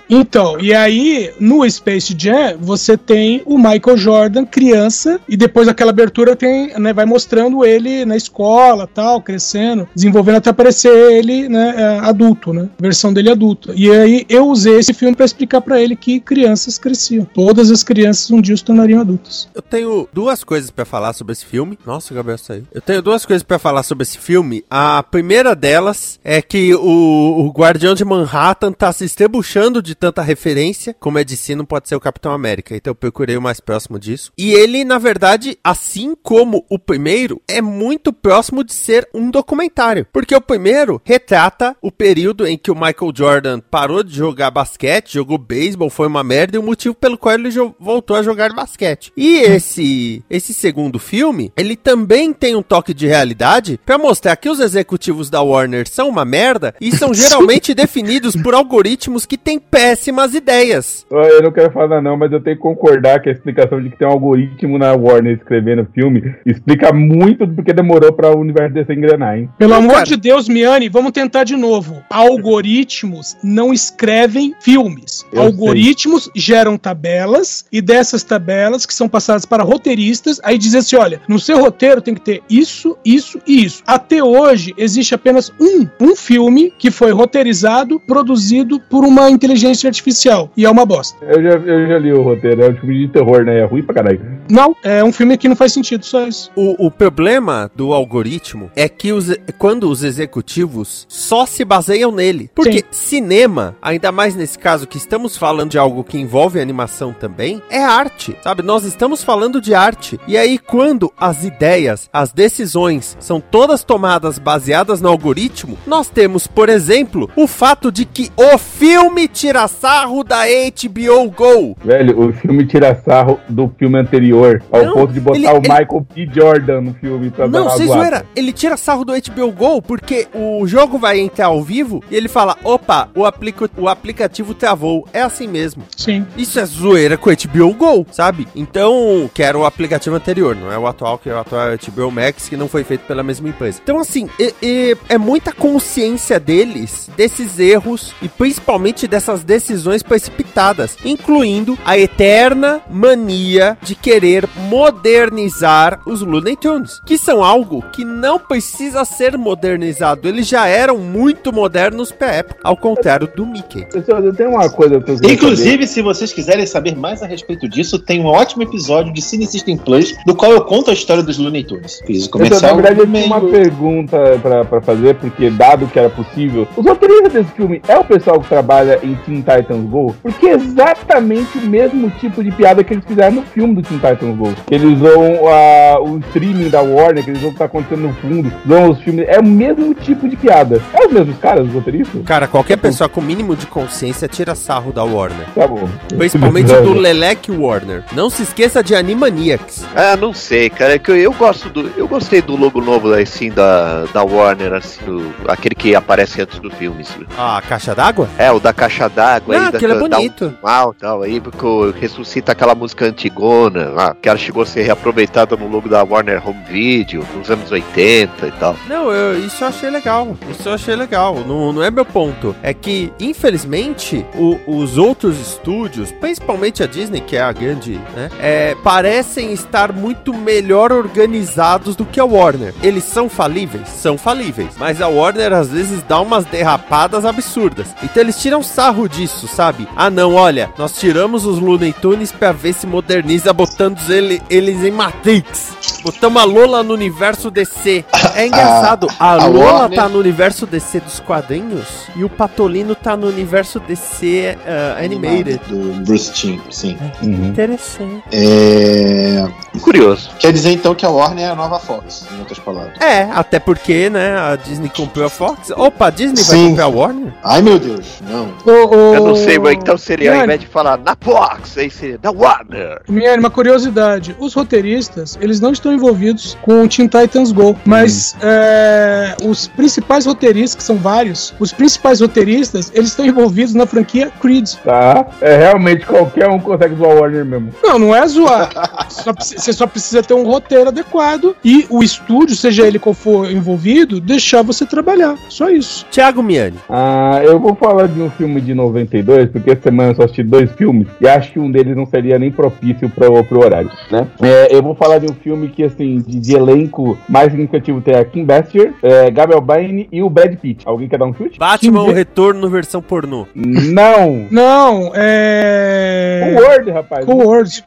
Então, 0.09 0.59
e 0.59 0.73
aí, 0.73 1.31
no 1.39 1.69
Space 1.69 2.15
Jam, 2.17 2.57
você 2.59 2.97
tem 2.97 3.41
o 3.45 3.57
Michael 3.57 3.97
Jordan, 3.97 4.45
criança, 4.45 5.19
e 5.27 5.37
depois 5.37 5.67
aquela 5.67 5.91
abertura 5.91 6.35
tem, 6.35 6.77
né, 6.77 6.93
vai 6.93 7.05
mostrando 7.05 7.63
ele 7.65 8.05
na 8.05 8.15
escola, 8.15 8.87
tal, 8.87 9.21
crescendo, 9.21 9.87
desenvolvendo 9.95 10.35
até 10.37 10.49
aparecer 10.49 10.91
ele, 11.13 11.47
né, 11.47 11.75
é, 11.77 11.99
adulto, 11.99 12.53
né, 12.53 12.69
versão 12.79 13.13
dele 13.13 13.29
adulto. 13.29 13.73
E 13.75 13.89
aí 13.89 14.25
eu 14.27 14.47
usei 14.47 14.77
esse 14.77 14.93
filme 14.93 15.15
pra 15.15 15.25
explicar 15.25 15.61
pra 15.61 15.81
ele 15.81 15.95
que 15.95 16.19
crianças 16.19 16.77
cresciam. 16.77 17.25
Todas 17.25 17.71
as 17.71 17.83
crianças 17.83 18.29
um 18.31 18.41
dia 18.41 18.57
se 18.57 18.63
tornariam 18.63 19.01
adultas. 19.01 19.47
Eu 19.53 19.61
tenho 19.61 20.07
duas 20.11 20.43
coisas 20.43 20.71
pra 20.71 20.85
falar 20.85 21.13
sobre 21.13 21.33
esse 21.33 21.45
filme. 21.45 21.77
Nossa, 21.85 22.13
o 22.13 22.15
Gabriel 22.15 22.37
saiu. 22.37 22.63
Eu 22.73 22.81
tenho 22.81 23.01
duas 23.01 23.25
coisas 23.25 23.43
pra 23.43 23.59
falar 23.59 23.83
sobre 23.83 24.03
esse 24.03 24.17
filme. 24.17 24.63
A 24.69 25.03
primeira 25.03 25.55
delas 25.55 26.19
é 26.23 26.41
que 26.41 26.73
o, 26.81 27.45
o 27.45 27.51
Guardião 27.51 27.93
de 27.93 28.03
Manhattan 28.03 28.71
tá 28.71 28.91
se 28.91 29.05
estrebuchando 29.05 29.81
de 29.81 29.95
tanta 29.95 30.21
referência. 30.21 30.95
Como 30.99 31.19
é 31.19 31.23
de 31.23 31.37
si, 31.37 31.55
não 31.55 31.65
pode 31.65 31.87
ser 31.87 31.95
o 31.95 31.99
Capitão 31.99 32.31
América. 32.31 32.75
Então 32.75 32.91
eu 32.91 32.95
procurei 32.95 33.37
o 33.37 33.41
mais 33.41 33.59
próximo 33.59 33.99
disso. 33.99 34.31
E 34.37 34.53
ele, 34.53 34.83
na 34.83 34.97
verdade, 34.97 35.57
assim 35.63 36.15
como 36.21 36.65
o 36.69 36.79
primeiro, 36.79 37.41
é 37.47 37.61
muito 37.61 38.11
próximo 38.11 38.63
de 38.63 38.73
ser 38.73 39.07
um 39.13 39.29
documentário. 39.29 40.05
Porque 40.11 40.35
o 40.35 40.41
primeiro 40.41 41.01
retrata 41.03 41.75
o 41.81 41.91
período 41.91 42.47
em 42.47 42.57
que 42.57 42.71
o 42.71 42.75
Michael 42.75 43.13
Jordan 43.15 43.59
parou 43.59 44.03
de 44.03 44.15
jogar 44.15 44.51
basquete, 44.51 45.13
jogou 45.13 45.37
beisebol, 45.37 45.89
foi 45.89 46.07
uma 46.07 46.23
merda 46.23 46.55
e 46.57 46.59
o 46.59 46.63
motivo 46.63 46.95
pelo 46.95 47.17
qual 47.17 47.35
ele 47.35 47.49
voltou 47.79 48.15
a 48.15 48.23
jogar 48.23 48.53
basquete. 48.53 49.11
E 49.15 49.37
esse 49.39 50.23
esse 50.29 50.53
segundo 50.53 50.99
filme, 50.99 51.51
ele 51.55 51.75
também 51.75 52.33
tem 52.33 52.55
um 52.55 52.63
toque 52.63 52.93
de 52.93 53.07
realidade 53.07 53.79
pra 53.85 53.97
mostrar 53.97 54.35
que 54.35 54.49
os 54.49 54.59
executivos 54.59 55.29
da 55.29 55.41
Warner 55.41 55.87
são 55.87 56.09
uma 56.09 56.25
merda 56.25 56.60
e 56.79 56.91
são 56.95 57.13
geralmente 57.13 57.73
definidos 57.75 58.35
por 58.35 58.53
algoritmos 58.53 59.25
que 59.25 59.37
têm 59.37 59.59
péssimas 59.59 60.33
ideias. 60.33 61.05
Eu 61.09 61.41
não 61.41 61.51
quero 61.51 61.71
falar 61.71 62.01
não, 62.01 62.17
mas 62.17 62.31
eu 62.31 62.41
tenho 62.41 62.55
que 62.55 62.61
concordar 62.61 63.21
que 63.21 63.29
a 63.29 63.31
explicação 63.31 63.81
de 63.81 63.89
que 63.89 63.97
tem 63.97 64.07
um 64.07 64.11
algoritmo 64.11 64.77
na 64.77 64.93
Warner 64.93 65.37
escrevendo 65.37 65.87
filme 65.93 66.35
explica 66.45 66.91
muito 66.91 67.45
do 67.45 67.55
porque 67.55 67.73
demorou 67.73 68.11
para 68.11 68.35
o 68.35 68.39
universo 68.39 68.73
desse 68.73 68.91
engrenar, 68.91 69.37
hein? 69.37 69.49
Pelo 69.57 69.73
amor 69.73 70.03
de 70.03 70.17
Deus, 70.17 70.49
Miane, 70.49 70.89
vamos 70.89 71.11
tentar 71.11 71.43
de 71.43 71.55
novo. 71.55 72.03
Algoritmos 72.09 73.37
não 73.43 73.71
escrevem 73.71 74.53
filmes. 74.59 75.25
Eu 75.31 75.43
Algoritmos 75.43 76.29
geram 76.35 76.77
tabelas 76.77 77.65
e 77.71 77.81
dessas 77.81 78.23
tabelas 78.23 78.85
que 78.85 78.93
são 78.93 79.07
passadas 79.07 79.45
para 79.45 79.63
roteiristas, 79.63 80.39
aí 80.43 80.57
dizem 80.57 80.79
assim: 80.79 80.95
olha, 80.95 81.21
no 81.27 81.39
seu 81.39 81.59
roteiro 81.59 82.01
tem 82.01 82.13
que 82.13 82.21
ter 82.21 82.41
isso, 82.49 82.97
isso 83.05 83.39
e 83.47 83.63
isso. 83.63 83.83
Até 83.85 84.23
hoje 84.23 84.73
existe 84.77 85.13
apenas 85.13 85.51
um, 85.59 85.87
um 85.99 86.15
filme 86.15 86.50
que 86.77 86.91
foi 86.91 87.11
roteirizado, 87.11 87.99
produzido 87.99 88.79
por 88.79 89.05
uma 89.05 89.29
inteligência 89.29 89.87
artificial 89.87 90.51
e 90.55 90.65
é 90.65 90.69
uma 90.69 90.85
bosta. 90.85 91.17
Eu 91.25 91.41
já, 91.41 91.49
eu 91.49 91.87
já 91.87 91.97
li 91.99 92.11
o 92.13 92.21
roteiro, 92.21 92.63
é 92.63 92.69
um 92.69 92.75
filme 92.75 93.07
de 93.07 93.13
terror, 93.13 93.43
né? 93.43 93.59
É 93.59 93.65
ruim 93.65 93.83
pra 93.83 93.95
caralho. 93.95 94.21
Não, 94.49 94.75
é 94.83 95.03
um 95.03 95.11
filme 95.11 95.37
que 95.37 95.47
não 95.47 95.55
faz 95.55 95.73
sentido, 95.73 96.05
só 96.05 96.27
isso. 96.27 96.51
O, 96.55 96.87
o 96.87 96.91
problema 96.91 97.71
do 97.75 97.93
algoritmo 97.93 98.69
é 98.75 98.89
que 98.89 99.11
os, 99.11 99.33
quando 99.57 99.89
os 99.89 100.03
executivos 100.03 101.05
só 101.07 101.45
se 101.45 101.63
baseiam 101.63 102.11
nele. 102.11 102.49
Porque 102.53 102.83
cinema, 102.91 103.75
ainda 103.81 104.11
mais 104.11 104.35
nesse 104.35 104.57
caso 104.57 104.87
que 104.87 104.97
estamos 104.97 105.37
falando 105.37 105.71
de 105.71 105.77
algo 105.77 106.03
que 106.03 106.17
envolve 106.17 106.59
animação 106.59 107.13
também, 107.13 107.61
é 107.69 107.83
arte, 107.83 108.35
sabe? 108.43 108.61
Nós 108.61 108.83
estamos 108.83 109.23
falando 109.23 109.61
de 109.61 109.73
arte. 109.73 110.19
E 110.27 110.37
aí, 110.37 110.57
quando 110.57 111.11
as 111.17 111.43
ideias, 111.43 112.09
as 112.11 112.31
decisões 112.31 113.17
são 113.19 113.39
todas 113.39 113.83
tomadas 113.83 114.37
baseadas 114.37 115.01
no 115.01 115.09
algoritmo, 115.09 115.77
nós 115.85 116.09
temos, 116.09 116.40
por 116.47 116.69
exemplo, 116.69 117.29
o 117.35 117.47
fato 117.47 117.91
de 117.91 118.05
que 118.05 118.29
o 118.35 118.57
filme 118.57 119.27
tira 119.27 119.67
sarro 119.67 120.23
da 120.23 120.43
HBO 120.45 121.29
Go. 121.31 121.75
Velho, 121.83 122.19
o 122.29 122.33
filme 122.33 122.65
tira 122.65 122.95
sarro 123.05 123.39
do 123.49 123.71
filme 123.77 123.97
anterior, 123.99 124.61
ao 124.71 124.85
Não, 124.85 124.93
ponto 124.93 125.13
de 125.13 125.19
botar 125.19 125.37
ele- 125.37 125.47
o 125.47 125.51
ele- 125.57 125.59
Michael 125.69 126.07
P. 126.13 126.29
Jordan 126.33 126.81
no 126.81 126.93
filme 126.93 127.29
pra 127.29 127.47
Não, 127.47 127.63
zoada. 127.69 127.85
zoeira. 127.85 128.25
Ele 128.35 128.51
tira 128.53 128.77
sarro 128.77 129.03
do 129.05 129.13
HBO 129.13 129.51
Go 129.51 129.81
porque 129.81 130.27
o 130.33 130.65
jogo 130.67 130.97
vai 130.97 131.19
entrar 131.19 131.47
ao 131.47 131.61
vivo 131.61 132.03
e 132.09 132.15
ele 132.15 132.27
fala: 132.27 132.57
opa, 132.63 133.09
o, 133.15 133.25
aplica 133.25 133.69
o 133.77 133.87
aplicativo 133.87 134.53
travou. 134.53 135.07
É 135.13 135.21
assim 135.21 135.47
mesmo. 135.47 135.83
Sim. 135.95 136.25
Isso 136.37 136.59
é 136.59 136.65
zoeira 136.65 137.17
com 137.17 137.29
o 137.29 137.33
HBO 137.33 137.73
Go, 137.73 138.05
sabe? 138.11 138.47
Então, 138.55 139.29
que 139.33 139.43
era 139.43 139.57
o 139.57 139.65
aplicativo 139.65 140.15
anterior, 140.15 140.55
não 140.55 140.71
é 140.71 140.77
o 140.77 140.87
atual, 140.87 141.17
que 141.17 141.29
é 141.29 141.33
o 141.33 141.39
atual 141.39 141.69
é 141.69 141.75
o 141.75 141.77
HBO 141.77 142.11
Max, 142.11 142.47
que 142.49 142.57
não 142.57 142.67
foi 142.67 142.83
feito 142.83 143.01
pela 143.01 143.23
mesma 143.23 143.49
empresa. 143.49 143.79
Então, 143.83 143.99
assim, 143.99 144.29
e- 144.39 144.53
e- 144.61 144.97
é 145.09 145.17
muita 145.17 145.51
consciência 145.51 146.30
deles, 146.39 147.09
desses 147.15 147.59
erros 147.59 148.13
e 148.21 148.27
principalmente 148.27 149.07
dessas 149.07 149.43
decisões 149.43 150.03
precipitadas, 150.03 150.97
incluindo 151.03 151.77
a 151.85 151.97
eterna 151.97 152.81
mania 152.89 153.77
de 153.81 153.95
querer 153.95 154.47
modernizar 154.69 155.99
os 156.05 156.21
Looney 156.21 156.55
Tunes, 156.55 157.01
que 157.05 157.17
são 157.17 157.43
algo 157.43 157.81
que 157.93 158.03
não 158.03 158.39
precisa 158.39 159.05
ser 159.05 159.37
modernizado. 159.37 160.27
Eles 160.27 160.47
já 160.47 160.67
eram 160.67 160.97
muito 160.97 161.53
modernos 161.53 162.11
pra 162.11 162.31
época, 162.31 162.59
ao 162.63 162.77
contrário 162.77 163.29
do 163.35 163.45
Mickey. 163.45 163.85
Eu 163.93 164.33
tenho 164.33 164.51
uma 164.51 164.69
coisa 164.69 164.99
que 164.99 165.11
eu 165.11 165.31
Inclusive, 165.31 165.87
se 165.87 166.01
vocês 166.01 166.33
quiserem 166.33 166.65
saber 166.65 166.95
mais 166.95 167.21
a 167.21 167.27
respeito 167.27 167.67
disso, 167.67 167.99
tem 167.99 168.21
um 168.21 168.25
ótimo 168.25 168.63
episódio 168.63 169.13
de 169.13 169.21
Cine 169.21 169.45
System 169.45 169.77
Plus, 169.77 170.15
do 170.25 170.35
qual 170.35 170.51
eu 170.51 170.61
conto 170.63 170.89
a 170.89 170.93
história 170.93 171.23
dos 171.23 171.37
Looney 171.37 171.63
Tunes. 171.63 172.01
Fiz 172.05 172.25
o 172.25 172.27
Então, 172.27 172.39
na 172.41 172.47
comercial. 172.47 172.75
verdade, 172.75 172.99
eu 172.99 173.07
no 173.07 173.13
tinha 173.13 173.25
uma 173.25 173.41
pergunta 173.41 174.39
pra, 174.41 174.65
pra 174.65 174.81
fazer, 174.81 175.15
porque 175.15 175.49
dado 175.49 175.87
que 175.87 175.97
era 175.99 176.09
pro 176.09 176.20
possível. 176.23 176.67
Os 176.75 176.85
roteiristas 176.85 177.33
desse 177.33 177.51
filme 177.51 177.81
é 177.87 177.97
o 177.97 178.03
pessoal 178.03 178.39
que 178.39 178.47
trabalha 178.47 178.99
em 179.03 179.15
Teen 179.25 179.37
Titans 179.37 179.89
Go, 179.89 180.15
porque 180.21 180.47
é 180.47 180.53
exatamente 180.53 181.57
o 181.57 181.61
mesmo 181.61 182.09
tipo 182.11 182.43
de 182.43 182.51
piada 182.51 182.83
que 182.83 182.93
eles 182.93 183.05
fizeram 183.05 183.37
no 183.37 183.41
filme 183.43 183.75
do 183.75 183.81
Teen 183.81 183.99
Titans 183.99 184.37
Go. 184.37 184.53
Eles 184.69 184.97
usam 184.99 185.47
ah, 185.47 185.99
o 186.01 186.17
streaming 186.27 186.69
da 186.69 186.81
Warner, 186.81 187.23
que 187.23 187.29
eles 187.31 187.41
vão 187.41 187.49
o 187.49 187.53
que 187.53 187.59
tá 187.59 187.65
acontecendo 187.65 188.01
no 188.07 188.13
fundo, 188.15 188.51
usam 188.65 188.89
os 188.91 189.01
filmes. 189.01 189.25
É 189.27 189.39
o 189.39 189.45
mesmo 189.45 189.93
tipo 189.93 190.27
de 190.27 190.35
piada. 190.35 190.81
É 190.93 191.05
os 191.05 191.11
mesmos 191.13 191.37
caras, 191.37 191.67
os 191.67 191.73
roteiristas? 191.73 192.21
Cara, 192.25 192.47
qualquer 192.47 192.77
pessoa 192.77 193.09
com 193.09 193.21
mínimo 193.21 193.55
de 193.55 193.65
consciência 193.67 194.27
tira 194.27 194.55
sarro 194.55 194.91
da 194.91 195.03
Warner. 195.03 195.47
Tá 195.55 195.67
bom. 195.67 195.87
Principalmente 196.17 196.71
do 196.81 196.93
Lelec 196.93 197.51
Warner. 197.51 198.03
Não 198.13 198.29
se 198.29 198.43
esqueça 198.43 198.83
de 198.83 198.95
Animaniacs. 198.95 199.85
Ah, 199.95 200.15
não 200.15 200.33
sei, 200.33 200.69
cara. 200.69 200.93
É 200.95 200.99
que 200.99 201.11
eu, 201.11 201.15
eu 201.17 201.33
gosto 201.33 201.69
do. 201.69 201.89
Eu 201.97 202.07
gostei 202.07 202.41
do 202.41 202.55
logo 202.55 202.79
novo 202.81 203.13
assim 203.13 203.49
da, 203.49 204.05
da 204.13 204.23
Warner, 204.23 204.73
assim, 204.73 205.03
do- 205.05 205.31
aquele 205.47 205.75
que 205.75 205.93
aparece 205.95 206.10
antes 206.19 206.59
do 206.59 206.69
filme. 206.69 207.05
Ah, 207.37 207.57
a 207.57 207.61
caixa 207.61 207.93
d'água? 207.95 208.27
É, 208.37 208.51
o 208.51 208.59
da 208.59 208.73
caixa 208.73 209.07
d'água 209.09 209.55
Ah, 209.55 209.65
aí. 209.65 209.71
da- 209.71 209.77
aquele 209.77 209.93
é 209.93 209.97
bonito. 209.99 210.53
Dá 210.63 210.87
um 210.87 210.93
tal 210.93 211.21
aí, 211.23 211.39
porque 211.39 211.99
ressuscita 211.99 212.51
aquela 212.51 212.75
música 212.75 213.05
antigona, 213.05 213.89
lá, 213.89 214.15
que 214.19 214.27
ela 214.29 214.37
chegou 214.37 214.63
a 214.63 214.65
ser 214.65 214.81
reaproveitada 214.83 215.55
no 215.55 215.67
logo 215.67 215.87
da 215.89 216.03
Warner 216.03 216.41
Home 216.47 216.63
Video, 216.67 217.25
nos 217.35 217.49
anos 217.49 217.71
80 217.71 218.47
e 218.47 218.51
tal. 218.53 218.75
Não, 218.87 219.11
eu- 219.11 219.39
isso 219.39 219.63
eu 219.63 219.67
achei 219.67 219.89
legal. 219.89 220.35
Isso 220.49 220.67
eu 220.69 220.73
achei 220.73 220.95
legal. 220.95 221.35
Não, 221.47 221.71
não 221.73 221.83
é 221.83 221.89
meu 221.89 222.05
ponto. 222.05 222.55
É 222.61 222.73
que, 222.73 223.11
infelizmente, 223.19 224.25
o- 224.35 224.59
os 224.67 224.97
outros 224.97 225.39
estúdios, 225.39 226.11
principalmente 226.11 226.81
a 226.83 226.87
Disney, 226.87 227.21
que 227.21 227.35
é 227.35 227.41
a 227.41 227.51
grande, 227.51 227.99
né? 228.15 228.29
é, 228.39 228.75
parecem 228.83 229.51
estar 229.51 229.91
muito 229.91 230.33
melhor 230.33 230.91
organizados 230.91 231.95
do 231.95 232.05
que 232.05 232.19
a 232.19 232.25
Warner. 232.25 232.73
Eles 232.81 233.03
são 233.03 233.27
falíveis? 233.29 233.87
São 233.89 234.17
falíveis. 234.17 234.69
Mas 234.77 235.01
a 235.01 235.07
Warner 235.07 235.53
às 235.53 235.69
vezes 235.69 236.00
dá 236.01 236.19
umas 236.19 236.45
derrapadas 236.45 237.25
absurdas. 237.25 237.87
Então 238.03 238.21
eles 238.21 238.41
tiram 238.41 238.61
sarro 238.63 239.07
disso, 239.07 239.47
sabe? 239.47 239.87
Ah, 239.95 240.09
não, 240.09 240.35
olha, 240.35 240.69
nós 240.77 240.93
tiramos 240.97 241.45
os 241.45 241.59
Looney 241.59 241.93
Tunes 241.93 242.31
pra 242.31 242.51
ver 242.51 242.73
se 242.73 242.85
moderniza 242.87 243.53
botando 243.53 243.99
ele- 244.09 244.41
eles 244.49 244.83
em 244.83 244.91
Matrix. 244.91 245.73
Botamos 246.03 246.41
a 246.41 246.45
Lola 246.45 246.83
no 246.83 246.93
universo 246.93 247.51
DC. 247.51 248.03
É 248.35 248.47
engraçado, 248.47 249.07
a, 249.19 249.33
a 249.33 249.45
Lola 249.45 249.71
Warner- 249.81 249.99
tá 249.99 250.09
no 250.09 250.19
universo 250.19 250.65
DC 250.65 250.99
dos 251.01 251.19
quadrinhos 251.19 251.87
e 252.15 252.23
o 252.23 252.29
Patolino 252.29 252.95
tá 252.95 253.15
no 253.15 253.27
universo 253.27 253.79
DC 253.79 254.57
uh, 254.57 255.03
Animated. 255.03 255.59
Do 255.67 256.03
Bruce 256.05 256.31
Timm, 256.33 256.59
sim. 256.69 256.97
Interessante. 257.21 258.23
É... 258.31 259.47
Curioso. 259.81 260.31
Quer 260.39 260.51
dizer 260.51 260.71
então 260.71 260.93
que 260.95 261.05
a 261.05 261.09
Warner 261.09 261.45
é 261.45 261.49
a 261.49 261.55
nova 261.55 261.79
Fox, 261.79 262.25
em 262.33 262.39
outras 262.39 262.59
palavras. 262.59 262.99
É, 262.99 263.23
até 263.31 263.59
porque, 263.59 264.09
né, 264.09 264.37
a 264.37 264.55
Disney 264.55 264.89
comprou 264.89 265.25
a 265.25 265.29
Fox. 265.29 265.71
Opa, 265.71 266.07
a 266.07 266.09
Disney 266.09 266.43
vai 266.43 266.55
Sim. 266.57 266.67
comprar 266.69 266.83
a 266.85 266.87
Warner? 266.87 267.33
Ai 267.43 267.61
meu 267.61 267.79
Deus, 267.79 268.21
não. 268.21 268.53
Eu 268.65 269.25
não 269.27 269.35
sei, 269.35 269.57
mas 269.59 269.73
então 269.75 269.97
seria, 269.97 270.35
ao 270.35 270.43
invés 270.43 270.59
de 270.59 270.67
falar 270.67 270.97
na 270.97 271.15
Fox, 271.19 271.77
aí 271.77 271.89
seria 271.89 272.17
da 272.17 272.31
Warner. 272.31 273.01
Miane, 273.07 273.39
uma 273.39 273.49
curiosidade. 273.49 274.35
Os 274.39 274.53
roteiristas, 274.53 275.37
eles 275.41 275.59
não 275.59 275.71
estão 275.71 275.90
envolvidos 275.93 276.57
com 276.61 276.83
o 276.83 276.87
Teen 276.87 277.07
Titans 277.07 277.51
Go, 277.51 277.75
mas 277.85 278.35
é, 278.41 279.35
os 279.43 279.67
principais 279.67 280.25
roteiristas, 280.25 280.75
que 280.75 280.83
são 280.83 280.97
vários, 280.97 281.53
os 281.59 281.71
principais 281.71 282.21
roteiristas, 282.21 282.91
eles 282.93 283.09
estão 283.09 283.25
envolvidos 283.25 283.73
na 283.73 283.85
franquia 283.85 284.31
Creed. 284.41 284.73
Tá? 284.83 285.25
É 285.41 285.57
realmente 285.57 286.05
qualquer 286.05 286.47
um 286.49 286.59
consegue 286.59 286.95
zoar 286.95 287.15
o 287.15 287.19
Warner 287.21 287.45
mesmo. 287.45 287.69
Não, 287.83 287.99
não 287.99 288.15
é 288.15 288.25
zoar. 288.27 288.69
Só 289.09 289.31
Você 289.33 289.73
só 289.73 289.87
precisa 289.87 290.23
ter 290.23 290.33
um 290.33 290.43
roteiro 290.43 290.87
adequado 290.87 291.55
e 291.63 291.85
o 291.89 292.03
estúdio, 292.03 292.55
seja 292.55 292.85
ele 292.85 292.99
qual 292.99 293.13
for 293.13 293.49
envolvido, 293.51 294.19
deixar 294.19 294.61
você 294.61 294.85
trabalhar. 294.85 295.35
Só 295.49 295.69
isso. 295.69 296.05
Thiago 296.11 296.41
Miani. 296.41 296.77
Ah, 296.89 297.41
eu 297.43 297.59
vou 297.59 297.75
falar 297.75 298.07
de 298.07 298.21
um 298.21 298.29
filme 298.29 298.61
de 298.61 298.73
92, 298.73 299.49
porque 299.49 299.71
essa 299.71 299.83
semana 299.83 300.11
eu 300.11 300.15
só 300.15 300.23
assisti 300.23 300.43
dois 300.43 300.71
filmes 300.71 301.07
e 301.19 301.27
acho 301.27 301.51
que 301.51 301.59
um 301.59 301.71
deles 301.71 301.95
não 301.95 302.05
seria 302.05 302.37
nem 302.39 302.51
propício 302.51 303.09
pro, 303.09 303.43
pro 303.43 303.59
horário, 303.59 303.91
né? 304.09 304.27
É, 304.41 304.75
eu 304.75 304.81
vou 304.81 304.95
falar 304.95 305.19
de 305.19 305.25
um 305.25 305.33
filme 305.33 305.67
que, 305.69 305.80
assim, 305.83 306.19
de, 306.19 306.39
de 306.39 306.55
elenco 306.55 307.17
mais 307.27 307.51
significativo 307.51 308.01
tem 308.01 308.15
a 308.15 308.23
Kim 308.25 308.45
Basinger, 308.45 308.93
é, 309.01 309.29
Gabriel 309.31 309.61
Byrne 309.61 310.07
e 310.11 310.21
o 310.21 310.29
Brad 310.29 310.55
Pitt. 310.57 310.83
Alguém 310.85 311.07
quer 311.07 311.17
dar 311.17 311.25
um 311.25 311.33
chute? 311.33 311.57
Batman, 311.59 312.03
o 312.03 312.11
retorno 312.11 312.69
versão 312.69 313.01
pornô. 313.01 313.47
Não! 313.55 314.47
Não, 314.49 315.11
é. 315.15 316.55
O 316.57 316.61
Word, 316.61 316.91
rapaz. 316.91 317.25
Com 317.25 317.35
Word. 317.45 317.83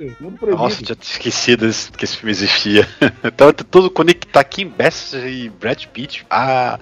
Nossa, 0.57 0.82
tinha 0.82 0.97
esquecido 1.01 1.66
esse- 1.66 1.90
que 1.92 2.05
esse 2.05 2.16
filme 2.16 2.30
existia. 2.32 2.86
então 3.24 3.53
tá 3.53 3.64
tudo 3.70 3.90
conectado 3.90 4.40
aqui 4.40 4.62
em 4.62 4.68
Best 4.68 5.14
e 5.16 5.51
Brad 5.61 5.84
Pitt. 5.92 6.24
Ah, 6.30 6.78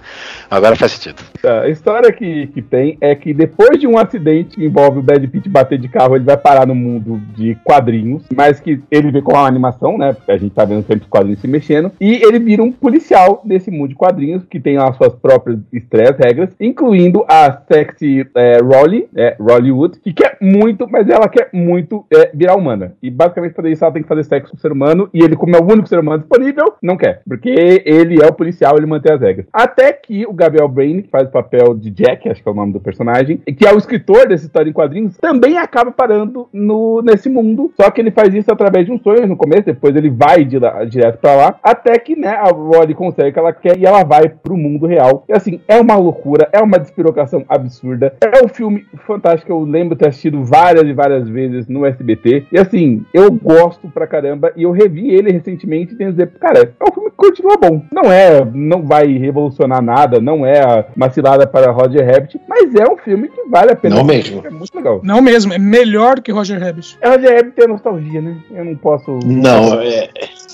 agora 0.49 0.75
faz 0.75 0.93
sentido. 0.93 1.21
A 1.43 1.67
história 1.69 2.11
que, 2.11 2.47
que 2.47 2.61
tem 2.61 2.97
é 3.01 3.13
que 3.15 3.33
depois 3.33 3.79
de 3.79 3.87
um 3.87 3.97
acidente 3.97 4.55
que 4.55 4.65
envolve 4.65 4.99
o 4.99 5.03
Brad 5.03 5.23
Pitt 5.27 5.47
bater 5.49 5.77
de 5.77 5.87
carro, 5.87 6.15
ele 6.15 6.25
vai 6.25 6.37
parar 6.37 6.65
no 6.65 6.75
mundo 6.75 7.21
de 7.35 7.55
quadrinhos, 7.63 8.23
mas 8.35 8.59
que 8.59 8.81
ele 8.89 9.11
vê 9.11 9.21
com 9.21 9.35
a 9.35 9.47
animação, 9.47 9.97
né? 9.97 10.13
Porque 10.13 10.31
a 10.31 10.37
gente 10.37 10.53
tá 10.53 10.65
vendo 10.65 10.85
sempre 10.85 11.02
os 11.03 11.09
quadrinhos 11.09 11.39
se 11.39 11.47
mexendo, 11.47 11.91
e 11.99 12.15
ele 12.23 12.39
vira 12.39 12.63
um 12.63 12.71
policial 12.71 13.41
desse 13.43 13.69
mundo 13.69 13.89
de 13.89 13.95
quadrinhos, 13.95 14.43
que 14.45 14.59
tem 14.59 14.77
as 14.77 14.95
suas 14.97 15.13
próprias 15.13 15.59
estreias, 15.71 16.17
regras, 16.17 16.49
incluindo 16.59 17.25
a 17.27 17.61
sexy 17.71 18.25
é, 18.35 18.57
Rolly, 18.61 19.07
é, 19.15 19.35
que 20.01 20.13
quer 20.13 20.37
muito, 20.41 20.87
mas 20.89 21.09
ela 21.09 21.27
quer 21.27 21.49
muito 21.53 22.05
é, 22.11 22.31
virar 22.33 22.55
humana. 22.55 22.93
E 23.01 23.09
basicamente 23.09 23.53
pra 23.53 23.69
isso 23.69 23.83
ela 23.83 23.93
tem 23.93 24.01
que 24.01 24.07
fazer 24.07 24.23
sexo 24.23 24.51
com 24.51 24.57
o 24.57 24.59
ser 24.59 24.71
humano, 24.71 25.09
e 25.13 25.23
ele, 25.23 25.35
como 25.35 25.55
é 25.55 25.59
o 25.59 25.63
único 25.63 25.87
ser 25.87 25.99
humano 25.99 26.19
disponível, 26.19 26.73
não 26.81 26.97
quer. 26.97 27.21
Porque 27.27 27.49
ele 27.85 28.21
é 28.21 28.27
o 28.27 28.33
policial, 28.33 28.77
ele 28.77 28.85
mantém 28.85 29.13
as 29.13 29.21
regras. 29.21 29.45
Até 29.53 29.91
que 29.93 30.25
o 30.25 30.33
Gabriel 30.33 30.67
Brain, 30.67 31.01
que 31.01 31.09
faz 31.09 31.27
o 31.27 31.31
papel 31.31 31.73
de 31.75 31.89
Jack, 31.89 32.29
acho 32.29 32.41
que 32.41 32.47
é 32.47 32.51
o 32.51 32.55
nome 32.55 32.73
do 32.73 32.79
personagem, 32.79 33.37
que 33.37 33.65
é 33.65 33.73
o 33.73 33.77
escritor 33.77 34.27
dessa 34.27 34.45
história 34.45 34.69
em 34.69 34.73
quadrinhos, 34.73 35.17
também 35.17 35.57
acaba 35.57 35.91
parando 35.91 36.47
no, 36.51 37.01
nesse 37.01 37.29
mundo. 37.29 37.71
Só 37.75 37.89
que 37.91 38.01
ele 38.01 38.11
faz 38.11 38.33
isso 38.33 38.51
através 38.51 38.85
de 38.85 38.91
um 38.91 38.99
sonho 38.99 39.27
no 39.27 39.37
começo, 39.37 39.63
depois 39.63 39.95
ele 39.95 40.09
vai 40.09 40.43
de 40.43 40.59
lá- 40.59 40.85
direto 40.93 41.17
pra 41.17 41.35
lá, 41.35 41.59
até 41.61 41.97
que, 41.99 42.15
né, 42.15 42.29
a 42.29 42.49
Rolly 42.49 42.93
consegue 42.93 43.29
o 43.29 43.33
que 43.33 43.39
ela 43.39 43.53
quer 43.53 43.77
e 43.77 43.85
ela 43.85 44.03
vai 44.03 44.29
pro 44.29 44.57
mundo 44.57 44.87
real. 44.87 45.23
E 45.27 45.33
assim, 45.33 45.59
é 45.67 45.79
uma 45.79 45.95
loucura, 45.95 46.49
é 46.51 46.59
uma 46.59 46.79
despirocação 46.79 47.43
absurda. 47.47 48.15
É 48.21 48.43
um 48.43 48.47
filme 48.47 48.85
fantástico, 49.05 49.51
eu 49.51 49.61
lembro 49.61 49.95
ter 49.95 50.09
assistido 50.09 50.43
várias 50.43 50.83
e 50.83 50.93
várias 50.93 51.27
vezes 51.27 51.67
no 51.67 51.85
SBT. 51.85 52.47
E 52.51 52.59
assim, 52.59 53.05
eu 53.13 53.31
gosto 53.31 53.89
pra 53.89 54.07
caramba 54.07 54.51
e 54.55 54.63
eu 54.63 54.71
revi 54.71 55.09
ele 55.09 55.31
recentemente 55.31 55.93
e 55.93 55.97
tenho 55.97 56.11
que 56.11 56.17
dizer, 56.17 56.31
cara, 56.39 56.73
é 56.79 56.83
um 56.83 56.93
filme 56.93 57.09
que 57.09 57.17
continua 57.17 57.57
bom. 57.57 57.81
Não 57.91 58.11
é, 58.11 58.45
não 58.53 58.83
vai 58.83 59.07
revolucionar 59.17 59.81
nada, 59.81 60.19
não 60.19 60.45
é 60.45 60.85
uma 60.95 61.09
cilada 61.09 61.47
para 61.47 61.71
Roger 61.71 62.05
Rabbit, 62.05 62.39
mas 62.47 62.73
é 62.75 62.89
um 62.89 62.97
filme 62.97 63.27
que 63.27 63.43
vale 63.49 63.71
a 63.71 63.75
pena. 63.75 63.95
Não 63.95 64.03
mesmo. 64.03 64.41
É 64.45 64.49
muito 64.49 64.75
legal. 64.75 65.01
Não 65.03 65.21
mesmo, 65.21 65.53
é 65.53 65.57
melhor 65.57 66.21
que 66.21 66.31
Roger 66.31 66.59
Rabbit. 66.59 66.97
É 67.01 67.09
Roger 67.09 67.35
Rabbit 67.35 67.55
tem 67.55 67.67
nostalgia, 67.67 68.21
né? 68.21 68.37
Eu 68.51 68.65
não 68.65 68.75
posso. 68.75 69.19
Não, 69.25 69.81
é. 69.81 70.09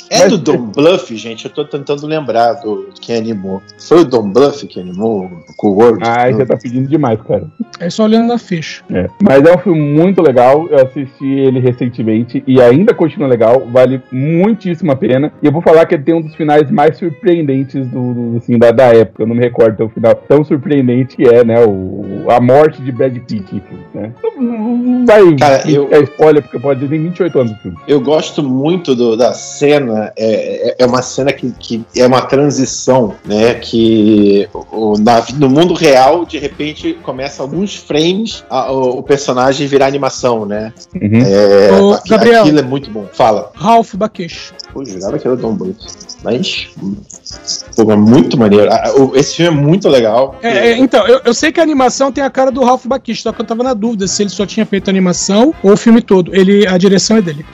É 0.09 0.27
do 0.27 0.37
Don 0.37 0.57
Bluff, 0.67 1.15
gente. 1.15 1.45
Eu 1.45 1.51
tô 1.51 1.63
tentando 1.65 2.05
lembrar 2.07 2.53
do 2.53 2.89
quem 2.99 3.17
animou. 3.17 3.61
Foi 3.77 4.01
o 4.01 4.05
Don 4.05 4.29
Bluff 4.31 4.65
que 4.67 4.79
animou 4.79 5.29
com 5.55 5.67
o 5.69 5.75
Word? 5.75 5.99
Ah, 6.03 6.31
você 6.31 6.45
tá 6.45 6.57
pedindo 6.57 6.87
demais, 6.89 7.19
cara. 7.21 7.47
É 7.79 7.89
só 7.89 8.03
olhando 8.05 8.27
na 8.27 8.37
ficha. 8.37 8.83
É. 8.91 9.07
Mas 9.21 9.43
é 9.45 9.53
um 9.55 9.57
filme 9.59 9.79
muito 9.79 10.21
legal. 10.21 10.67
Eu 10.69 10.85
assisti 10.85 11.25
ele 11.25 11.59
recentemente 11.59 12.43
e 12.47 12.59
ainda 12.61 12.93
continua 12.93 13.27
legal. 13.27 13.67
Vale 13.71 14.01
muitíssimo 14.11 14.91
a 14.91 14.95
pena. 14.95 15.31
E 15.41 15.45
eu 15.45 15.51
vou 15.51 15.61
falar 15.61 15.85
que 15.85 15.95
ele 15.95 16.03
tem 16.03 16.15
um 16.15 16.21
dos 16.21 16.35
finais 16.35 16.69
mais 16.71 16.97
surpreendentes 16.97 17.85
do, 17.87 18.13
do- 18.13 18.37
assim, 18.37 18.57
da, 18.57 18.71
da 18.71 18.85
época. 18.85 19.23
Eu 19.23 19.27
não 19.27 19.35
me 19.35 19.41
recordo 19.41 19.73
até 19.73 19.83
o 19.83 19.89
final 19.89 20.15
tão 20.15 20.43
surpreendente 20.43 21.15
que 21.15 21.23
é, 21.23 21.43
né? 21.43 21.63
O, 21.65 22.25
a 22.29 22.39
morte 22.41 22.81
de 22.81 22.91
Brad 22.91 23.15
Pitt, 23.15 23.55
enfim, 23.55 23.77
né? 23.93 24.11
Não, 24.37 24.77
não 24.77 25.05
vai 25.05 25.35
Cara, 25.35 25.69
eu- 25.69 25.87
é 25.91 25.99
spoiler, 26.01 26.41
porque 26.41 26.59
pode 26.59 26.79
ter 26.79 26.87
28 26.87 27.39
anos 27.39 27.53
o 27.53 27.55
filme. 27.57 27.77
Eu 27.87 28.01
gosto 28.01 28.41
muito 28.41 28.95
do- 28.95 29.15
da 29.15 29.33
cena. 29.33 29.98
É, 30.17 30.69
é- 30.69 30.75
é 30.79 30.85
uma 30.85 31.01
cena 31.01 31.31
que, 31.33 31.51
que 31.59 31.83
é 31.95 32.05
uma 32.05 32.21
transição, 32.21 33.15
né? 33.25 33.53
Que 33.55 34.47
o, 34.71 34.97
na- 34.99 35.25
no 35.35 35.49
mundo 35.49 35.73
real, 35.73 36.25
de 36.25 36.37
repente, 36.37 36.93
começa 37.03 37.41
alguns 37.41 37.75
frames 37.75 38.43
a- 38.49 38.71
o, 38.71 38.99
o 38.99 39.03
personagem 39.03 39.67
virar 39.67 39.87
animação, 39.87 40.45
né? 40.45 40.73
É, 40.99 41.71
Ô, 41.73 41.93
aqui- 41.93 42.09
Gabriel. 42.09 42.41
Aquilo 42.41 42.59
é 42.59 42.63
muito 42.63 42.89
bom. 42.91 43.05
Fala. 43.13 43.51
Ralph 43.55 43.95
Baquesh. 43.95 44.53
Pô, 44.73 44.85
jurava 44.85 45.17
que 45.17 45.27
era 45.27 45.35
o 45.35 45.37
Don 45.39 45.53
Bluth. 45.55 45.77
Mas. 46.23 46.67
Pô, 47.75 47.91
é 47.91 47.95
muito 47.95 48.37
maneiro. 48.37 48.69
Esse 49.15 49.35
filme 49.37 49.57
é 49.57 49.61
muito 49.61 49.87
legal. 49.87 50.35
É, 50.41 50.69
é, 50.71 50.77
então, 50.77 51.07
eu, 51.07 51.21
eu 51.25 51.33
sei 51.33 51.51
que 51.51 51.59
a 51.59 51.63
animação 51.63 52.11
tem 52.11 52.23
a 52.23 52.29
cara 52.29 52.51
do 52.51 52.63
Ralph 52.63 52.85
Bakshi, 52.85 53.21
só 53.21 53.31
que 53.31 53.41
eu 53.41 53.45
tava 53.45 53.63
na 53.63 53.73
dúvida 53.73 54.05
se 54.07 54.23
ele 54.23 54.29
só 54.29 54.45
tinha 54.45 54.65
feito 54.65 54.89
a 54.89 54.91
animação 54.91 55.53
ou 55.63 55.71
o 55.73 55.77
filme 55.77 56.01
todo. 56.01 56.35
Ele, 56.35 56.67
a 56.67 56.77
direção 56.77 57.17
é 57.17 57.21
dele. 57.21 57.45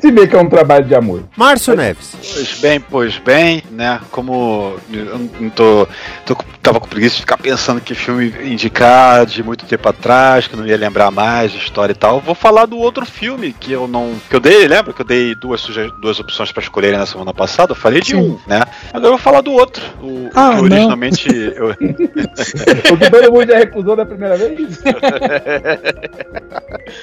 Se 0.00 0.10
vê 0.10 0.26
que 0.26 0.34
é 0.36 0.38
um 0.40 0.48
trabalho 0.48 0.84
de 0.84 0.94
amor. 0.94 1.24
Márcio 1.36 1.74
Neves. 1.76 2.14
Pois 2.32 2.54
bem, 2.60 2.80
pois 2.80 3.18
bem, 3.18 3.62
né? 3.70 4.00
Como 4.10 4.76
eu 4.92 5.18
não 5.40 5.50
tô, 5.50 5.86
tô, 6.26 6.36
tava 6.62 6.80
com 6.80 6.88
preguiça 6.88 7.16
de 7.16 7.20
ficar 7.22 7.36
pensando 7.36 7.80
que 7.80 7.94
filme 7.94 8.32
indicar 8.44 9.26
de 9.26 9.42
muito 9.42 9.66
tempo 9.66 9.88
atrás, 9.88 10.46
que 10.46 10.54
eu 10.54 10.58
não 10.58 10.66
ia 10.66 10.76
lembrar 10.76 11.10
mais 11.10 11.52
de 11.52 11.58
história 11.58 11.92
e 11.92 11.96
tal, 11.96 12.20
vou 12.20 12.34
falar 12.34 12.66
do 12.66 12.78
outro 12.78 13.04
filme 13.04 13.52
que 13.52 13.72
eu 13.72 13.86
não. 13.86 14.14
que 14.28 14.36
eu 14.36 14.40
dei, 14.40 14.66
lembra 14.66 14.92
que 14.92 15.02
eu 15.02 15.06
dei 15.06 15.34
duas, 15.34 15.64
duas 16.00 16.18
opções 16.18 16.50
pra 16.52 16.62
escolherem 16.62 16.98
na 16.98 17.06
semana 17.06 17.34
passada? 17.34 17.72
Eu 17.72 17.76
falei 17.76 18.00
de 18.00 18.12
Sim. 18.12 18.16
um, 18.16 18.38
né? 18.46 18.62
Agora 18.92 19.06
eu 19.06 19.10
vou 19.10 19.18
falar 19.18 19.40
do 19.42 19.52
outro. 19.52 19.82
O, 20.00 20.06
o 20.06 20.30
Ah, 20.34 20.50
que 20.50 20.56
não. 20.56 20.62
originalmente. 20.62 21.28
eu- 21.56 21.70
O 21.70 22.96
que 22.96 23.10
todo 23.10 23.32
mundo 23.32 23.46
já 23.50 23.58
recusou 23.58 23.96
da 23.96 24.06
primeira 24.06 24.36
vez? 24.36 24.80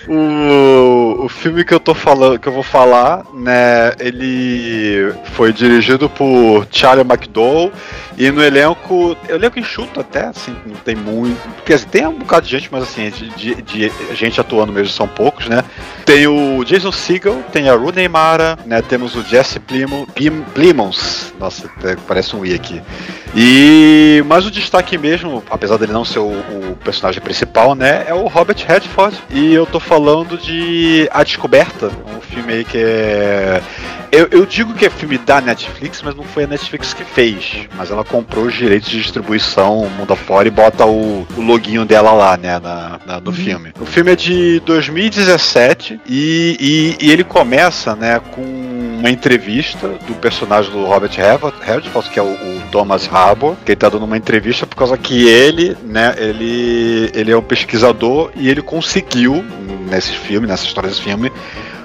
O, 0.08 1.26
o 1.26 1.30
filme 1.30 1.64
que 1.64 1.74
eu 1.74 1.80
tô 1.80 1.94
falando, 1.94 2.40
que 2.40 2.48
eu 2.48 2.52
vou 2.54 2.64
falar, 2.64 2.87
né, 3.34 3.94
ele 4.00 5.14
foi 5.34 5.52
dirigido 5.54 6.10
por 6.10 6.68
Charlie 6.72 7.06
McDowell 7.06 7.72
e 8.18 8.32
no 8.32 8.44
elenco, 8.44 9.16
elenco 9.30 9.60
enxuto 9.60 10.00
até, 10.00 10.26
assim, 10.26 10.56
não 10.66 10.76
tem 10.78 10.96
muito, 10.96 11.38
porque 11.56 11.74
assim, 11.74 11.88
tem 11.88 12.08
um 12.08 12.14
bocado 12.18 12.46
de 12.48 12.52
gente, 12.52 12.70
mas 12.72 12.84
assim, 12.84 13.10
de, 13.10 13.30
de- 13.30 13.62
de 13.62 13.92
gente 14.16 14.42
atuando 14.42 14.74
mesmo 14.74 14.90
são 14.92 15.08
poucos, 15.08 15.48
né? 15.48 15.64
Tem 16.06 16.26
o 16.26 16.64
Jason 16.64 16.92
Segel, 16.92 17.44
tem 17.52 17.70
a 17.70 17.76
Rooney 17.76 18.08
Mara, 18.08 18.58
né, 18.66 18.82
temos 18.82 19.16
o 19.16 19.24
Jesse 19.24 19.60
Plimo, 19.60 20.08
Plim, 20.16 20.42
Plimons, 20.54 21.34
nossa, 21.40 21.70
parece 22.08 22.36
um 22.36 22.44
i 22.44 22.54
aqui. 22.56 22.82
E 23.36 24.24
mas 24.26 24.46
o 24.46 24.52
destaque 24.52 24.98
mesmo, 24.98 25.44
apesar 25.50 25.78
dele 25.78 25.92
não 25.92 26.04
ser 26.06 26.20
o, 26.20 26.30
o 26.32 26.78
personagem 26.84 27.22
principal, 27.22 27.76
né, 27.76 28.06
é 28.08 28.14
o 28.14 28.26
Robert 28.28 28.58
Redford. 28.66 29.16
E 29.30 29.54
eu 29.54 29.66
tô 29.66 29.80
falando 29.80 30.38
de 30.38 31.08
A 31.12 31.24
Descoberta, 31.24 31.92
um 32.16 32.22
filme 32.22 32.54
aí 32.54 32.64
que 32.66 32.77
é 32.84 33.62
eu, 34.12 34.28
eu 34.32 34.46
digo 34.46 34.74
que 34.74 34.86
é 34.86 34.90
filme 34.90 35.18
da 35.18 35.42
Netflix, 35.42 36.02
mas 36.02 36.16
não 36.16 36.24
foi 36.24 36.46
a 36.46 36.48
Netflix 36.48 36.94
que 36.94 37.04
fez. 37.04 37.68
Mas 37.76 37.92
ela 37.92 38.04
comprou 38.06 38.46
os 38.46 38.54
direitos 38.54 38.90
de 38.90 39.02
distribuição 39.02 39.90
mundo 39.98 40.14
afora 40.14 40.48
e 40.48 40.52
bota 40.52 40.86
o, 40.86 41.28
o 41.36 41.42
loginho 41.42 41.84
dela 41.84 42.14
lá, 42.14 42.38
né, 42.38 42.58
na, 42.60 43.00
na- 43.06 43.20
no 43.20 43.32
filme. 43.34 43.74
O 43.80 43.86
filme 43.86 44.12
é 44.14 44.16
de 44.16 44.62
2017 44.66 46.00
e, 46.08 46.96
e, 47.00 47.06
e 47.06 47.12
ele 47.12 47.24
começa, 47.24 47.96
né, 47.96 48.20
com 48.32 48.42
uma 48.42 49.10
entrevista 49.10 49.90
do 50.08 50.14
personagem 50.16 50.72
do 50.72 50.86
Robert 50.86 51.12
Redford, 51.16 51.56
Redford, 51.62 52.10
que 52.10 52.18
é 52.20 52.24
o, 52.24 52.28
o 52.28 52.62
Thomas 52.72 53.08
Harbour, 53.12 53.56
que 53.66 53.74
ele 53.74 53.76
tá 53.76 53.90
dando 53.90 54.06
uma 54.06 54.18
entrevista 54.18 54.66
por 54.66 54.76
causa 54.78 54.98
que 54.98 55.28
ele, 55.28 55.76
né, 55.84 56.16
ele, 56.18 57.12
ele 57.14 57.32
é 57.32 57.38
um 57.38 57.42
pesquisador 57.42 58.32
e 58.36 58.50
ele 58.50 58.62
conseguiu, 58.62 59.44
nesse 59.90 60.14
filme, 60.14 60.48
nessa 60.48 60.66
história 60.66 60.90
desse 60.90 61.02
filme, 61.02 61.32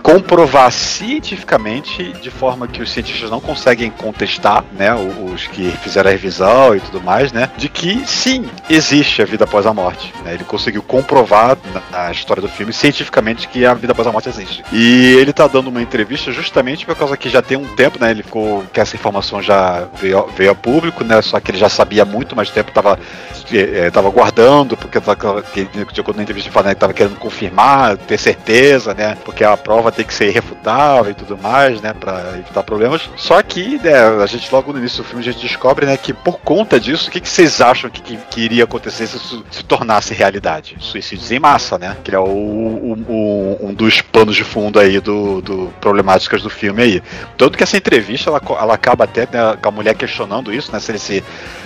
comprovar 0.02 0.70
cientificamente, 0.72 2.12
de 2.14 2.30
forma 2.30 2.66
que 2.66 2.82
os 2.82 2.90
cientistas 2.90 3.30
não 3.30 3.40
conseguem 3.40 3.90
contestar, 3.90 4.64
né, 4.72 4.92
os 4.94 5.46
que 5.46 5.70
fizeram 5.82 6.08
a 6.08 6.12
revisão 6.12 6.74
e 6.74 6.80
tudo 6.80 7.00
mais, 7.00 7.32
né, 7.32 7.48
de 7.56 7.68
que 7.68 8.02
sim, 8.06 8.44
existe 8.68 9.22
a 9.22 9.24
vida 9.24 9.44
após 9.44 9.66
a 9.66 9.72
morte. 9.72 10.12
né, 10.24 10.34
ele 10.34 10.44
conseguiu 10.44 10.82
comprovar 10.82 11.56
na, 11.90 12.10
história 12.10 12.42
do 12.42 12.48
filme 12.48 12.72
cientificamente 12.72 13.48
que 13.48 13.64
a 13.64 13.74
vida 13.74 13.92
após 13.92 14.06
a 14.06 14.12
morte 14.12 14.28
existe. 14.28 14.64
E 14.72 15.14
ele 15.14 15.32
tá 15.32 15.46
dando 15.46 15.68
uma 15.68 15.80
entrevista 15.80 16.32
justamente 16.32 16.84
por 16.84 16.96
causa 16.96 17.16
que 17.16 17.28
já 17.28 17.40
tem 17.40 17.56
um 17.56 17.66
tempo, 17.76 17.98
né, 18.00 18.10
ele 18.10 18.22
ficou 18.22 18.64
que 18.72 18.80
essa 18.80 18.96
informação 18.96 19.40
já 19.40 19.86
veio, 20.00 20.26
veio 20.36 20.50
a 20.50 20.54
público, 20.54 21.04
né, 21.04 21.22
só 21.22 21.38
que 21.38 21.50
ele 21.50 21.58
já 21.58 21.68
sabia 21.68 22.04
muito 22.04 22.34
mais 22.34 22.50
tempo, 22.50 22.72
tava 22.72 22.98
eh, 23.52 23.86
eh, 23.86 23.90
tava 23.90 24.08
guardando, 24.10 24.76
porque 24.76 24.98
tava, 24.98 25.42
que, 25.42 25.68
acordo 25.98 26.16
na 26.16 26.22
entrevista 26.22 26.50
falando, 26.50 26.68
né, 26.68 26.74
que 26.74 26.80
tava 26.80 26.94
querendo 26.94 27.18
confirmar, 27.18 27.96
ter 27.98 28.18
certeza, 28.18 28.94
né? 28.94 29.16
Porque 29.24 29.44
a 29.44 29.56
prova 29.56 29.91
tem 29.92 30.04
que 30.04 30.14
ser 30.14 30.28
irrefutável 30.28 31.10
e 31.10 31.14
tudo 31.14 31.36
mais, 31.38 31.80
né? 31.80 31.92
Pra 31.92 32.34
evitar 32.38 32.62
problemas. 32.62 33.08
Só 33.16 33.42
que, 33.42 33.78
né, 33.82 33.94
a 34.22 34.26
gente 34.26 34.52
logo 34.52 34.72
no 34.72 34.78
início 34.78 35.02
do 35.02 35.04
filme 35.08 35.22
a 35.26 35.32
gente 35.32 35.42
descobre, 35.42 35.86
né, 35.86 35.96
que 35.96 36.12
por 36.12 36.38
conta 36.40 36.78
disso, 36.80 37.08
o 37.08 37.12
que, 37.12 37.20
que 37.20 37.28
vocês 37.28 37.60
acham 37.60 37.90
que, 37.90 38.00
que, 38.02 38.16
que 38.16 38.40
iria 38.40 38.64
acontecer 38.64 39.06
se 39.06 39.16
isso 39.16 39.44
se 39.50 39.62
tornasse 39.64 40.14
realidade? 40.14 40.76
Suicídios 40.80 41.30
em 41.30 41.38
massa, 41.38 41.78
né? 41.78 41.96
Que 42.02 42.14
é 42.14 42.18
o, 42.18 42.24
o- 42.24 43.58
um 43.60 43.74
dos 43.74 44.00
panos 44.00 44.34
de 44.36 44.44
fundo 44.44 44.78
aí 44.80 45.00
do, 45.00 45.40
do 45.40 45.72
problemáticas 45.80 46.42
do 46.42 46.50
filme 46.50 46.82
aí. 46.82 47.02
Tanto 47.36 47.56
que 47.56 47.62
essa 47.64 47.76
entrevista 47.76 48.30
ela, 48.30 48.40
ela 48.60 48.74
acaba 48.74 49.04
até 49.04 49.22
né, 49.22 49.56
com 49.60 49.68
a 49.68 49.72
mulher 49.72 49.94
questionando 49.94 50.52
isso, 50.52 50.72
né? 50.72 50.80
Se 50.80 50.90
ele 50.90 50.98
se 50.98 51.22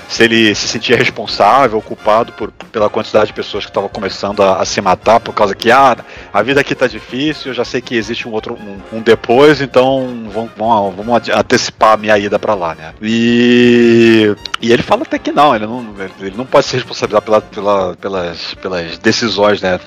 se 0.09 0.23
ele 0.25 0.55
se 0.55 0.69
sentia 0.69 0.97
responsável, 0.97 1.81
culpado 1.83 2.33
por, 2.33 2.51
pela 2.73 2.89
quantidade 2.89 3.27
de 3.27 3.33
pessoas 3.33 3.65
que 3.65 3.71
estavam 3.71 3.89
começando 3.89 4.43
a, 4.43 4.61
a 4.61 4.65
se 4.65 4.81
matar 4.81 5.21
por 5.21 5.35
causa 5.35 5.55
que 5.55 5.71
ah, 5.71 5.97
a 6.33 6.43
vida 6.43 6.61
aqui 6.61 6.75
tá 6.75 6.87
difícil, 6.87 7.51
eu 7.51 7.55
já 7.55 7.65
sei 7.65 7.81
que 7.81 7.95
existe 7.97 8.29
um 8.29 8.33
outro 8.33 8.55
um, 8.55 8.99
um 8.99 9.03
depois, 9.03 9.61
então 9.61 10.29
vamos, 10.33 10.51
vamos, 10.57 10.95
vamos 10.97 11.29
antecipar 11.29 11.95
a 11.95 11.97
minha 11.97 12.17
ida 12.19 12.39
pra 12.39 12.55
lá, 12.55 12.75
né? 12.75 12.93
E, 13.03 14.35
e 14.61 14.73
ele 14.73 14.83
fala 14.83 15.03
até 15.03 15.19
que 15.19 15.33
não, 15.33 15.55
ele 15.55 15.67
não, 15.67 15.95
ele 16.21 16.37
não 16.37 16.47
pode 16.47 16.67
se 16.67 16.77
responsabilizar 16.77 17.23
pela, 17.23 17.41
pela- 17.41 17.97
pelas, 17.97 18.55
pelas 18.55 18.99
decisões, 18.99 19.61
né, 19.61 19.79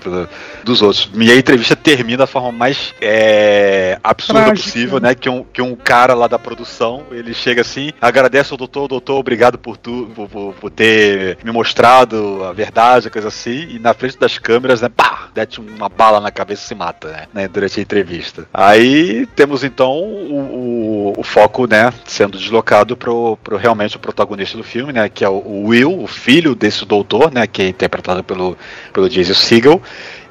dos 0.63 0.81
outros. 0.81 1.09
E 1.13 1.31
a 1.31 1.35
entrevista 1.35 1.75
termina 1.75 2.19
da 2.19 2.27
forma 2.27 2.51
mais 2.51 2.93
é, 3.01 3.97
absurda 4.03 4.43
Trágica. 4.45 4.65
possível, 4.69 4.99
né? 4.99 5.15
Que 5.15 5.29
um, 5.29 5.43
que 5.43 5.61
um 5.61 5.75
cara 5.75 6.13
lá 6.13 6.27
da 6.27 6.37
produção, 6.39 7.03
ele 7.11 7.33
chega 7.33 7.61
assim, 7.61 7.91
agradece 8.01 8.51
ao 8.53 8.57
doutor, 8.57 8.87
doutor, 8.87 9.17
obrigado 9.17 9.57
por 9.57 9.77
tu, 9.77 10.08
por, 10.09 10.27
por- 10.29 10.53
por 10.55 10.69
ter 10.71 11.37
me 11.43 11.51
mostrado 11.51 12.43
a 12.43 12.53
verdade, 12.53 13.09
coisa 13.09 13.27
assim, 13.27 13.67
e 13.75 13.79
na 13.79 13.93
frente 13.93 14.17
das 14.17 14.37
câmeras, 14.37 14.81
né, 14.81 14.89
pá, 14.89 15.29
dete 15.33 15.59
uma 15.59 15.89
bala 15.89 16.19
na 16.19 16.31
cabeça 16.31 16.63
e 16.63 16.67
se 16.67 16.75
mata, 16.75 17.07
né, 17.09 17.27
né, 17.33 17.47
durante 17.47 17.79
a 17.79 17.83
entrevista. 17.83 18.47
Aí 18.53 19.25
temos 19.35 19.63
então 19.63 19.91
o, 19.91 21.13
o- 21.13 21.13
o 21.19 21.23
foco, 21.23 21.65
né, 21.67 21.93
sendo 22.05 22.37
deslocado 22.37 22.95
pro, 22.97 23.37
pro 23.43 23.57
realmente 23.57 23.95
o 23.95 23.99
protagonista 23.99 24.57
do 24.57 24.63
filme, 24.63 24.93
né, 24.93 25.09
que 25.09 25.23
é 25.23 25.29
o, 25.29 25.65
Will, 25.67 26.01
o 26.01 26.07
filho 26.07 26.55
desse 26.55 26.85
doutor, 26.85 27.31
né, 27.31 27.45
que 27.47 27.61
é 27.61 27.67
interpretado 27.69 28.23
pelo, 28.23 28.57
pelo 28.93 29.09
Jason 29.09 29.33
Segel, 29.33 29.81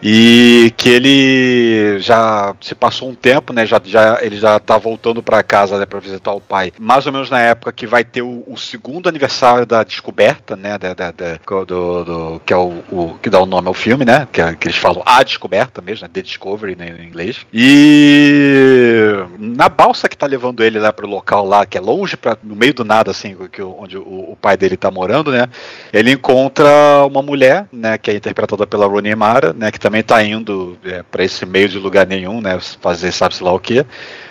e 0.02 0.72
que 0.76 0.88
ele 0.88 1.98
já 2.00 2.54
se 2.60 2.74
passou 2.74 3.08
um 3.10 3.14
tempo, 3.14 3.52
né? 3.52 3.66
Já, 3.66 3.80
já 3.84 4.18
ele 4.22 4.36
já 4.38 4.58
tá 4.60 4.78
voltando 4.78 5.22
para 5.22 5.42
casa, 5.42 5.78
né, 5.78 5.86
para 5.86 5.98
visitar 5.98 6.32
o 6.32 6.40
pai. 6.40 6.72
Mais 6.78 7.06
ou 7.06 7.12
menos 7.12 7.30
na 7.30 7.40
época 7.40 7.72
que 7.72 7.86
vai 7.86 8.04
ter 8.04 8.22
o, 8.22 8.44
o 8.46 8.56
segundo 8.56 9.08
aniversário 9.08 9.66
da 9.66 9.82
descoberta, 9.82 10.54
né? 10.56 10.78
Da, 10.78 10.94
da- 10.94 11.10
da- 11.10 11.38
do, 11.64 12.04
do- 12.04 12.40
que 12.46 12.52
é 12.52 12.56
o, 12.56 12.82
o- 12.90 13.18
que 13.22 13.28
dá 13.30 13.40
o 13.40 13.46
nome 13.46 13.68
ao 13.68 13.74
filme, 13.74 14.04
né? 14.04 14.26
Que, 14.32 14.40
é- 14.40 14.54
que 14.54 14.68
eles 14.68 14.76
falam 14.78 15.02
a 15.04 15.22
descoberta 15.22 15.82
mesmo, 15.82 16.04
né? 16.04 16.10
The 16.12 16.22
Discovery 16.22 16.76
né, 16.76 16.94
em 17.00 17.04
inglês. 17.06 17.44
E 17.52 19.14
na 19.38 19.68
balsa 19.68 20.08
que 20.08 20.16
tá 20.16 20.26
levando 20.26 20.62
ele 20.62 20.78
lá 20.78 20.92
pro 20.92 21.06
local 21.08 21.44
lá, 21.46 21.66
que 21.66 21.76
é 21.76 21.80
longe, 21.80 22.16
pra, 22.16 22.36
no 22.42 22.54
meio 22.54 22.74
do 22.74 22.84
nada, 22.84 23.10
assim, 23.10 23.36
que, 23.52 23.60
o- 23.62 23.76
onde 23.80 23.96
o, 23.98 24.02
o 24.32 24.36
pai 24.40 24.56
dele 24.56 24.76
tá 24.76 24.90
morando, 24.90 25.30
né? 25.32 25.48
Ele 25.92 26.12
encontra 26.12 26.68
uma 27.06 27.22
mulher, 27.22 27.66
né, 27.72 27.98
que 27.98 28.10
é 28.10 28.14
interpretada 28.14 28.66
pela 28.66 28.86
Rooney 28.86 29.14
Mara, 29.14 29.52
né, 29.52 29.70
que 29.70 29.78
também 29.88 30.02
tá 30.02 30.22
indo 30.22 30.76
é, 30.84 31.02
para 31.02 31.24
esse 31.24 31.46
meio 31.46 31.66
de 31.66 31.78
lugar 31.78 32.06
nenhum, 32.06 32.42
né, 32.42 32.58
fazer 32.60 33.10
sabe-se 33.10 33.42
lá 33.42 33.50
o 33.54 33.58
que, 33.58 33.86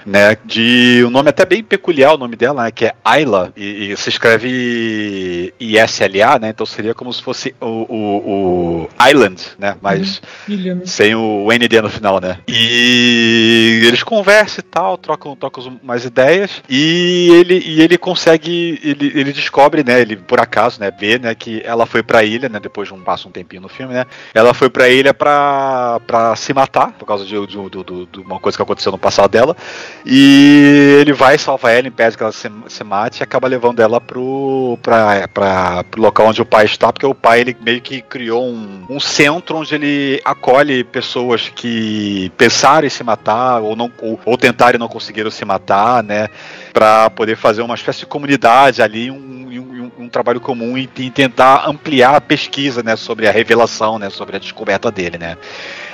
né, 0.08 0.38
de 0.46 1.04
um 1.06 1.10
nome 1.10 1.30
até 1.30 1.46
bem 1.46 1.62
peculiar 1.62 2.14
o 2.14 2.18
nome 2.18 2.36
dela, 2.36 2.64
né, 2.64 2.72
que 2.72 2.86
é 2.86 2.94
Ayla, 3.04 3.52
e, 3.58 3.92
e 3.92 3.98
se 3.98 4.10
escreve 4.10 5.54
ISLA, 5.60 6.40
né, 6.40 6.50
então 6.50 6.66
seria 6.66 6.94
como 6.94 7.12
se 7.12 7.22
fosse 7.22 7.54
o, 7.60 7.66
o, 7.66 8.18
o 8.88 8.90
Island, 9.10 9.42
né, 9.60 9.76
mas 9.82 10.22
né? 10.48 10.82
sem 10.86 11.14
o 11.14 11.48
ND 11.52 11.82
no 11.82 11.90
final, 11.90 12.20
né? 12.22 12.40
E 12.48 13.82
eles 13.86 14.04
conversam 14.04 14.60
e 14.60 14.62
tal, 14.64 14.98
trocam, 14.98 15.36
trocam 15.36 15.78
umas 15.84 16.06
ideias 16.06 16.62
e 16.70 17.30
ele, 17.34 17.60
e 17.66 17.82
ele 17.82 17.98
consegue, 17.98 18.80
ele, 18.84 19.12
ele 19.14 19.34
descobre, 19.34 19.84
né? 19.84 20.00
Ele 20.02 20.16
por 20.16 20.40
acaso, 20.40 20.80
né? 20.80 20.92
Vê, 20.92 21.20
né? 21.20 21.36
Que 21.36 21.62
ela 21.66 21.86
foi 21.86 22.02
pra 22.04 22.24
ilha, 22.24 22.48
né? 22.50 22.60
Depois 22.60 22.88
de 22.88 22.94
um 22.94 23.02
passo 23.02 23.28
um 23.28 23.32
tempinho 23.32 23.62
no 23.62 23.70
filme, 23.70 23.94
né? 23.94 24.06
Ela 24.34 24.54
foi 24.54 24.70
pra 24.70 24.90
ilha 24.90 25.14
pra, 25.14 26.00
pra 26.08 26.36
se 26.36 26.54
matar 26.54 26.92
por 26.94 27.06
causa 27.06 27.26
de, 27.26 27.32
de- 27.48 27.70
de- 27.70 28.06
de 28.12 28.20
uma 28.20 28.40
coisa 28.40 28.58
que 28.58 28.62
aconteceu 28.62 28.92
no 28.92 28.98
passado 28.98 29.32
dela 29.32 29.56
e 30.06 30.98
ele 31.02 31.14
vai 31.14 31.38
salvar 31.38 31.74
ela, 31.74 31.88
impede 31.88 32.18
que 32.18 32.24
ela 32.24 32.32
se, 32.32 32.50
se 32.68 32.84
mate 32.84 33.20
e 33.20 33.24
acaba 33.24 33.48
levando 33.48 33.80
ela 33.80 34.00
pro, 34.00 34.78
pra, 34.82 35.28
pra, 35.28 35.84
pro 35.84 36.02
local 36.02 36.28
onde 36.28 36.42
o 36.42 36.46
pai 36.46 36.66
está, 36.66 36.92
porque 36.92 37.06
o 37.06 37.16
pai 37.16 37.42
ele 37.42 37.58
meio 37.62 37.82
que 37.82 38.02
criou 38.02 38.46
um, 38.46 38.86
um 38.90 39.00
centro 39.00 39.58
onde 39.58 39.76
ele 39.76 40.22
acolhe 40.24 40.84
pessoas 40.84 41.50
que 41.50 42.32
pensaram 42.38 42.88
em 42.88 42.90
se 42.90 43.04
matar 43.04 43.62
ou 43.62 43.76
não 43.76 43.92
ou, 44.02 44.20
ou 44.26 44.38
tentaram 44.38 44.78
e 44.78 44.80
não 44.80 44.88
conseguiram 44.88 45.32
se 45.32 45.44
matar, 45.46 46.04
né? 46.04 46.28
Para 46.78 47.10
poder 47.10 47.36
fazer 47.36 47.64
uma 47.64 47.74
espécie 47.74 48.02
de 48.02 48.06
comunidade 48.06 48.84
ali, 48.84 49.10
um, 49.10 49.16
um, 49.18 50.04
um 50.04 50.08
trabalho 50.10 50.40
comum 50.40 50.78
e, 50.78 50.88
e, 51.00 51.10
tentar 51.10 51.68
ampliar 51.68 52.16
a 52.16 52.22
pesquisa, 52.22 52.84
né, 52.84 52.96
sobre 52.96 53.28
a 53.28 53.32
revelação, 53.32 53.98
né, 53.98 54.12
sobre 54.12 54.36
a 54.36 54.40
descoberta 54.40 54.92
dele, 54.92 55.18
né. 55.18 55.38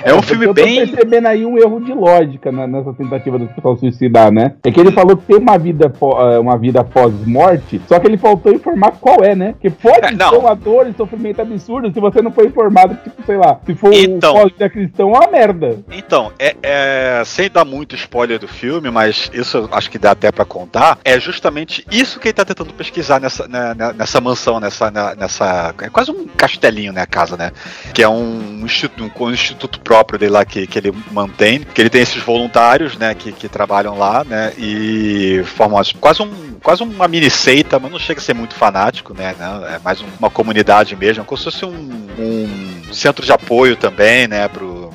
É, 0.02 0.12
um 0.12 0.20
filme 0.20 0.44
eu 0.44 0.52
bem. 0.52 0.80
Eu 0.80 0.86
tô 0.88 0.92
percebendo 0.92 1.26
aí 1.28 1.46
um 1.46 1.56
erro 1.56 1.80
de 1.80 1.94
lógica 1.94 2.52
na, 2.52 2.66
nessa 2.66 2.92
tentativa 2.92 3.38
do 3.38 3.46
pessoal 3.46 3.74
suicidar, 3.78 4.30
né? 4.30 4.52
É 4.62 4.70
que 4.70 4.78
ele 4.78 4.92
falou 4.92 5.16
que 5.16 5.24
tem 5.24 5.36
uma 5.38 5.56
vida, 5.56 5.90
uma 6.38 6.58
vida 6.58 6.84
pós-morte, 6.84 7.80
só 7.88 7.98
que 7.98 8.06
ele 8.06 8.18
faltou 8.18 8.52
informar 8.52 8.90
qual 9.00 9.24
é, 9.24 9.34
né? 9.34 9.52
Porque 9.52 9.70
pode 9.70 10.08
É, 10.08 10.10
não. 10.12 10.28
ser 10.28 10.36
uma 10.36 10.54
dor 10.54 10.86
e 10.86 10.92
sofrimento 10.92 11.40
absurdo 11.40 11.90
se 11.90 11.98
você 11.98 12.20
não 12.20 12.30
foi 12.30 12.46
informado, 12.48 12.94
tipo, 13.02 13.22
sei 13.24 13.38
lá, 13.38 13.58
se 13.64 13.74
for 13.74 13.94
Então. 13.94 14.32
um 14.34 14.40
pós-vida 14.42 14.68
cristão, 14.68 15.14
é 15.14 15.18
uma 15.18 15.30
merda. 15.30 15.78
Então, 15.90 16.30
é, 16.38 16.54
é- 16.62 17.22
sem 17.24 17.48
dar 17.48 17.64
muito 17.64 17.94
spoiler 17.94 18.38
do 18.38 18.46
filme, 18.48 18.90
mas 18.90 19.30
isso 19.32 19.66
acho 19.72 19.90
que 19.90 19.96
dá 19.98 20.10
até 20.10 20.30
pra 20.30 20.44
contar, 20.44 20.73
é 21.04 21.18
justamente 21.20 21.86
isso 21.90 22.18
que 22.18 22.28
ele 22.28 22.32
tá 22.34 22.44
tentando 22.44 22.72
pesquisar 22.74 23.20
nessa, 23.20 23.46
né, 23.46 23.74
né, 23.74 23.92
nessa 23.96 24.20
mansão, 24.20 24.58
nessa, 24.60 24.90
na- 24.90 25.14
nessa. 25.14 25.74
É 25.80 25.88
quase 25.88 26.10
um 26.10 26.26
castelinho, 26.26 26.92
né, 26.92 27.02
a 27.02 27.06
casa, 27.06 27.36
né? 27.36 27.52
Que 27.92 28.02
é 28.02 28.08
um 28.08 28.62
instituto, 28.64 29.24
um 29.24 29.30
instituto 29.30 29.80
próprio 29.80 30.18
dele 30.18 30.32
lá 30.32 30.44
que, 30.44 30.66
que 30.66 30.78
ele 30.78 30.92
mantém, 31.12 31.60
que 31.60 31.80
ele 31.80 31.90
tem 31.90 32.02
esses 32.02 32.22
voluntários, 32.22 32.96
né, 32.96 33.14
que, 33.14 33.32
que 33.32 33.48
trabalham 33.48 33.96
lá, 33.98 34.24
né? 34.24 34.52
E 34.58 35.42
formam 35.56 35.78
as- 35.78 35.92
quase 35.92 36.22
um. 36.22 36.54
Quase 36.64 36.82
uma 36.82 37.06
mini 37.06 37.28
seita, 37.30 37.78
mas 37.78 37.92
não 37.92 37.98
chega 37.98 38.18
a 38.20 38.22
ser 38.22 38.32
muito 38.32 38.54
fanático, 38.54 39.12
né? 39.12 39.34
é 39.68 39.78
mais 39.84 40.00
um- 40.00 40.06
uma 40.18 40.30
comunidade 40.30 40.96
mesmo, 40.96 41.22
como 41.22 41.36
se 41.36 41.44
fosse 41.44 41.62
um, 41.66 42.06
um 42.18 42.82
centro 42.90 43.22
de 43.22 43.30
apoio 43.32 43.76
também, 43.76 44.26
né? 44.26 44.48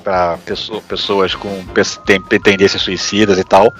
Para 0.03 0.39
pessoas 0.87 1.35
com 1.35 1.63
tendências 2.43 2.81
suicidas 2.81 3.37
e 3.37 3.43
tal. 3.43 3.71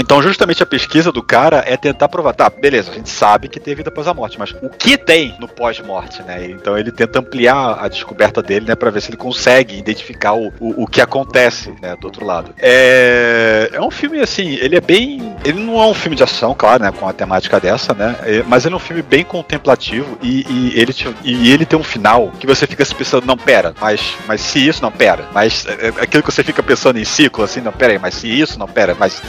Então, 0.00 0.22
justamente 0.22 0.62
a 0.62 0.66
pesquisa 0.66 1.12
do 1.12 1.22
cara 1.22 1.62
é 1.66 1.76
tentar 1.76 2.08
provar, 2.08 2.32
tá, 2.32 2.48
beleza, 2.48 2.90
a 2.90 2.94
gente 2.94 3.10
sabe 3.10 3.48
que 3.48 3.60
tem 3.60 3.74
vida 3.74 3.90
após 3.90 4.08
a 4.08 4.14
morte, 4.14 4.38
mas 4.38 4.50
o 4.62 4.70
que 4.70 4.96
tem 4.96 5.36
no 5.38 5.46
pós-morte, 5.46 6.22
né? 6.22 6.46
Então 6.46 6.78
ele 6.78 6.90
tenta 6.90 7.18
ampliar 7.18 7.78
a 7.78 7.86
descoberta 7.86 8.42
dele, 8.42 8.66
né, 8.66 8.74
para 8.74 8.90
ver 8.90 9.02
se 9.02 9.10
ele 9.10 9.18
consegue 9.18 9.76
identificar 9.78 10.32
o, 10.32 10.48
o, 10.58 10.84
o 10.84 10.86
que 10.86 11.02
acontece, 11.02 11.74
né, 11.82 11.94
do 12.00 12.06
outro 12.06 12.24
lado. 12.24 12.54
É, 12.58 13.68
é 13.74 13.80
um 13.80 13.90
filme 13.90 14.20
assim, 14.20 14.54
ele 14.54 14.74
é 14.74 14.80
bem, 14.80 15.36
ele 15.44 15.60
não 15.60 15.78
é 15.80 15.86
um 15.86 15.94
filme 15.94 16.16
de 16.16 16.22
ação, 16.22 16.54
claro, 16.54 16.82
né, 16.82 16.90
com 16.92 17.06
a 17.06 17.12
temática 17.12 17.60
dessa, 17.60 17.92
né? 17.92 18.16
É, 18.24 18.42
mas 18.46 18.64
ele 18.64 18.74
é 18.74 18.76
um 18.76 18.80
filme 18.80 19.02
bem 19.02 19.22
contemplativo 19.22 20.18
e, 20.22 20.46
e 20.48 20.80
ele 20.80 20.92
te- 20.94 21.14
e 21.22 21.52
ele 21.52 21.66
tem 21.66 21.78
um 21.78 21.84
final 21.84 22.32
que 22.40 22.46
você 22.46 22.66
fica 22.66 22.84
se 22.86 22.94
pensando, 22.94 23.26
não, 23.26 23.36
pera, 23.36 23.74
mas, 23.78 24.00
mas 24.26 24.40
se 24.40 24.66
isso, 24.66 24.80
não, 24.82 24.90
pera, 24.90 25.28
mas 25.34 25.66
é, 25.66 25.88
é 25.88 26.02
aquilo 26.02 26.22
que 26.22 26.32
você 26.32 26.42
fica 26.42 26.62
pensando 26.62 26.98
em 26.98 27.04
ciclo, 27.04 27.44
assim, 27.44 27.60
não, 27.60 27.72
pera 27.72 27.92
aí, 27.92 27.98
mas 27.98 28.14
se 28.14 28.28
isso, 28.28 28.58
não, 28.58 28.66
pera, 28.66 28.96
mas 28.98 29.22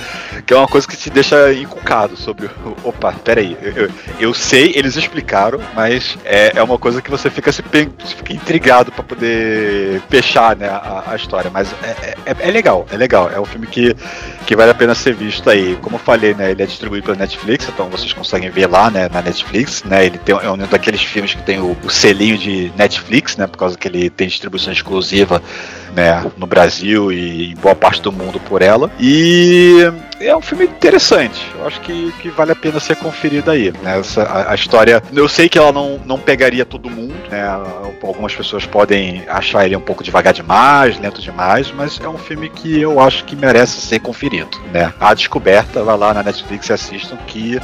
que 0.46 0.54
é 0.54 0.58
uma 0.62 0.68
coisa 0.68 0.88
que 0.88 0.96
te 0.96 1.10
deixa 1.10 1.54
encucado 1.54 2.16
sobre. 2.16 2.50
Opa, 2.84 3.14
peraí. 3.14 3.58
Eu, 3.62 3.72
eu, 3.72 3.90
eu 4.20 4.34
sei, 4.34 4.72
eles 4.76 4.96
explicaram, 4.96 5.60
mas 5.76 6.18
é, 6.24 6.54
é 6.56 6.64
uma 6.64 6.78
coisa 6.78 7.02
que 7.02 7.10
você 7.10 7.30
fica 7.30 7.52
se 7.52 7.62
fica 7.62 8.34
intrigado 8.34 8.92
pra 8.92 9.04
poder 9.04 10.02
fechar 10.10 10.56
né, 10.56 10.68
a, 10.68 11.04
a 11.08 11.16
história. 11.16 11.50
Mas 11.52 11.74
é, 11.84 12.16
é, 12.26 12.36
é 12.48 12.52
legal, 12.52 12.86
é 12.92 12.98
legal. 12.98 13.30
É 13.30 13.40
um 13.40 13.46
filme 13.46 13.68
que, 13.68 13.96
que 14.46 14.56
vale 14.56 14.72
a 14.72 14.76
pena 14.76 14.96
ser 14.96 15.14
visto 15.14 15.50
aí. 15.50 15.78
Como 15.82 15.96
eu 15.96 16.00
falei, 16.00 16.34
né? 16.34 16.52
Ele 16.52 16.64
é 16.64 16.66
distribuído 16.66 17.06
pela 17.06 17.18
Netflix, 17.18 17.68
então 17.68 17.90
vocês 17.90 18.14
conseguem 18.14 18.50
ver 18.50 18.68
lá 18.68 18.90
né, 18.90 19.10
na 19.12 19.22
Netflix, 19.22 19.84
né? 19.84 20.06
Ele 20.06 20.18
tem, 20.18 20.36
é 20.36 20.50
um 20.50 20.58
daqueles 20.58 21.02
filmes 21.02 21.34
que 21.34 21.44
tem 21.44 21.60
o, 21.60 21.78
o 21.84 21.90
selinho 21.90 22.38
de 22.38 22.72
Netflix, 22.78 23.36
né? 23.38 23.48
Por 23.48 23.58
causa 23.58 23.78
que 23.78 23.88
ele 23.88 24.10
tem 24.10 24.28
distribuição 24.28 24.72
exclusiva 24.72 25.42
né, 25.96 26.26
no 26.38 26.46
Brasil 26.46 27.12
e 27.12 27.52
em 27.52 27.56
boa 27.56 27.76
parte 27.76 28.02
do 28.02 28.12
mundo 28.12 28.40
por 28.40 28.62
ela. 28.62 28.92
E 29.00 29.92
é 30.28 30.36
um 30.36 30.42
filme 30.42 30.66
interessante. 30.66 31.52
Eu 31.56 31.68
acho 31.68 31.80
que, 31.82 32.12
que 32.14 32.30
vale 32.30 32.52
a 32.52 32.56
pena 32.56 32.80
ser 32.80 32.96
conferido 32.96 33.52
aí. 33.52 33.72
Né? 33.82 34.00
Essa, 34.00 34.24
a, 34.24 34.52
a 34.52 34.56
história. 34.56 35.02
Eu 35.14 35.28
sei 35.28 35.50
que 35.50 35.58
ela 35.58 35.72
não, 35.72 36.00
não 36.06 36.20
pegaria 36.20 36.66
todo 36.66 36.90
mundo, 36.90 37.16
né? 37.30 37.44
Algumas 38.02 38.34
pessoas 38.34 38.66
podem 38.66 39.24
achar 39.28 39.66
ele 39.66 39.76
um 39.76 39.82
pouco 39.82 40.04
devagar 40.04 40.34
demais, 40.34 41.00
lento 41.00 41.22
demais, 41.22 41.72
mas 41.72 42.00
é 42.00 42.08
um 42.08 42.18
filme 42.18 42.50
que 42.50 42.80
eu 42.80 43.00
acho 43.00 43.24
que 43.26 43.36
merece 43.36 43.82
ser 43.82 44.00
conferido. 44.00 44.50
Né? 44.72 44.92
A 45.00 45.14
descoberta, 45.14 45.84
vai 45.84 45.98
lá 45.98 46.14
na 46.14 46.24
Netflix 46.24 46.70
e 46.70 46.74
assistam, 46.74 47.18
que 47.28 47.60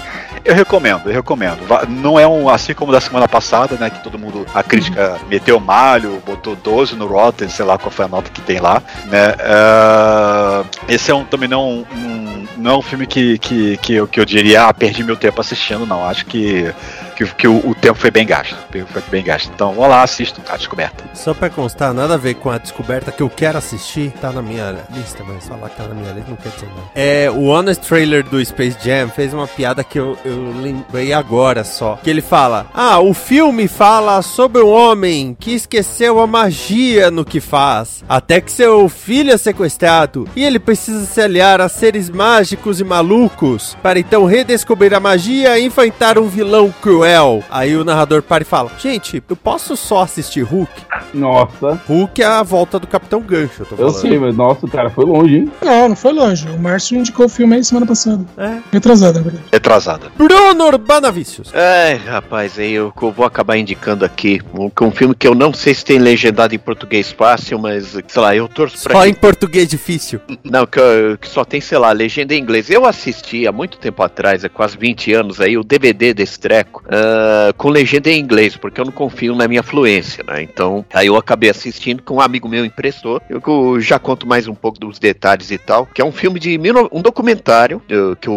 eu 0.45 0.55
recomendo, 0.55 1.07
eu 1.07 1.13
recomendo. 1.13 1.59
Não 1.89 2.19
é 2.19 2.27
um 2.27 2.49
assim 2.49 2.73
como 2.73 2.91
da 2.91 3.01
semana 3.01 3.27
passada, 3.27 3.75
né? 3.75 3.89
Que 3.89 4.03
todo 4.03 4.17
mundo, 4.17 4.45
a 4.53 4.63
crítica 4.63 5.17
meteu 5.27 5.59
malho, 5.59 6.21
botou 6.25 6.55
12 6.55 6.95
no 6.95 7.07
Rotten, 7.07 7.49
sei 7.49 7.65
lá 7.65 7.77
qual 7.77 7.91
foi 7.91 8.05
a 8.05 8.07
nota 8.07 8.31
que 8.31 8.41
tem 8.41 8.59
lá, 8.59 8.81
né? 9.05 9.35
Ah, 9.39 10.63
esse 10.87 11.11
é 11.11 11.15
um 11.15 11.25
também 11.25 11.49
não 11.49 11.85
um, 11.91 12.46
não 12.55 12.71
é 12.71 12.77
um 12.77 12.81
filme 12.81 13.05
que, 13.05 13.37
que, 13.37 13.77
que, 13.77 13.93
eu, 13.93 14.07
que 14.07 14.19
eu 14.19 14.25
diria, 14.25 14.67
ah, 14.67 14.73
perdi 14.73 15.03
meu 15.03 15.15
tempo 15.15 15.41
assistindo, 15.41 15.85
não. 15.85 16.03
Acho 16.03 16.25
que, 16.25 16.73
que, 17.17 17.25
que 17.33 17.47
o, 17.47 17.57
o 17.67 17.73
tempo 17.73 17.97
foi 17.97 18.11
bem 18.11 18.25
gasto. 18.25 18.55
Foi 18.71 19.01
bem 19.09 19.23
gasto. 19.23 19.51
Então 19.53 19.73
vamos 19.73 19.89
lá, 19.89 20.03
assistam 20.03 20.43
a 20.47 20.55
descoberta. 20.55 21.03
Só 21.15 21.33
pra 21.33 21.49
constar, 21.49 21.93
nada 21.93 22.13
a 22.13 22.17
ver 22.17 22.35
com 22.35 22.51
a 22.51 22.59
descoberta 22.59 23.11
que 23.11 23.23
eu 23.23 23.29
quero 23.29 23.57
assistir, 23.57 24.11
tá 24.21 24.31
na 24.31 24.41
minha 24.41 24.85
lista, 24.91 25.23
mas 25.23 25.47
falar 25.47 25.69
que 25.69 25.77
tá 25.77 25.87
na 25.87 25.95
minha 25.95 26.13
lista 26.13 26.29
não 26.29 26.37
quer 26.37 26.49
dizer 26.49 26.67
nada. 26.67 26.87
É, 26.93 27.29
o 27.31 27.45
Honest 27.45 27.87
Trailer 27.87 28.23
do 28.23 28.43
Space 28.45 28.77
Jam 28.83 29.09
fez 29.09 29.33
uma 29.33 29.47
piada 29.47 29.83
que 29.83 29.97
eu, 29.97 30.15
eu 30.23 30.53
lembrei 30.61 31.11
agora 31.11 31.63
só. 31.63 31.99
Que 32.03 32.09
ele 32.09 32.21
fala: 32.21 32.67
Ah, 32.73 32.99
o 32.99 33.13
filme 33.13 33.67
fala 33.67 34.21
sobre 34.21 34.61
um 34.61 34.69
homem 34.69 35.35
que 35.39 35.51
esqueceu 35.51 36.19
a 36.19 36.27
magia 36.27 37.09
no 37.09 37.25
que 37.25 37.39
faz, 37.39 38.03
até 38.07 38.39
que 38.39 38.51
seu 38.51 38.87
filho 38.87 39.31
é 39.31 39.37
sequestrado 39.37 40.27
e 40.35 40.43
ele 40.43 40.59
precisa 40.59 41.05
se 41.05 41.19
aliar 41.19 41.61
a 41.61 41.69
seres 41.69 42.09
mágicos 42.09 42.79
e 42.79 42.83
malucos 42.83 43.75
para 43.81 43.99
então 43.99 44.25
redescobrir 44.25 44.93
a 44.93 44.99
magia 44.99 45.57
e 45.57 45.65
enfrentar 45.65 46.19
um 46.19 46.27
vilão 46.27 46.73
cruel. 46.81 47.06
Aí 47.49 47.75
o 47.75 47.83
narrador 47.83 48.21
para 48.21 48.41
e 48.43 48.45
fala: 48.45 48.71
Gente, 48.77 49.23
eu 49.29 49.35
posso 49.35 49.75
só 49.77 50.01
assistir 50.01 50.41
Hulk? 50.41 50.71
Nossa. 51.13 51.79
Hulk 51.87 52.21
é 52.21 52.25
a 52.25 52.43
volta 52.43 52.79
do 52.79 52.87
Capitão 52.87 53.21
Gancho, 53.21 53.61
eu 53.61 53.65
tô 53.65 53.75
Eu 53.75 53.77
falando. 53.91 53.93
sei, 54.01 54.17
mas 54.19 54.35
nossa, 54.35 54.65
o 54.65 54.69
cara 54.69 54.89
foi 54.89 55.05
longe, 55.05 55.35
hein? 55.37 55.51
Não, 55.61 55.89
não 55.89 55.95
foi 55.95 56.13
longe. 56.13 56.47
O 56.49 56.59
Márcio 56.59 56.97
indicou 56.97 57.25
o 57.25 57.29
filme 57.29 57.55
aí 57.55 57.63
semana 57.63 57.85
passada. 57.85 58.23
É. 58.37 58.57
Retrasada, 58.71 59.19
na 59.19 59.23
verdade. 59.23 59.45
Retrasada. 59.51 60.11
Bruno 60.17 60.65
Urbanavícios. 60.65 61.51
Ai, 61.53 61.95
rapaz, 61.95 62.57
aí 62.59 62.73
eu 62.73 62.93
vou 63.15 63.25
acabar 63.25 63.57
indicando 63.57 64.05
aqui 64.05 64.41
um, 64.57 64.69
um 64.85 64.91
filme 64.91 65.15
que 65.15 65.27
eu 65.27 65.35
não 65.35 65.53
sei 65.53 65.73
se 65.73 65.83
tem 65.85 65.99
legendado 65.99 66.53
em 66.55 66.59
português 66.59 67.11
fácil, 67.11 67.59
mas 67.59 67.87
sei 68.07 68.21
lá, 68.21 68.35
eu 68.35 68.47
torço 68.47 68.81
pra 68.83 68.93
Só 68.95 69.03
que- 69.03 69.09
em 69.09 69.13
português 69.13 69.67
difícil. 69.67 70.19
Não, 70.43 70.65
que, 70.65 70.79
eu- 70.79 71.17
que 71.17 71.27
só 71.27 71.43
tem, 71.43 71.59
sei 71.61 71.77
lá, 71.77 71.91
legenda 71.91 72.33
em 72.33 72.39
inglês. 72.41 72.69
Eu 72.69 72.85
assisti 72.85 73.47
há 73.47 73.51
muito 73.51 73.77
tempo 73.77 74.01
atrás, 74.03 74.43
há 74.45 74.49
quase 74.49 74.77
20 74.77 75.13
anos 75.13 75.39
aí, 75.41 75.57
o 75.57 75.63
DVD 75.63 76.13
desse 76.13 76.39
treco, 76.39 76.83
ah, 76.89 77.53
com 77.57 77.69
legenda 77.69 78.09
em 78.09 78.19
inglês, 78.19 78.55
porque 78.55 78.79
eu 78.79 78.85
não 78.85 78.91
confio 78.91 79.35
na 79.35 79.47
minha 79.47 79.63
fluência, 79.63 80.23
né? 80.27 80.41
Então, 80.41 80.83
aí 80.93 81.07
eu 81.07 81.15
acabei 81.15 81.49
assistindo 81.49 82.01
que 82.01 82.11
um 82.13 82.21
amigo 82.21 82.47
meu 82.47 82.65
emprestou. 82.65 83.21
Eu, 83.29 83.41
eu 83.45 83.79
já 83.81 83.99
conto 83.99 84.27
mais 84.27 84.47
um 84.47 84.55
pouco 84.55 84.79
dos 84.79 84.99
detalhes 84.99 85.51
e 85.51 85.57
tal, 85.57 85.85
que 85.85 86.01
é 86.01 86.05
um 86.05 86.11
filme 86.11 86.39
de 86.39 86.57
um 86.91 87.01
documentário, 87.01 87.81
eu- 87.89 88.15
que 88.15 88.27
eu, 88.27 88.33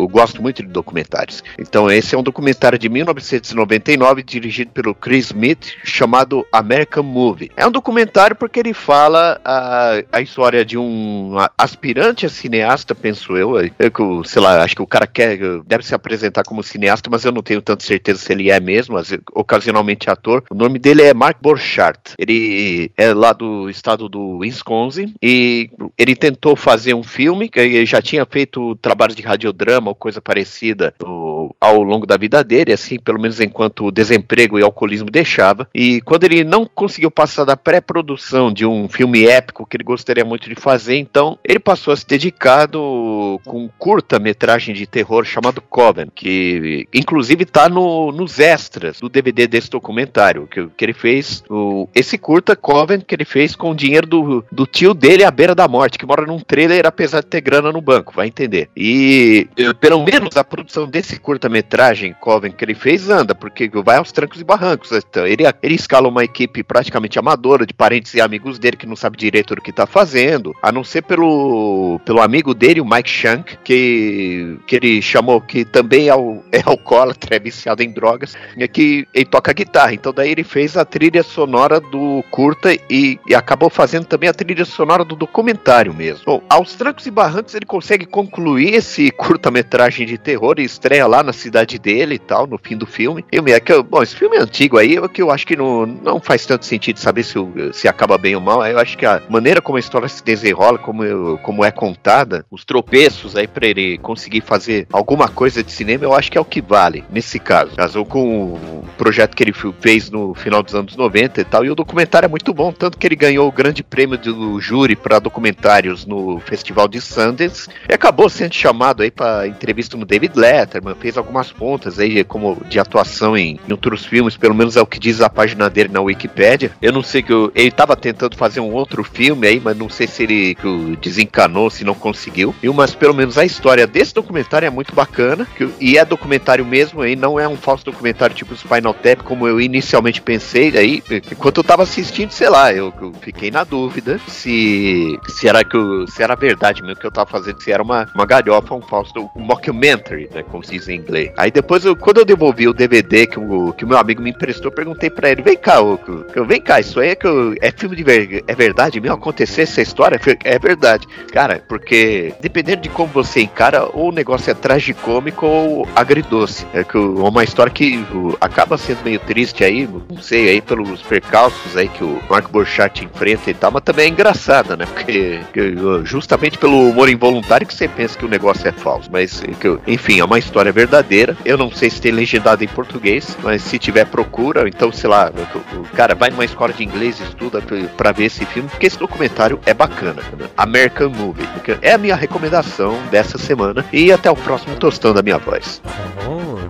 eu 0.00 0.08
gosto 0.08 0.40
muito 0.42 0.62
de 0.62 0.68
documentários. 0.68 1.42
Então, 1.58 1.90
esse 1.90 2.14
é 2.14 2.18
um 2.18 2.22
documentário 2.22 2.78
de 2.78 2.88
1999, 2.88 4.22
dirigido 4.22 4.70
pelo 4.72 4.94
Chris 4.94 5.26
Smith, 5.26 5.72
chamado 5.84 6.46
American 6.52 7.02
Movie. 7.02 7.50
É 7.56 7.66
um 7.66 7.70
documentário 7.70 8.36
porque 8.36 8.60
ele 8.60 8.72
fala 8.74 9.40
a, 9.44 10.02
a 10.12 10.20
história 10.20 10.64
de 10.64 10.76
um 10.78 11.36
aspirante 11.56 12.26
a 12.26 12.28
cineasta, 12.28 12.94
penso 12.94 13.36
eu. 13.36 13.56
eu 13.78 13.90
que 13.90 14.02
o- 14.02 14.24
sei 14.24 14.40
lá, 14.42 14.62
acho 14.62 14.76
que 14.76 14.82
o 14.82 14.86
cara 14.86 15.06
quer, 15.06 15.38
deve 15.66 15.84
se 15.84 15.94
apresentar 15.94 16.44
como 16.44 16.62
cineasta, 16.62 17.08
mas 17.10 17.24
eu 17.24 17.32
não 17.32 17.42
tenho 17.42 17.62
tanta 17.62 17.84
certeza 17.84 18.18
se 18.20 18.32
ele 18.32 18.50
é 18.50 18.60
mesmo, 18.60 18.96
vezes, 19.08 19.22
ocasionalmente 19.34 20.10
ator. 20.10 20.42
O 20.50 20.54
nome 20.54 20.78
dele 20.78 21.02
é 21.02 21.14
Mark 21.14 21.38
Borchardt. 21.40 21.89
Ele 22.18 22.90
é 22.96 23.12
lá 23.12 23.32
do 23.32 23.68
estado 23.70 24.08
do 24.08 24.38
Wisconsin 24.38 25.14
e 25.22 25.70
ele 25.98 26.14
tentou 26.16 26.54
fazer 26.56 26.94
um 26.94 27.02
filme, 27.02 27.48
que 27.48 27.58
ele 27.60 27.86
já 27.86 28.00
tinha 28.02 28.24
feito 28.26 28.74
trabalhos 28.76 29.16
de 29.16 29.22
radiodrama 29.22 29.88
ou 29.90 29.94
coisa 29.94 30.20
parecida 30.20 30.94
no- 31.00 31.54
ao 31.60 31.82
longo 31.82 32.06
da 32.06 32.16
vida 32.16 32.42
dele, 32.44 32.72
assim, 32.72 32.98
pelo 32.98 33.20
menos 33.20 33.40
enquanto 33.40 33.86
o 33.86 33.90
desemprego 33.92 34.58
e 34.58 34.62
o 34.62 34.66
alcoolismo 34.66 35.10
deixava. 35.10 35.68
E 35.74 36.00
quando 36.02 36.24
ele 36.24 36.44
não 36.44 36.64
conseguiu 36.66 37.10
passar 37.10 37.44
da 37.44 37.56
pré-produção 37.56 38.52
de 38.52 38.64
um 38.66 38.88
filme 38.88 39.26
épico 39.26 39.66
que 39.66 39.76
ele 39.76 39.84
gostaria 39.84 40.24
muito 40.24 40.48
de 40.48 40.54
fazer, 40.54 40.96
então 40.96 41.38
ele 41.44 41.58
passou 41.58 41.92
a 41.92 41.96
se 41.96 42.06
dedicar 42.06 42.66
do- 42.66 43.40
com 43.44 43.68
curta-metragem 43.78 44.74
de 44.74 44.86
terror 44.86 45.24
chamado 45.24 45.60
Coven, 45.60 46.06
que 46.14 46.86
inclusive 46.94 47.44
tá 47.44 47.68
no, 47.68 48.10
nos 48.12 48.38
extras 48.38 49.00
do 49.00 49.08
DVD 49.08 49.46
desse 49.46 49.70
documentário, 49.70 50.46
que, 50.46 50.66
que 50.76 50.84
ele 50.84 50.92
fez 50.92 51.42
o, 51.50 51.79
esse 51.94 52.18
curta 52.18 52.56
Coven 52.56 53.00
que 53.00 53.14
ele 53.14 53.24
fez 53.24 53.54
com 53.54 53.70
o 53.70 53.74
dinheiro 53.74 54.06
do, 54.06 54.44
do 54.50 54.66
tio 54.66 54.94
dele 54.94 55.24
à 55.24 55.30
beira 55.30 55.54
da 55.54 55.68
morte, 55.68 55.98
que 55.98 56.06
mora 56.06 56.26
num 56.26 56.40
trailer 56.40 56.86
apesar 56.86 57.20
de 57.20 57.26
ter 57.26 57.40
grana 57.40 57.72
no 57.72 57.80
banco, 57.80 58.12
vai 58.14 58.26
entender. 58.26 58.68
E 58.76 59.48
pelo 59.80 60.04
menos 60.04 60.36
a 60.36 60.44
produção 60.44 60.86
desse 60.86 61.18
curta-metragem 61.18 62.14
Coven 62.20 62.52
que 62.52 62.64
ele 62.64 62.74
fez 62.74 63.08
anda, 63.08 63.34
porque 63.34 63.70
vai 63.84 63.96
aos 63.96 64.12
trancos 64.12 64.40
e 64.40 64.44
barrancos. 64.44 64.92
Então, 64.92 65.26
ele, 65.26 65.44
ele 65.62 65.74
escala 65.74 66.08
uma 66.08 66.24
equipe 66.24 66.62
praticamente 66.62 67.18
amadora 67.18 67.66
de 67.66 67.74
parentes 67.74 68.14
e 68.14 68.20
amigos 68.20 68.58
dele 68.58 68.76
que 68.76 68.86
não 68.86 68.96
sabe 68.96 69.16
direito 69.16 69.54
do 69.54 69.62
que 69.62 69.72
tá 69.72 69.86
fazendo, 69.86 70.54
a 70.62 70.72
não 70.72 70.84
ser 70.84 71.02
pelo, 71.02 72.00
pelo 72.04 72.20
amigo 72.20 72.54
dele, 72.54 72.80
o 72.80 72.84
Mike 72.84 73.10
Shank, 73.10 73.58
que, 73.64 74.58
que 74.66 74.76
ele 74.76 75.02
chamou 75.02 75.40
que 75.40 75.64
também 75.64 76.08
é, 76.08 76.14
o, 76.14 76.42
é 76.52 76.60
alcoólatra, 76.64 77.36
é 77.36 77.38
viciado 77.38 77.82
em 77.82 77.90
drogas, 77.90 78.36
que 78.72 79.06
ele 79.14 79.24
toca 79.24 79.52
guitarra. 79.52 79.94
Então 79.94 80.12
daí 80.12 80.30
ele 80.30 80.44
fez 80.44 80.76
a 80.76 80.84
trilha 80.84 81.22
sonora 81.22 81.69
do 81.78 82.24
curta 82.30 82.72
e, 82.72 83.18
e 83.26 83.34
acabou 83.34 83.70
fazendo 83.70 84.06
também 84.06 84.28
a 84.28 84.34
trilha 84.34 84.64
sonora 84.64 85.04
do 85.04 85.14
documentário 85.14 85.94
mesmo. 85.94 86.24
Bom, 86.26 86.42
aos 86.48 86.74
trancos 86.74 87.06
e 87.06 87.10
barrancos 87.10 87.54
ele 87.54 87.66
consegue 87.66 88.06
concluir 88.06 88.74
esse 88.74 89.10
curta-metragem 89.10 90.06
de 90.06 90.18
terror 90.18 90.56
e 90.58 90.64
estreia 90.64 91.06
lá 91.06 91.22
na 91.22 91.32
cidade 91.32 91.78
dele 91.78 92.14
e 92.14 92.18
tal, 92.18 92.46
no 92.46 92.58
fim 92.58 92.76
do 92.76 92.86
filme. 92.86 93.24
Eu, 93.30 93.44
é 93.46 93.60
que 93.60 93.72
eu, 93.72 93.82
bom, 93.82 94.02
esse 94.02 94.16
filme 94.16 94.36
é 94.36 94.40
antigo 94.40 94.78
aí, 94.78 94.96
é 94.96 95.08
que 95.08 95.22
eu 95.22 95.30
acho 95.30 95.46
que 95.46 95.56
não, 95.56 95.86
não 95.86 96.20
faz 96.20 96.46
tanto 96.46 96.64
sentido 96.64 96.98
saber 96.98 97.22
se, 97.22 97.34
se 97.72 97.86
acaba 97.86 98.16
bem 98.18 98.34
ou 98.34 98.40
mal. 98.40 98.64
Eu 98.66 98.78
acho 98.78 98.96
que 98.96 99.06
a 99.06 99.22
maneira 99.28 99.60
como 99.60 99.76
a 99.76 99.80
história 99.80 100.08
se 100.08 100.24
desenrola, 100.24 100.78
como, 100.78 101.38
como 101.38 101.64
é 101.64 101.70
contada, 101.70 102.44
os 102.50 102.64
tropeços 102.64 103.36
aí 103.36 103.46
pra 103.46 103.66
ele 103.66 103.98
conseguir 103.98 104.40
fazer 104.40 104.86
alguma 104.92 105.28
coisa 105.28 105.62
de 105.62 105.70
cinema, 105.70 106.04
eu 106.04 106.14
acho 106.14 106.30
que 106.30 106.38
é 106.38 106.40
o 106.40 106.44
que 106.44 106.60
vale 106.60 107.04
nesse 107.10 107.38
caso. 107.38 107.76
Casou 107.76 108.04
com 108.04 108.54
o 108.54 108.84
projeto 108.96 109.34
que 109.34 109.42
ele 109.42 109.52
fez 109.80 110.10
no 110.10 110.34
final 110.34 110.62
dos 110.62 110.74
anos 110.74 110.96
90 110.96 111.40
e 111.40 111.44
tal, 111.44 111.59
e 111.64 111.70
o 111.70 111.74
documentário 111.74 112.26
é 112.26 112.28
muito 112.28 112.52
bom, 112.52 112.72
tanto 112.72 112.98
que 112.98 113.06
ele 113.06 113.16
ganhou 113.16 113.48
o 113.48 113.52
grande 113.52 113.82
prêmio 113.82 114.16
do 114.18 114.60
júri 114.60 114.96
para 114.96 115.18
documentários 115.18 116.06
no 116.06 116.40
Festival 116.40 116.88
de 116.88 117.00
Sundance 117.00 117.68
e 117.88 117.92
acabou 117.94 118.28
sendo 118.28 118.54
chamado 118.54 119.02
aí 119.02 119.10
para 119.10 119.46
entrevista 119.46 119.96
no 119.96 120.04
David 120.04 120.38
Letterman, 120.38 120.94
fez 120.94 121.16
algumas 121.16 121.50
pontas 121.52 121.98
aí 121.98 122.22
como 122.24 122.62
de 122.68 122.78
atuação 122.78 123.36
em, 123.36 123.58
em 123.68 123.72
outros 123.72 124.04
filmes, 124.04 124.36
pelo 124.36 124.54
menos 124.54 124.76
é 124.76 124.80
o 124.80 124.86
que 124.86 124.98
diz 124.98 125.20
a 125.20 125.28
página 125.30 125.68
dele 125.68 125.90
na 125.92 126.00
Wikipédia. 126.00 126.72
Eu 126.80 126.92
não 126.92 127.02
sei 127.02 127.22
que 127.22 127.32
eu- 127.32 127.50
ele 127.54 127.68
estava 127.68 127.96
tentando 127.96 128.36
fazer 128.36 128.60
um 128.60 128.72
outro 128.72 129.02
filme 129.04 129.46
aí, 129.46 129.60
mas 129.62 129.76
não 129.76 129.88
sei 129.88 130.06
se 130.06 130.22
ele 130.22 130.56
desencanou, 131.00 131.70
se 131.70 131.84
não 131.84 131.94
conseguiu. 131.94 132.54
E 132.62 132.68
mas 132.70 132.94
pelo 132.94 133.12
menos 133.14 133.36
a 133.36 133.44
história 133.44 133.86
desse 133.86 134.14
documentário 134.14 134.64
é 134.66 134.70
muito 134.70 134.94
bacana, 134.94 135.46
que, 135.56 135.68
e 135.80 135.98
é 135.98 136.04
documentário 136.04 136.64
mesmo 136.64 137.02
aí, 137.02 137.14
não 137.16 137.38
é 137.38 137.46
um 137.46 137.56
falso 137.56 137.84
documentário 137.84 138.34
tipo 138.34 138.54
Spinal 138.54 138.94
Tap 138.94 139.22
como 139.24 139.46
eu 139.46 139.60
inicialmente 139.60 140.22
pensei, 140.22 140.76
aí 140.78 141.02
enquanto 141.50 141.58
eu 141.58 141.64
tava 141.64 141.82
assistindo, 141.82 142.30
sei 142.30 142.48
lá, 142.48 142.72
eu, 142.72 142.92
eu 143.02 143.12
fiquei 143.20 143.50
na 143.50 143.64
dúvida 143.64 144.20
se 144.28 145.18
se 145.28 145.48
era 145.48 145.64
que 145.64 145.76
eu- 145.76 146.06
se 146.06 146.22
era 146.22 146.36
verdade 146.36 146.80
mesmo 146.82 147.00
que 147.00 147.06
eu 147.06 147.10
tava 147.10 147.28
fazendo, 147.28 147.60
se 147.60 147.72
era 147.72 147.82
uma, 147.82 148.06
uma 148.14 148.24
galhofa, 148.24 148.72
um 148.74 148.80
falso 148.82 149.12
um 149.34 149.40
mockumentary, 149.40 150.28
né, 150.32 150.44
como 150.44 150.62
se 150.62 150.72
diz 150.72 150.88
em 150.88 150.96
inglês. 150.96 151.32
Aí 151.36 151.50
depois, 151.50 151.84
eu, 151.84 151.96
quando 151.96 152.18
eu 152.18 152.24
devolvi 152.24 152.68
o 152.68 152.72
DVD 152.72 153.26
que 153.26 153.40
o, 153.40 153.72
que 153.72 153.84
o 153.84 153.88
meu 153.88 153.98
amigo 153.98 154.22
me 154.22 154.30
emprestou, 154.30 154.70
perguntei 154.70 155.10
pra 155.10 155.28
ele, 155.30 155.42
vem 155.42 155.56
cá, 155.56 155.80
ô, 155.80 155.98
que 155.98 156.40
vem 156.42 156.60
cá, 156.60 156.78
isso 156.78 157.00
aí 157.00 157.10
é 157.10 157.14
que 157.16 157.26
eu- 157.26 157.54
é 157.60 157.72
filme 157.72 157.96
de 157.96 158.04
ver, 158.04 158.44
é 158.46 158.54
verdade 158.54 159.00
mesmo? 159.00 159.16
Aconteceu 159.16 159.64
essa 159.64 159.80
história? 159.82 160.20
É 160.44 160.58
verdade. 160.58 161.06
Cara, 161.32 161.62
porque 161.68 162.32
dependendo 162.40 162.82
de 162.82 162.88
como 162.88 163.08
você 163.12 163.40
encara, 163.42 163.88
ou 163.92 164.10
o 164.10 164.12
negócio 164.12 164.50
é 164.50 164.54
tragicômico 164.54 165.46
ou 165.46 165.88
agridoce. 165.96 166.64
É 166.72 166.84
que 166.84 166.96
o- 166.96 167.26
uma 167.26 167.42
história 167.42 167.72
que 167.72 168.04
acaba 168.40 168.76
sendo 168.78 169.02
meio 169.04 169.18
triste 169.20 169.64
aí, 169.64 169.88
não 170.10 170.20
sei, 170.22 170.48
aí 170.48 170.60
pelos 170.60 171.00
percalços 171.02 171.39
aí 171.76 171.88
que 171.88 172.04
o 172.04 172.20
Marco 172.28 172.50
Borchardt 172.50 173.04
enfrenta 173.04 173.50
e 173.50 173.54
tal, 173.54 173.70
mas 173.70 173.82
também 173.82 174.06
é 174.06 174.08
engraçada, 174.08 174.76
né? 174.76 174.86
Porque 174.86 175.40
que, 175.52 175.74
justamente 176.04 176.58
pelo 176.58 176.90
humor 176.90 177.08
involuntário 177.08 177.66
que 177.66 177.74
você 177.74 177.88
pensa 177.88 178.18
que 178.18 178.24
o 178.24 178.28
negócio 178.28 178.66
é 178.68 178.72
falso. 178.72 179.08
Mas, 179.10 179.40
que, 179.60 179.78
enfim, 179.86 180.20
é 180.20 180.24
uma 180.24 180.38
história 180.38 180.72
verdadeira. 180.72 181.36
Eu 181.44 181.56
não 181.56 181.70
sei 181.70 181.90
se 181.90 182.00
tem 182.00 182.12
legendado 182.12 182.64
em 182.64 182.68
português, 182.68 183.36
mas 183.42 183.62
se 183.62 183.78
tiver, 183.78 184.06
procura. 184.06 184.68
Então, 184.68 184.92
sei 184.92 185.08
lá, 185.08 185.32
o, 185.74 185.96
cara 185.96 186.14
vai 186.14 186.30
numa 186.30 186.44
escola 186.44 186.72
de 186.72 186.84
inglês 186.84 187.20
e 187.20 187.24
estuda 187.24 187.60
pra, 187.60 187.76
pra 187.96 188.12
ver 188.12 188.24
esse 188.24 188.44
filme, 188.44 188.68
porque 188.68 188.86
esse 188.86 188.98
documentário 188.98 189.60
é 189.64 189.72
bacana. 189.72 190.22
né? 190.38 190.48
American 190.56 191.10
Movie. 191.10 191.48
É 191.82 191.92
a 191.92 191.98
minha 191.98 192.16
recomendação 192.16 192.98
dessa 193.10 193.38
semana. 193.38 193.84
E 193.92 194.12
até 194.12 194.30
o 194.30 194.36
próximo 194.36 194.76
tostão 194.76 195.14
da 195.14 195.22
minha 195.22 195.38
voz. 195.38 195.80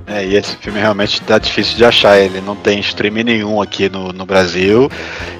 É, 0.07 0.27
e 0.27 0.35
esse 0.35 0.57
filme 0.57 0.81
realmente 0.81 1.23
tá 1.23 1.39
difícil 1.39 1.77
de 1.77 1.85
achar. 1.85 2.19
Ele 2.19 2.41
não 2.41 2.57
tem 2.57 2.81
streaming 2.81 3.25
nenhum 3.25 3.63
aqui 3.63 3.89
no, 3.89 4.13
no 4.13 4.27
Brasil. 4.27 4.50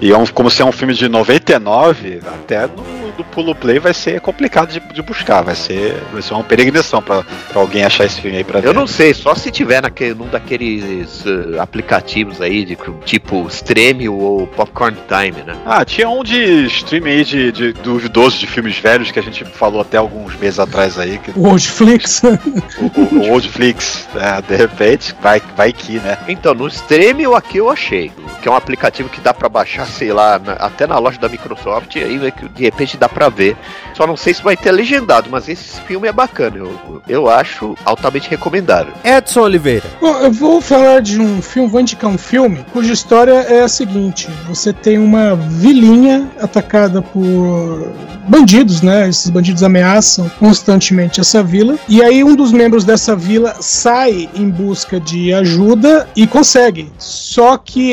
E 0.01 0.11
é 0.11 0.17
um, 0.17 0.27
como 0.27 0.51
se 0.51 0.63
é 0.63 0.65
um 0.65 0.73
filme 0.73 0.95
de 0.95 1.09
99, 1.09 2.21
até 2.27 2.67
no 2.67 3.01
do 3.21 3.25
Pulo 3.25 3.55
Play 3.55 3.79
vai 3.79 3.93
ser 3.93 4.21
complicado 4.21 4.73
de, 4.73 4.81
de 4.81 5.03
buscar. 5.03 5.43
Vai 5.43 5.55
ser, 5.55 5.95
vai 6.13 6.23
ser 6.23 6.35
uma 6.35 6.45
peregrinação 6.45 7.03
pra 7.03 7.25
alguém 7.55 7.85
achar 7.85 8.05
esse 8.05 8.21
filme 8.21 8.39
aí 8.39 8.45
pra 8.45 8.61
ver. 8.61 8.69
Eu 8.69 8.75
não 8.75 8.87
sei, 8.87 9.15
só 9.15 9.35
se 9.35 9.51
tiver 9.51 9.83
naquele, 9.83 10.15
num 10.15 10.29
daqueles 10.29 11.25
uh, 11.25 11.61
aplicativos 11.61 12.41
aí, 12.41 12.65
de, 12.65 12.79
tipo 13.05 13.47
Stremio 13.49 14.15
ou 14.15 14.47
Popcorn 14.47 14.97
Time, 15.07 15.43
né? 15.43 15.57
Ah, 15.67 15.85
tinha 15.85 16.09
um 16.09 16.25
de 16.25 16.67
streaming 16.67 17.11
aí 17.11 17.25
de, 17.25 17.53
de 17.53 17.73
duvidoso 17.73 18.39
de 18.39 18.47
filmes 18.47 18.79
velhos 18.79 19.11
que 19.11 19.19
a 19.19 19.23
gente 19.23 19.45
falou 19.45 19.81
até 19.81 19.99
alguns 19.99 20.35
meses 20.37 20.59
atrás 20.59 20.99
aí. 20.99 21.19
Que, 21.19 21.31
O 21.39 21.49
Oldflix. 21.49 22.23
o, 22.81 23.17
o 23.17 23.31
Oldflix, 23.31 24.09
é, 24.17 24.41
de 24.43 24.57
repente, 24.57 25.15
vai, 25.21 25.43
vai 25.57 25.73
que, 25.73 25.99
né? 25.99 26.19
Então, 26.29 26.55
no 26.55 26.67
Stremio 26.69 27.35
aqui 27.35 27.59
eu 27.59 27.69
achei, 27.69 28.11
que 28.41 28.49
é 28.49 28.51
um 28.51 28.57
aplicativo 28.57 29.00
que 29.09 29.21
dá 29.21 29.33
pra 29.33 29.49
baixar, 29.49 29.87
sei 29.87 30.13
lá, 30.13 30.39
na- 30.39 30.53
até 30.55 30.87
na 30.87 30.99
loja 30.99 31.19
da 31.19 31.29
Microsoft, 31.29 31.97
e 31.97 32.01
aí 32.03 32.33
que 32.33 32.49
de 32.49 32.63
repente 32.65 32.97
dá 32.97 33.09
pra 33.09 33.29
ver. 33.29 33.57
Só 33.97 34.07
não 34.07 34.17
sei 34.17 34.35
se 34.35 34.43
vai 34.43 34.57
ter 34.57 34.73
legendado, 34.73 35.29
mas 35.31 35.49
esse 35.49 35.81
filme 35.83 36.09
é 36.09 36.13
bacana, 36.13 36.57
eu, 36.57 37.03
eu 37.09 37.29
acho 37.29 37.77
altamente 37.85 38.29
recomendável. 38.29 38.93
Edson 39.05 39.41
Oliveira. 39.43 39.85
Bom, 40.01 40.17
eu 40.19 40.33
vou 40.33 40.61
falar 40.61 41.01
de 41.01 41.21
um 41.21 41.41
filme, 41.43 41.69
vou 41.69 41.81
indicar 41.81 42.11
um 42.11 42.19
filme 42.19 42.65
cuja 42.73 42.93
história 42.93 43.33
é 43.33 43.63
a 43.63 43.69
seguinte: 43.69 44.29
você 44.49 44.73
tem 44.73 44.99
uma 44.99 45.35
vilinha 45.37 46.29
atacada 46.41 47.03
por 47.03 47.93
bandidos, 48.29 48.81
né? 48.83 49.09
Esses 49.09 49.29
bandidos 49.31 49.63
ameaçam 49.63 50.31
constantemente 50.39 51.21
essa 51.21 51.43
vila. 51.43 51.77
E 51.89 52.03
aí 52.03 52.23
um 52.23 52.35
dos 52.37 52.53
membros 52.53 52.85
dessa 52.85 53.17
vila 53.17 53.55
sai 53.61 54.29
em 54.35 54.49
busca 54.49 55.01
de 55.01 55.33
ajuda 55.33 56.09
e 56.15 56.27
consegue. 56.27 56.93
Só 56.99 57.57
que 57.57 57.91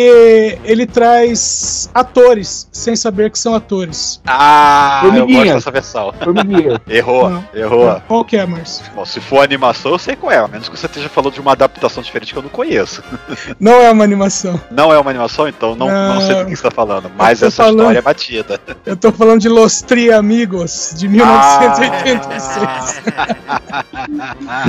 ele 0.64 0.86
traz 0.98 1.89
atores 1.93 2.68
sem 2.72 2.95
saber 2.95 3.30
que 3.30 3.38
são 3.38 3.54
atores. 3.54 4.20
Ah, 4.26 5.04
eu 5.16 5.28
gosto 5.28 5.43
dessa 5.54 5.70
versão. 5.72 6.12
Formiguinha. 6.24 6.82
Errou, 6.89 7.30
Não. 7.30 7.43
errou. 7.54 8.02
Qual 8.08 8.26
que 8.26 8.36
é, 8.36 8.43
Márcio? 8.48 8.84
Bom, 8.95 9.06
se 9.06 9.20
for 9.22 9.43
animação, 9.43 9.91
eu 9.91 10.00
sei 10.00 10.16
qual 10.16 10.32
é, 10.32 10.38
a 10.39 10.48
menos 10.48 10.68
que 10.70 10.76
você 10.78 10.88
esteja 10.88 11.08
falando 11.08 11.34
de 11.34 11.39
uma 11.39 11.52
adaptação 11.52 12.02
diferente 12.02 12.34
que 12.34 12.39
eu 12.39 12.43
não 12.43 12.50
conheço. 12.50 13.04
Não 13.60 13.74
é 13.74 13.91
uma 13.91 14.04
animação. 14.04 14.60
Não 14.72 14.91
é 14.91 14.98
uma 15.00 15.10
animação, 15.12 15.48
então 15.48 15.76
não, 15.76 15.88
não, 15.88 16.16
Não. 16.16 16.22
sei 16.22 16.36
do 16.36 16.45
que 16.45 16.50
você 16.50 16.54
está 16.56 16.72
falando, 16.72 17.12
mas 17.18 17.41
essa 17.43 17.64
falando- 17.64 17.80
história 17.80 18.00
é 18.00 18.02
batida. 18.02 18.60
Eu 18.86 18.95
tô 18.98 19.12
falando 19.12 19.39
de 19.41 19.50
Los 19.50 19.82
Triamigos, 19.82 20.93
de 20.95 21.08
1986. 21.08 23.02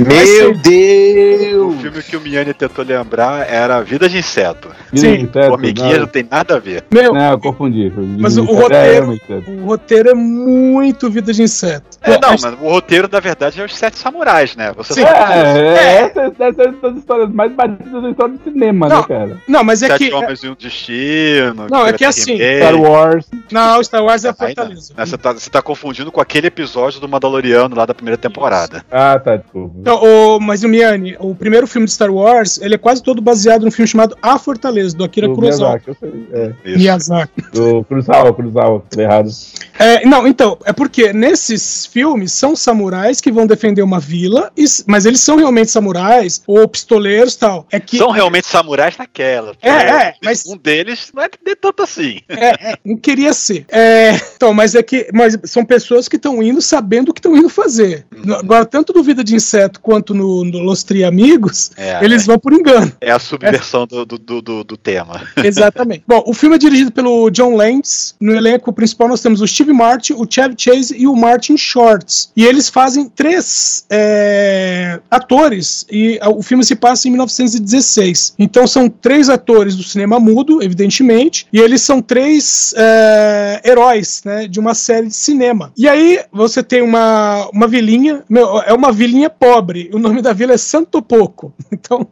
Meu 0.05 0.53
Deus! 0.57 1.75
O 1.75 1.79
filme 1.79 2.03
que 2.03 2.17
o 2.17 2.21
Miane 2.21 2.53
tentou 2.53 2.83
lembrar 2.85 3.47
era 3.49 3.81
Vida 3.81 4.07
de 4.09 4.17
Inseto. 4.19 4.69
De 4.91 5.07
Inseto, 5.07 5.47
Formiguinha 5.47 5.99
não. 5.99 6.07
Não 6.23 6.29
tem 6.29 6.37
nada 6.37 6.55
a 6.55 6.59
ver. 6.59 6.83
Meu, 6.91 7.13
Não, 7.13 7.31
eu 7.31 7.39
confundi. 7.39 7.91
Mas 8.19 8.37
o, 8.37 8.41
É, 8.43 8.45
roteiro, 8.45 8.93
realmente, 8.93 9.23
o 9.49 9.65
roteiro 9.65 10.09
é 10.09 10.13
muito 10.13 11.09
vida 11.09 11.31
de 11.33 11.43
inseto. 11.43 11.97
É, 12.01 12.11
não, 12.19 12.29
mas- 12.31 12.43
o 12.43 12.69
roteiro, 12.69 13.09
na 13.11 13.19
verdade, 13.19 13.61
é 13.61 13.65
os 13.65 13.75
Sete 13.75 13.97
Samurais, 13.97 14.55
né? 14.55 14.71
Você 14.75 14.93
Sim. 14.95 15.01
sabe 15.01 15.33
É, 15.33 15.43
disso. 15.53 15.57
é, 15.57 16.01
essa, 16.01 16.21
essa 16.43 16.61
é 16.63 16.67
uma 16.69 16.81
das 16.89 16.97
histórias 16.97 17.29
mais 17.31 17.51
batidas 17.53 18.01
da 18.03 18.09
história 18.09 18.33
do 18.37 18.43
cinema, 18.43 18.87
Não, 18.87 18.97
né, 19.01 19.05
cara? 19.07 19.37
Não, 19.47 19.63
mas 19.63 19.81
é 19.83 19.87
Sete 19.87 20.09
que. 20.09 20.13
Homens 20.13 20.43
e 20.43 20.47
um 20.49 20.55
Destino. 20.55 21.67
Não, 21.69 21.87
é 21.87 21.93
que 21.93 22.05
assim, 22.05 22.35
remake. 22.35 22.57
Star 22.59 22.75
Wars. 22.81 23.25
Não, 23.51 23.83
Star 23.83 24.03
Wars 24.03 24.23
é 24.25 24.29
a 24.29 24.31
não. 24.31 24.37
Fortaleza. 24.37 24.93
Né, 24.97 25.05
Você 25.05 25.17
tá, 25.17 25.33
você 25.33 25.49
tá 25.49 25.61
confundindo 25.61 26.11
com 26.11 26.21
aquele 26.21 26.47
episódio 26.47 26.99
do 26.99 27.07
Mandaloriano 27.07 27.75
lá 27.75 27.85
da 27.85 27.93
primeira 27.93 28.17
temporada. 28.17 28.83
Ah, 28.91 29.19
tá, 29.19 29.37
desculpa. 29.37 29.75
Então, 29.79 30.01
o, 30.03 30.39
mas 30.39 30.63
o 30.63 30.67
Miane, 30.69 31.15
o 31.19 31.33
primeiro 31.35 31.67
filme 31.67 31.85
de 31.85 31.91
Star 31.93 32.11
Wars, 32.11 32.59
ele 32.61 32.75
é 32.75 32.77
quase 32.77 33.01
todo 33.03 33.21
baseado 33.21 33.63
num 33.63 33.71
filme 33.71 33.87
chamado 33.87 34.17
A 34.21 34.37
Fortaleza, 34.39 34.95
do 34.95 35.03
Akira 35.03 35.27
Do 35.27 35.35
Kurosawa. 35.35 35.79
Miyazaki, 35.85 35.97
sei. 35.99 36.08
É. 36.31 36.53
Miyazaki. 36.77 37.41
Do 37.53 37.83
Kurosawa, 37.85 38.33
Kurosawa, 38.33 38.83
errado. 38.97 39.29
É, 39.77 40.05
não, 40.05 40.27
então, 40.27 40.57
é 40.65 40.73
porque 40.73 41.13
nesses 41.13 41.85
filmes 41.85 42.33
são 42.33 42.55
samurais 42.55 43.21
que 43.21 43.31
vão 43.31 43.47
defender 43.47 43.81
uma 43.81 43.99
vila, 43.99 44.51
e 44.57 44.65
mas 44.85 45.05
eles 45.05 45.21
são 45.21 45.37
realmente 45.37 45.71
samurais 45.71 46.41
ou 46.45 46.67
pistoleiros 46.67 47.33
e 47.33 47.39
tal. 47.39 47.67
É 47.71 47.79
que 47.79 47.97
São 47.97 48.11
realmente 48.11 48.47
samurais 48.47 48.97
naquela. 48.97 49.53
É, 49.61 49.69
é, 49.69 50.13
mas- 50.23 50.45
Um 50.45 50.57
deles 50.57 51.11
não 51.13 51.23
é 51.23 51.29
de 51.29 51.55
tanto 51.55 51.83
assim. 51.83 52.19
É, 52.27 52.71
é, 52.71 52.75
não 52.85 52.97
queria 52.97 53.33
ser. 53.33 53.65
É, 53.69 54.15
então, 54.35 54.53
mas 54.53 54.75
é 54.75 54.83
que 54.83 55.07
mas 55.13 55.37
são 55.45 55.63
pessoas 55.65 56.07
que 56.07 56.15
estão 56.15 56.41
indo 56.43 56.61
sabendo 56.61 57.09
o 57.09 57.13
que 57.13 57.19
estão 57.19 57.35
indo 57.35 57.49
fazer. 57.49 58.05
No- 58.25 58.35
Agora, 58.35 58.65
tanto 58.65 58.93
no 58.93 59.03
Vida 59.03 59.23
de 59.23 59.35
Inseto 59.35 59.79
quanto 59.79 60.13
no, 60.13 60.43
no 60.43 60.59
Los 60.59 60.83
Triamigos, 60.83 61.09
amigos, 61.09 61.71
É, 61.77 62.03
eles 62.03 62.25
vão 62.25 62.37
por 62.39 62.53
engano. 62.53 62.91
É 63.01 63.11
a 63.11 63.19
subversão 63.19 63.85
do, 63.87 64.05
do, 64.05 64.17
do, 64.17 64.41
do- 64.41 64.63
do 64.63 64.77
tema. 64.77 65.21
Exatamente. 65.43 65.98
Bom, 66.07 66.23
o 66.25 66.33
filme 66.33 66.55
é 66.55 66.59
dirigido 66.59 66.91
pelo 66.91 67.29
John 67.29 67.55
Landis. 67.55 68.15
No 68.19 68.33
elenco 68.33 68.71
principal 68.73 69.07
nós 69.07 69.21
temos 69.21 69.41
o 69.41 69.47
Steve 69.47 69.73
Martin, 69.73 70.13
o 70.13 70.25
Chevy 70.29 70.55
Chase 70.57 70.95
e 70.97 71.07
o 71.07 71.15
Martin 71.15 71.57
Shorts. 71.57 72.31
E 72.35 72.45
eles 72.45 72.69
fazem 72.69 73.07
três 73.09 73.85
é, 73.89 74.99
atores 75.09 75.85
e 75.91 76.19
o 76.35 76.41
filme 76.41 76.63
se 76.63 76.75
passa 76.75 77.07
em 77.07 77.11
1916. 77.11 78.35
Então 78.39 78.67
são 78.67 78.89
três 78.89 79.29
atores 79.29 79.75
do 79.75 79.83
cinema 79.83 80.19
mudo, 80.19 80.61
evidentemente, 80.63 81.47
e 81.51 81.59
eles 81.59 81.81
são 81.81 82.01
três 82.01 82.73
é, 82.77 83.61
heróis, 83.65 84.21
né, 84.25 84.47
de 84.47 84.59
uma 84.59 84.73
série 84.73 85.07
de 85.07 85.15
cinema. 85.15 85.71
E 85.77 85.87
aí 85.87 86.19
você 86.31 86.61
tem 86.63 86.81
uma, 86.81 87.47
uma 87.53 87.67
vilinha, 87.67 88.23
meu, 88.29 88.59
é 88.61 88.73
uma 88.73 88.91
vilinha 88.91 89.29
pobre. 89.29 89.89
O 89.93 89.99
nome 89.99 90.21
da 90.21 90.33
vila 90.33 90.53
é 90.53 90.57
Santo 90.57 91.01
Poco. 91.01 91.53
Então 91.71 92.05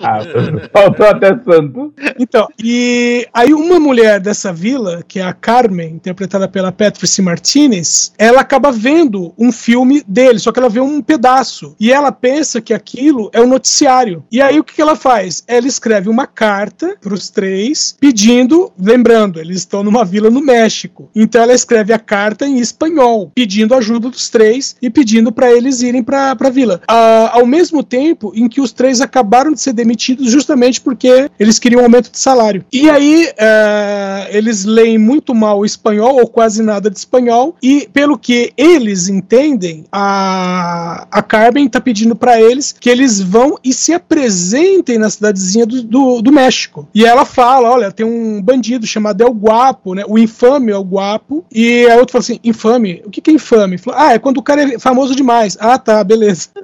Ah, 0.00 0.20
faltou 0.72 1.06
até 1.06 1.28
santo. 1.42 1.94
então, 2.18 2.46
e 2.62 3.26
aí 3.34 3.52
uma 3.52 3.80
mulher 3.80 4.20
dessa 4.20 4.52
vila, 4.52 5.02
que 5.06 5.18
é 5.18 5.24
a 5.24 5.32
Carmen, 5.32 5.94
interpretada 5.94 6.48
pela 6.48 6.70
Patrice 6.70 7.20
Martinez, 7.20 8.12
ela 8.16 8.40
acaba 8.40 8.70
vendo 8.70 9.34
um 9.36 9.50
filme 9.50 10.02
dele, 10.06 10.38
só 10.38 10.52
que 10.52 10.60
ela 10.60 10.68
vê 10.68 10.80
um 10.80 11.02
pedaço. 11.02 11.74
E 11.80 11.92
ela 11.92 12.12
pensa 12.12 12.60
que 12.60 12.72
aquilo 12.72 13.30
é 13.32 13.40
o 13.40 13.46
noticiário. 13.46 14.24
E 14.30 14.40
aí 14.40 14.58
o 14.58 14.64
que, 14.64 14.74
que 14.74 14.82
ela 14.82 14.94
faz? 14.94 15.42
Ela 15.48 15.66
escreve 15.66 16.08
uma 16.08 16.26
carta 16.26 16.96
para 17.00 17.12
os 17.12 17.28
três, 17.28 17.96
pedindo, 17.98 18.72
lembrando, 18.78 19.40
eles 19.40 19.58
estão 19.58 19.82
numa 19.82 20.04
vila 20.04 20.30
no 20.30 20.40
México. 20.40 21.10
Então 21.14 21.42
ela 21.42 21.54
escreve 21.54 21.92
a 21.92 21.98
carta 21.98 22.46
em 22.46 22.58
espanhol, 22.58 23.32
pedindo 23.34 23.74
ajuda 23.74 24.08
dos 24.08 24.28
três 24.28 24.76
e 24.80 24.88
pedindo 24.88 25.32
para 25.32 25.52
eles 25.52 25.82
irem 25.82 26.02
para 26.02 26.36
a 26.38 26.50
vila. 26.50 26.80
Ah, 26.86 27.30
ao 27.32 27.46
mesmo 27.46 27.82
tempo 27.82 28.32
em 28.34 28.48
que 28.48 28.60
os 28.60 28.72
três 28.72 29.00
acabaram 29.00 29.52
de 29.52 29.60
ser 29.60 29.72
demitidos 29.72 30.30
justamente 30.30 30.80
porque 30.80 31.30
eles 31.38 31.58
queriam 31.58 31.80
um 31.80 31.84
aumento 31.84 32.10
de 32.10 32.18
salário. 32.18 32.64
E 32.72 32.88
aí 32.88 33.23
eh, 33.36 34.28
eles 34.30 34.64
leem 34.64 34.98
muito 34.98 35.34
mal 35.34 35.60
o 35.60 35.64
espanhol 35.64 36.16
ou 36.16 36.26
quase 36.26 36.62
nada 36.62 36.90
de 36.90 36.98
espanhol 36.98 37.56
e 37.62 37.88
pelo 37.92 38.18
que 38.18 38.52
eles 38.56 39.08
entendem, 39.08 39.84
a, 39.90 41.06
a 41.10 41.22
Carmen 41.22 41.68
tá 41.68 41.80
pedindo 41.80 42.16
para 42.16 42.40
eles 42.40 42.72
que 42.72 42.90
eles 42.90 43.20
vão 43.20 43.56
e 43.62 43.72
se 43.72 43.92
apresentem 43.92 44.98
na 44.98 45.10
cidadezinha 45.10 45.66
do, 45.66 45.82
do, 45.82 46.22
do 46.22 46.32
México. 46.32 46.88
E 46.94 47.04
ela 47.04 47.24
fala, 47.24 47.70
olha, 47.70 47.92
tem 47.92 48.06
um 48.06 48.40
bandido 48.40 48.86
chamado 48.86 49.22
El 49.22 49.32
Guapo, 49.32 49.94
né? 49.94 50.04
O 50.06 50.18
infame 50.18 50.72
El 50.72 50.82
Guapo. 50.82 51.44
E 51.52 51.86
a 51.88 51.96
outra 51.96 52.12
fala 52.12 52.22
assim, 52.22 52.40
infame? 52.44 53.02
O 53.04 53.10
que, 53.10 53.20
que 53.20 53.30
é 53.30 53.34
infame? 53.34 53.78
Fala, 53.78 54.08
ah, 54.08 54.12
é 54.14 54.18
quando 54.18 54.38
o 54.38 54.42
cara 54.42 54.74
é 54.74 54.78
famoso 54.78 55.14
demais. 55.14 55.56
Ah, 55.60 55.78
tá, 55.78 56.02
beleza. 56.02 56.48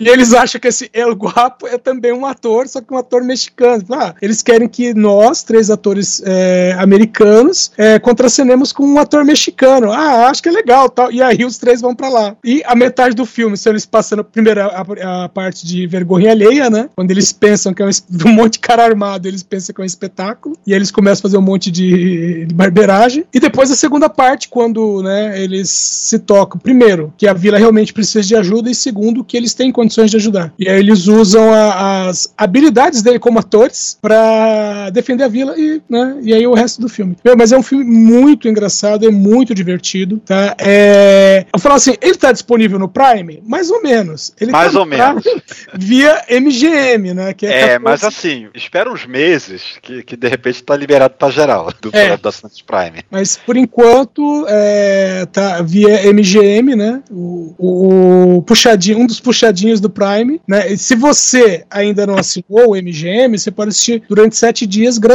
E 0.00 0.08
eles 0.08 0.34
acham 0.34 0.60
que 0.60 0.68
esse 0.68 0.90
El 0.92 1.12
Guapo 1.12 1.66
é 1.66 1.78
também 1.78 2.12
um 2.12 2.26
ator, 2.26 2.66
só 2.68 2.80
que 2.80 2.92
um 2.92 2.98
ator 2.98 3.22
mexicano. 3.22 3.84
Ah, 3.90 4.14
eles 4.20 4.42
querem 4.42 4.68
que 4.68 4.92
nós, 4.94 5.33
três 5.42 5.70
atores 5.70 6.22
é, 6.24 6.74
americanos, 6.78 7.70
é, 7.76 7.98
contracenemos 7.98 8.72
com 8.72 8.84
um 8.86 8.98
ator 8.98 9.24
mexicano. 9.24 9.90
Ah, 9.92 10.28
acho 10.28 10.42
que 10.42 10.48
é 10.48 10.52
legal. 10.52 10.88
tal. 10.88 11.10
E 11.12 11.22
aí 11.22 11.44
os 11.44 11.58
três 11.58 11.80
vão 11.80 11.94
pra 11.94 12.08
lá. 12.08 12.36
E 12.44 12.62
a 12.66 12.74
metade 12.74 13.14
do 13.14 13.26
filme 13.26 13.56
são 13.56 13.72
eles 13.72 13.86
passando 13.86 14.24
primeiro 14.24 14.60
a, 14.62 15.24
a 15.24 15.28
parte 15.28 15.66
de 15.66 15.86
vergonha 15.86 16.30
alheia, 16.30 16.68
né? 16.70 16.88
Quando 16.96 17.10
eles 17.10 17.32
pensam 17.32 17.72
que 17.74 17.82
é 17.82 17.86
um, 17.86 17.90
um 18.26 18.32
monte 18.32 18.54
de 18.54 18.58
cara 18.60 18.84
armado, 18.84 19.26
eles 19.28 19.42
pensam 19.42 19.74
que 19.74 19.80
é 19.80 19.84
um 19.84 19.86
espetáculo. 19.86 20.56
E 20.66 20.72
aí 20.72 20.78
eles 20.78 20.90
começam 20.90 21.20
a 21.20 21.22
fazer 21.22 21.36
um 21.38 21.42
monte 21.42 21.70
de, 21.70 22.46
de 22.46 22.54
barbeiragem. 22.54 23.24
E 23.32 23.40
depois 23.40 23.70
a 23.70 23.76
segunda 23.76 24.08
parte, 24.08 24.48
quando 24.48 25.02
né, 25.02 25.40
eles 25.42 25.68
se 25.70 26.18
tocam, 26.18 26.58
primeiro, 26.60 27.12
que 27.16 27.26
a 27.26 27.32
vila 27.32 27.58
realmente 27.58 27.92
precisa 27.92 28.26
de 28.26 28.36
ajuda, 28.36 28.70
e 28.70 28.74
segundo, 28.74 29.24
que 29.24 29.36
eles 29.36 29.54
têm 29.54 29.70
condições 29.72 30.10
de 30.10 30.16
ajudar. 30.16 30.52
E 30.58 30.68
aí 30.68 30.78
eles 30.78 31.06
usam 31.06 31.52
a- 31.52 32.06
as 32.08 32.32
habilidades 32.36 33.02
dele 33.02 33.18
como 33.18 33.38
atores 33.38 33.96
pra 34.00 34.90
defender 34.90 35.23
a 35.24 35.28
vila 35.28 35.54
e, 35.58 35.80
né, 35.88 36.18
e 36.22 36.32
aí 36.32 36.46
o 36.46 36.54
resto 36.54 36.80
do 36.80 36.88
filme. 36.88 37.16
Meu, 37.24 37.36
mas 37.36 37.52
é 37.52 37.58
um 37.58 37.62
filme 37.62 37.84
muito 37.84 38.48
engraçado, 38.48 39.06
é 39.06 39.10
muito 39.10 39.54
divertido, 39.54 40.18
tá? 40.24 40.54
É... 40.58 41.46
Eu 41.52 41.58
falo 41.60 41.74
assim, 41.76 41.94
ele 42.00 42.14
tá 42.16 42.32
disponível 42.32 42.78
no 42.78 42.88
Prime? 42.88 43.42
Mais 43.46 43.70
ou 43.70 43.82
menos. 43.82 44.32
Ele 44.40 44.52
Mais 44.52 44.72
tá 44.72 44.80
ou 44.80 44.86
menos. 44.86 45.24
Via 45.74 46.22
MGM, 46.30 47.14
né? 47.14 47.32
Que 47.34 47.46
É, 47.46 47.78
14 47.78 47.82
mas 47.84 48.04
assim, 48.04 48.48
espera 48.54 48.90
uns 48.92 49.06
meses 49.06 49.62
que, 49.82 50.02
que 50.02 50.16
de 50.16 50.28
repente 50.28 50.62
tá 50.62 50.76
liberado 50.76 51.14
pra 51.18 51.30
geral 51.30 51.72
do, 51.80 51.90
É. 51.92 52.16
da 52.16 52.30
Santos 52.32 52.62
Prime. 52.62 53.02
Mas 53.10 53.36
por 53.36 53.56
enquanto 53.56 54.46
é, 54.48 55.26
tá 55.32 55.62
via 55.62 56.06
MGM, 56.12 56.74
né? 56.76 57.02
O, 57.10 57.54
o- 57.58 58.36
o 58.38 58.42
puxadinho, 58.42 58.98
um 58.98 59.06
dos 59.06 59.20
puxadinhos 59.20 59.80
do 59.80 59.88
Prime, 59.90 60.40
né? 60.46 60.72
E 60.72 60.76
se 60.78 60.94
você 60.94 61.64
ainda 61.70 62.06
não 62.06 62.16
assinou 62.16 62.70
o 62.70 62.76
MGM, 62.76 63.38
você 63.38 63.50
pode 63.50 63.70
assistir 63.70 64.02
durante 64.08 64.36
sete 64.36 64.66
dias 64.66 64.98
gratuitamente. 64.98 65.13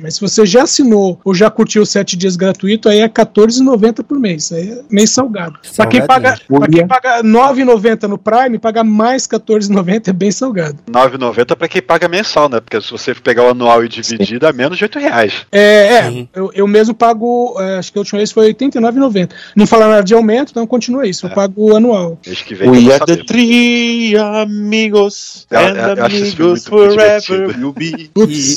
Mas 0.00 0.14
se 0.14 0.20
você 0.20 0.44
já 0.46 0.62
assinou 0.62 1.20
ou 1.24 1.34
já 1.34 1.50
curtiu 1.50 1.82
os 1.82 1.88
sete 1.88 2.16
dias 2.16 2.36
gratuito, 2.36 2.88
aí 2.88 2.98
é 2.98 3.02
R$14,90 3.02 4.02
por 4.02 4.18
mês. 4.18 4.52
Aí 4.52 4.70
é 4.70 4.80
meio 4.90 5.08
salgado. 5.08 5.58
Pra 5.76 5.86
quem 5.86 6.06
paga, 6.06 6.38
pra 6.48 6.68
quem 6.68 6.86
paga 6.86 7.16
R$9,90 7.16 8.02
no 8.08 8.18
Prime, 8.18 8.58
paga 8.58 8.84
mais 8.84 9.26
R$14,90 9.26 10.08
é 10.08 10.12
bem 10.12 10.30
salgado. 10.30 10.78
9,90 10.90 11.56
pra 11.56 11.68
quem 11.68 11.82
paga 11.82 12.08
mensal, 12.08 12.48
né? 12.48 12.60
Porque 12.60 12.80
se 12.80 12.90
você 12.90 13.14
pegar 13.14 13.44
o 13.44 13.50
anual 13.50 13.84
e 13.84 13.88
dividir, 13.88 14.38
dá 14.38 14.52
menos 14.52 14.78
de 14.78 14.84
8 14.84 14.98
reais. 14.98 15.32
É, 15.52 15.60
é 15.60 16.26
eu, 16.34 16.50
eu 16.54 16.66
mesmo 16.66 16.94
pago, 16.94 17.56
é, 17.58 17.78
acho 17.78 17.92
que 17.92 17.98
a 17.98 18.00
última 18.00 18.18
vez 18.18 18.32
foi 18.32 18.46
R$ 18.48 18.54
89,90. 18.54 19.30
Não 19.56 19.66
falaram 19.66 19.92
nada 19.92 20.04
de 20.04 20.14
aumento, 20.14 20.50
então 20.50 20.66
continua 20.66 21.06
isso. 21.06 21.26
Eu 21.26 21.30
pago 21.30 21.74
anual. 21.76 22.18
Mês 22.26 22.42
que 22.42 22.54
vem 22.54 22.68
We 22.70 22.92
are 22.92 23.04
the 23.04 23.16
three 23.24 24.16
amigos, 24.16 25.46
and 25.50 25.76
eu- 25.76 25.96
eu 25.96 26.04
amigos 26.04 26.66
forever 26.66 27.56
will 27.58 27.72
be. 27.72 28.10
E 28.28 28.54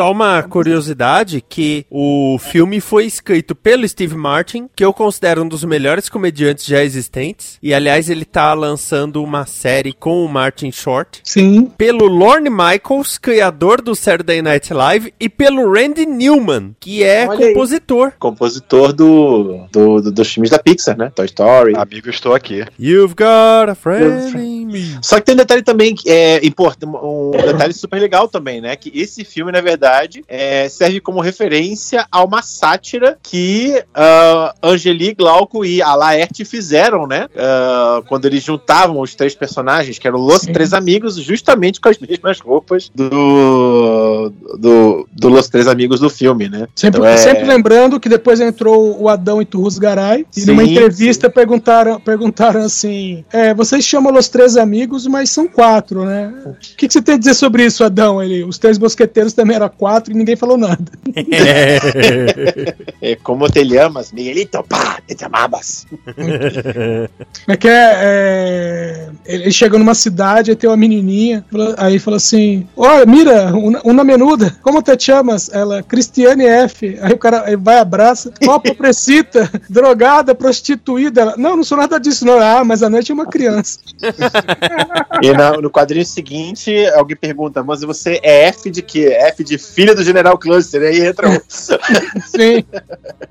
só 0.00 0.10
uma 0.12 0.42
curiosidade 0.42 1.44
que 1.46 1.84
o 1.90 2.38
filme 2.38 2.80
foi 2.80 3.04
escrito 3.04 3.54
pelo 3.54 3.86
Steve 3.86 4.16
Martin, 4.16 4.66
que 4.74 4.82
eu 4.82 4.94
considero 4.94 5.42
um 5.42 5.46
dos 5.48 5.62
melhores 5.62 6.08
comediantes 6.08 6.64
já 6.64 6.82
existentes. 6.82 7.58
E 7.62 7.74
aliás, 7.74 8.08
ele 8.08 8.24
tá 8.24 8.54
lançando 8.54 9.22
uma 9.22 9.44
série 9.44 9.92
com 9.92 10.24
o 10.24 10.28
Martin 10.28 10.72
Short. 10.72 11.20
Sim. 11.22 11.66
Pelo 11.76 12.06
Lorne 12.06 12.48
Michaels, 12.48 13.18
criador 13.18 13.82
do 13.82 13.94
Saturday 13.94 14.40
Night 14.40 14.72
Live, 14.72 15.12
e 15.20 15.28
pelo 15.28 15.70
Randy 15.70 16.06
Newman, 16.06 16.74
que 16.80 17.04
é 17.04 17.28
Olha 17.28 17.48
aí. 17.48 17.52
compositor. 17.52 18.12
Compositor 18.18 18.94
do, 18.94 19.66
do, 19.70 20.00
do- 20.00 20.10
dos 20.12 20.32
filmes 20.32 20.48
da 20.48 20.58
Pixar, 20.58 20.96
né? 20.96 21.12
Toy 21.14 21.26
Story. 21.26 21.74
Amigo, 21.76 22.08
estou 22.08 22.32
aqui. 22.32 22.64
You've 22.80 23.14
got 23.14 23.68
a 23.70 23.74
friend 23.74 24.32
Só 25.02 25.16
que 25.16 25.26
tem 25.26 25.34
um 25.34 25.38
detalhe 25.38 25.62
também 25.62 25.94
que 25.94 26.08
é 26.08 26.44
importante, 26.44 26.90
um 26.90 27.30
detalhe 27.32 27.72
super 27.72 28.00
legal 28.00 28.28
também, 28.28 28.60
né? 28.60 28.76
Que 28.76 28.90
esse 28.94 29.24
filme, 29.24 29.52
na 29.52 29.60
verdade, 29.60 30.24
é, 30.28 30.68
serve 30.68 31.00
como 31.00 31.20
referência 31.20 32.06
a 32.10 32.22
uma 32.22 32.42
sátira 32.42 33.18
que 33.22 33.82
ah, 33.94 34.54
Angeli, 34.62 35.14
Glauco 35.14 35.64
e 35.64 35.82
a 35.82 35.94
Laerte 35.94 36.44
fizeram, 36.44 37.06
né? 37.06 37.28
Ah, 37.36 38.02
quando 38.08 38.24
eles 38.26 38.42
juntavam 38.42 39.00
os 39.00 39.14
três 39.14 39.34
personagens, 39.34 39.98
que 39.98 40.06
eram 40.06 40.20
os 40.20 40.42
três 40.42 40.72
amigos, 40.72 41.16
justamente 41.16 41.80
com 41.80 41.88
as 41.88 41.98
mesmas 41.98 42.40
roupas 42.40 42.90
do, 42.94 44.32
do, 44.58 45.08
do 45.12 45.28
Los 45.28 45.48
Três 45.48 45.66
Amigos 45.66 46.00
do 46.00 46.10
filme, 46.10 46.48
né? 46.48 46.66
Sempre, 46.74 47.00
Então 47.00 47.10
é- 47.10 47.16
sempre 47.16 47.44
lembrando 47.44 48.00
que 48.00 48.08
depois 48.08 48.40
entrou 48.40 49.00
o 49.00 49.08
Adão 49.08 49.40
e 49.40 49.44
Turrus 49.44 49.78
Garay, 49.78 50.26
e 50.36 50.40
Sim, 50.40 50.46
numa 50.46 50.64
entrevista 50.64 51.28
perguntaram, 51.30 52.00
perguntaram 52.00 52.62
assim: 52.62 53.24
é, 53.32 53.54
vocês 53.54 53.84
chamam 53.84 54.14
os 54.14 54.28
três 54.28 54.56
amigos, 54.60 55.06
mas 55.06 55.30
são 55.30 55.48
quatro, 55.48 56.04
né? 56.04 56.32
O 56.46 56.54
que, 56.76 56.86
que 56.86 56.92
você 56.92 57.02
tem 57.02 57.16
a 57.16 57.18
dizer 57.18 57.34
sobre 57.34 57.64
isso, 57.64 57.82
Adão? 57.82 58.22
Ele, 58.22 58.44
os 58.44 58.58
três 58.58 58.78
mosqueteiros 58.78 59.32
também 59.32 59.56
eram 59.56 59.68
quatro 59.68 60.12
e 60.12 60.16
ninguém 60.16 60.36
falou 60.36 60.56
nada. 60.56 60.84
É, 63.02 63.16
como 63.16 63.48
te 63.48 63.64
llamas, 63.64 64.12
Miguelito, 64.12 64.62
pá, 64.68 65.00
te 65.06 65.18
chamabas. 65.18 65.86
Como 66.14 67.08
é 67.48 67.56
que 67.56 67.68
é? 67.68 67.92
é, 68.02 69.08
Ele 69.24 69.50
chega 69.50 69.78
numa 69.78 69.94
cidade, 69.94 70.50
aí 70.50 70.56
tem 70.56 70.68
uma 70.68 70.76
menininha, 70.76 71.44
aí 71.76 71.98
fala 71.98 72.18
assim: 72.18 72.66
Olha, 72.76 73.06
mira, 73.06 73.56
uma, 73.56 73.80
uma 73.82 74.04
menuda, 74.04 74.56
como 74.62 74.82
te 74.82 74.96
chamas? 74.98 75.50
Ela, 75.52 75.82
Cristiane 75.82 76.44
F. 76.44 76.98
Aí 77.00 77.12
o 77.12 77.18
cara 77.18 77.44
aí 77.46 77.56
vai, 77.56 77.78
abraça, 77.78 78.32
ó, 78.46 78.58
pobrecita, 78.58 79.50
drogada, 79.68 80.34
prostituída. 80.34 81.20
Ela, 81.22 81.34
não, 81.36 81.56
não 81.56 81.64
sou 81.64 81.78
nada 81.78 81.98
disso, 81.98 82.24
não. 82.24 82.38
Ah, 82.38 82.64
mas 82.64 82.82
a 82.82 82.90
noite 82.90 83.10
é 83.10 83.14
uma 83.14 83.26
criança. 83.26 83.78
E 85.22 85.32
na- 85.32 85.52
no 85.52 85.70
quadrinho 85.70 86.04
seguinte, 86.06 86.72
alguém 86.94 87.14
pergunta, 87.16 87.62
mas 87.62 87.82
você 87.82 88.18
é 88.22 88.44
F 88.48 88.70
de 88.70 88.80
quê? 88.80 89.08
F 89.12 89.44
de 89.44 89.58
filha 89.58 89.94
do 89.94 90.02
General 90.02 90.36
Cluster. 90.38 90.80
Aí 90.82 91.00
entra 91.06 91.28
um. 91.28 91.38
Sim. 92.24 92.64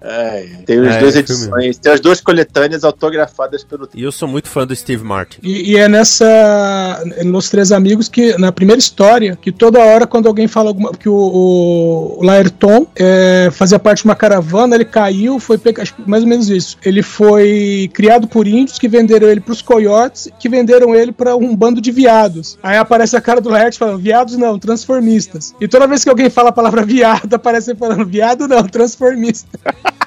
É, 0.02 0.46
tem 0.66 0.80
as 0.88 0.96
É, 0.96 1.00
duas 1.00 1.16
edições, 1.16 1.78
tem 1.80 1.92
as 1.92 2.00
duas 2.00 2.22
coletâneas 2.22 2.84
autografadas 2.84 3.64
pelo. 3.64 3.90
E 3.96 4.04
eu 4.04 4.12
sou 4.12 4.28
muito 4.28 4.48
fã 4.50 4.68
do 4.68 4.76
Steve 4.76 5.04
Martin. 5.04 5.40
E, 5.42 5.72
e 5.72 5.78
é 5.78 5.88
nessa. 5.88 7.04
Nos 7.26 7.50
Três 7.50 7.72
Amigos 7.72 8.08
que, 8.08 8.38
na 8.38 8.52
primeira 8.52 8.80
história, 8.80 9.36
que 9.42 9.52
toda 9.52 9.80
hora, 9.80 10.06
quando 10.06 10.28
alguém 10.28 10.48
fala 10.48 10.70
alguma. 10.70 10.92
que 10.94 11.10
o, 11.10 11.14
o, 11.16 12.20
o 12.20 12.24
Laerton 12.24 12.86
é, 12.96 13.50
fazia 13.52 13.80
parte 13.80 14.00
de 14.00 14.06
uma 14.06 14.16
caravana, 14.16 14.76
ele 14.76 14.86
caiu, 14.86 15.40
foi 15.40 15.58
pe- 15.58 15.74
acho 15.82 15.96
que 15.96 16.08
mais 16.10 16.24
ou 16.24 16.30
menos 16.30 16.50
isso. 16.50 16.78
Ele 16.86 17.02
foi 17.02 17.90
criado 17.94 18.28
por 18.28 18.48
índios 18.48 18.78
que 18.78 18.88
venderam 18.88 19.28
ele 19.28 19.42
pros 19.42 19.62
coiotes, 19.62 20.30
que 20.40 20.48
venderam 20.50 20.94
ele 20.96 21.09
pra 21.12 21.36
um 21.36 21.56
bando 21.56 21.80
de 21.82 21.92
viados. 21.92 22.58
Aí 22.62 22.78
aparece 22.78 23.16
a 23.18 23.22
cara 23.22 23.40
do 23.42 23.50
Laerte 23.50 23.78
falando, 23.80 24.00
viados 24.00 24.38
não, 24.38 24.58
transformistas. 24.60 25.54
E 25.60 25.68
toda 25.68 25.88
vez 25.88 26.04
que 26.04 26.10
alguém 26.10 26.30
fala 26.30 26.50
a 26.50 26.54
palavra 26.54 26.84
viado, 26.86 27.34
aparece 27.36 27.72
ele 27.72 27.80
falando, 27.80 28.06
viado 28.06 28.48
não, 28.48 28.64
transformista. 28.64 29.48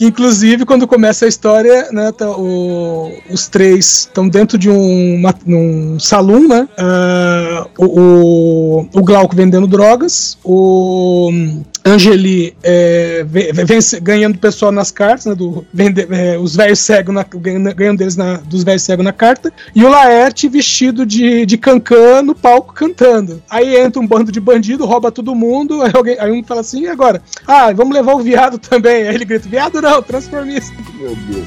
Inclusive, 0.00 0.64
quando 0.64 0.86
começa 0.86 1.24
a 1.24 1.28
história, 1.28 1.88
né, 1.90 2.12
tá, 2.12 2.30
o- 2.30 3.12
os 3.30 3.48
três 3.48 3.86
estão 4.00 4.28
dentro 4.28 4.56
de 4.56 4.70
um, 4.70 5.16
uma- 5.16 5.34
num 5.44 5.98
salão, 5.98 6.46
né? 6.46 6.68
ah, 6.78 7.66
o, 7.78 7.84
o, 8.00 8.88
o 8.94 9.02
Glauco 9.02 9.34
vendendo 9.34 9.66
drogas, 9.66 10.38
o 10.44 11.30
Angeli 11.86 12.56
é, 12.64 13.24
ve- 13.24 13.52
vence- 13.52 14.00
ganhando 14.00 14.38
pessoal 14.38 14.72
nas 14.72 14.90
cartas, 14.90 15.26
né? 15.26 15.34
Do, 15.36 15.64
vende- 15.72 16.06
é, 16.10 16.36
os 16.36 16.56
velhos 16.56 16.80
cegos 16.80 17.14
ganhando, 17.36 17.72
ganhando 17.74 17.98
deles 17.98 18.16
na, 18.16 18.38
dos 18.38 18.64
velhos 18.64 18.82
cegos 18.82 19.04
na 19.04 19.12
carta, 19.12 19.52
e 19.72 19.84
o 19.84 19.88
Laerte 19.88 20.48
vestido 20.48 21.06
de, 21.06 21.46
de 21.46 21.56
cancã 21.56 22.22
no 22.22 22.34
palco 22.34 22.74
cantando. 22.74 23.40
Aí 23.48 23.76
entra 23.76 24.02
um 24.02 24.06
bando 24.06 24.32
de 24.32 24.40
bandido, 24.40 24.84
rouba 24.84 25.12
todo 25.12 25.34
mundo, 25.34 25.80
aí, 25.82 25.92
alguém, 25.94 26.16
aí 26.18 26.32
um 26.32 26.42
fala 26.42 26.60
assim, 26.60 26.82
e 26.82 26.88
agora? 26.88 27.22
Ah, 27.46 27.72
vamos 27.72 27.94
levar 27.94 28.14
o 28.14 28.20
viado 28.20 28.58
também. 28.58 29.06
Aí 29.06 29.14
ele 29.14 29.24
grita, 29.24 29.48
viado 29.48 29.80
não, 29.80 30.02
transformista. 30.02 30.74
Meu 30.98 31.14
Deus. 31.14 31.46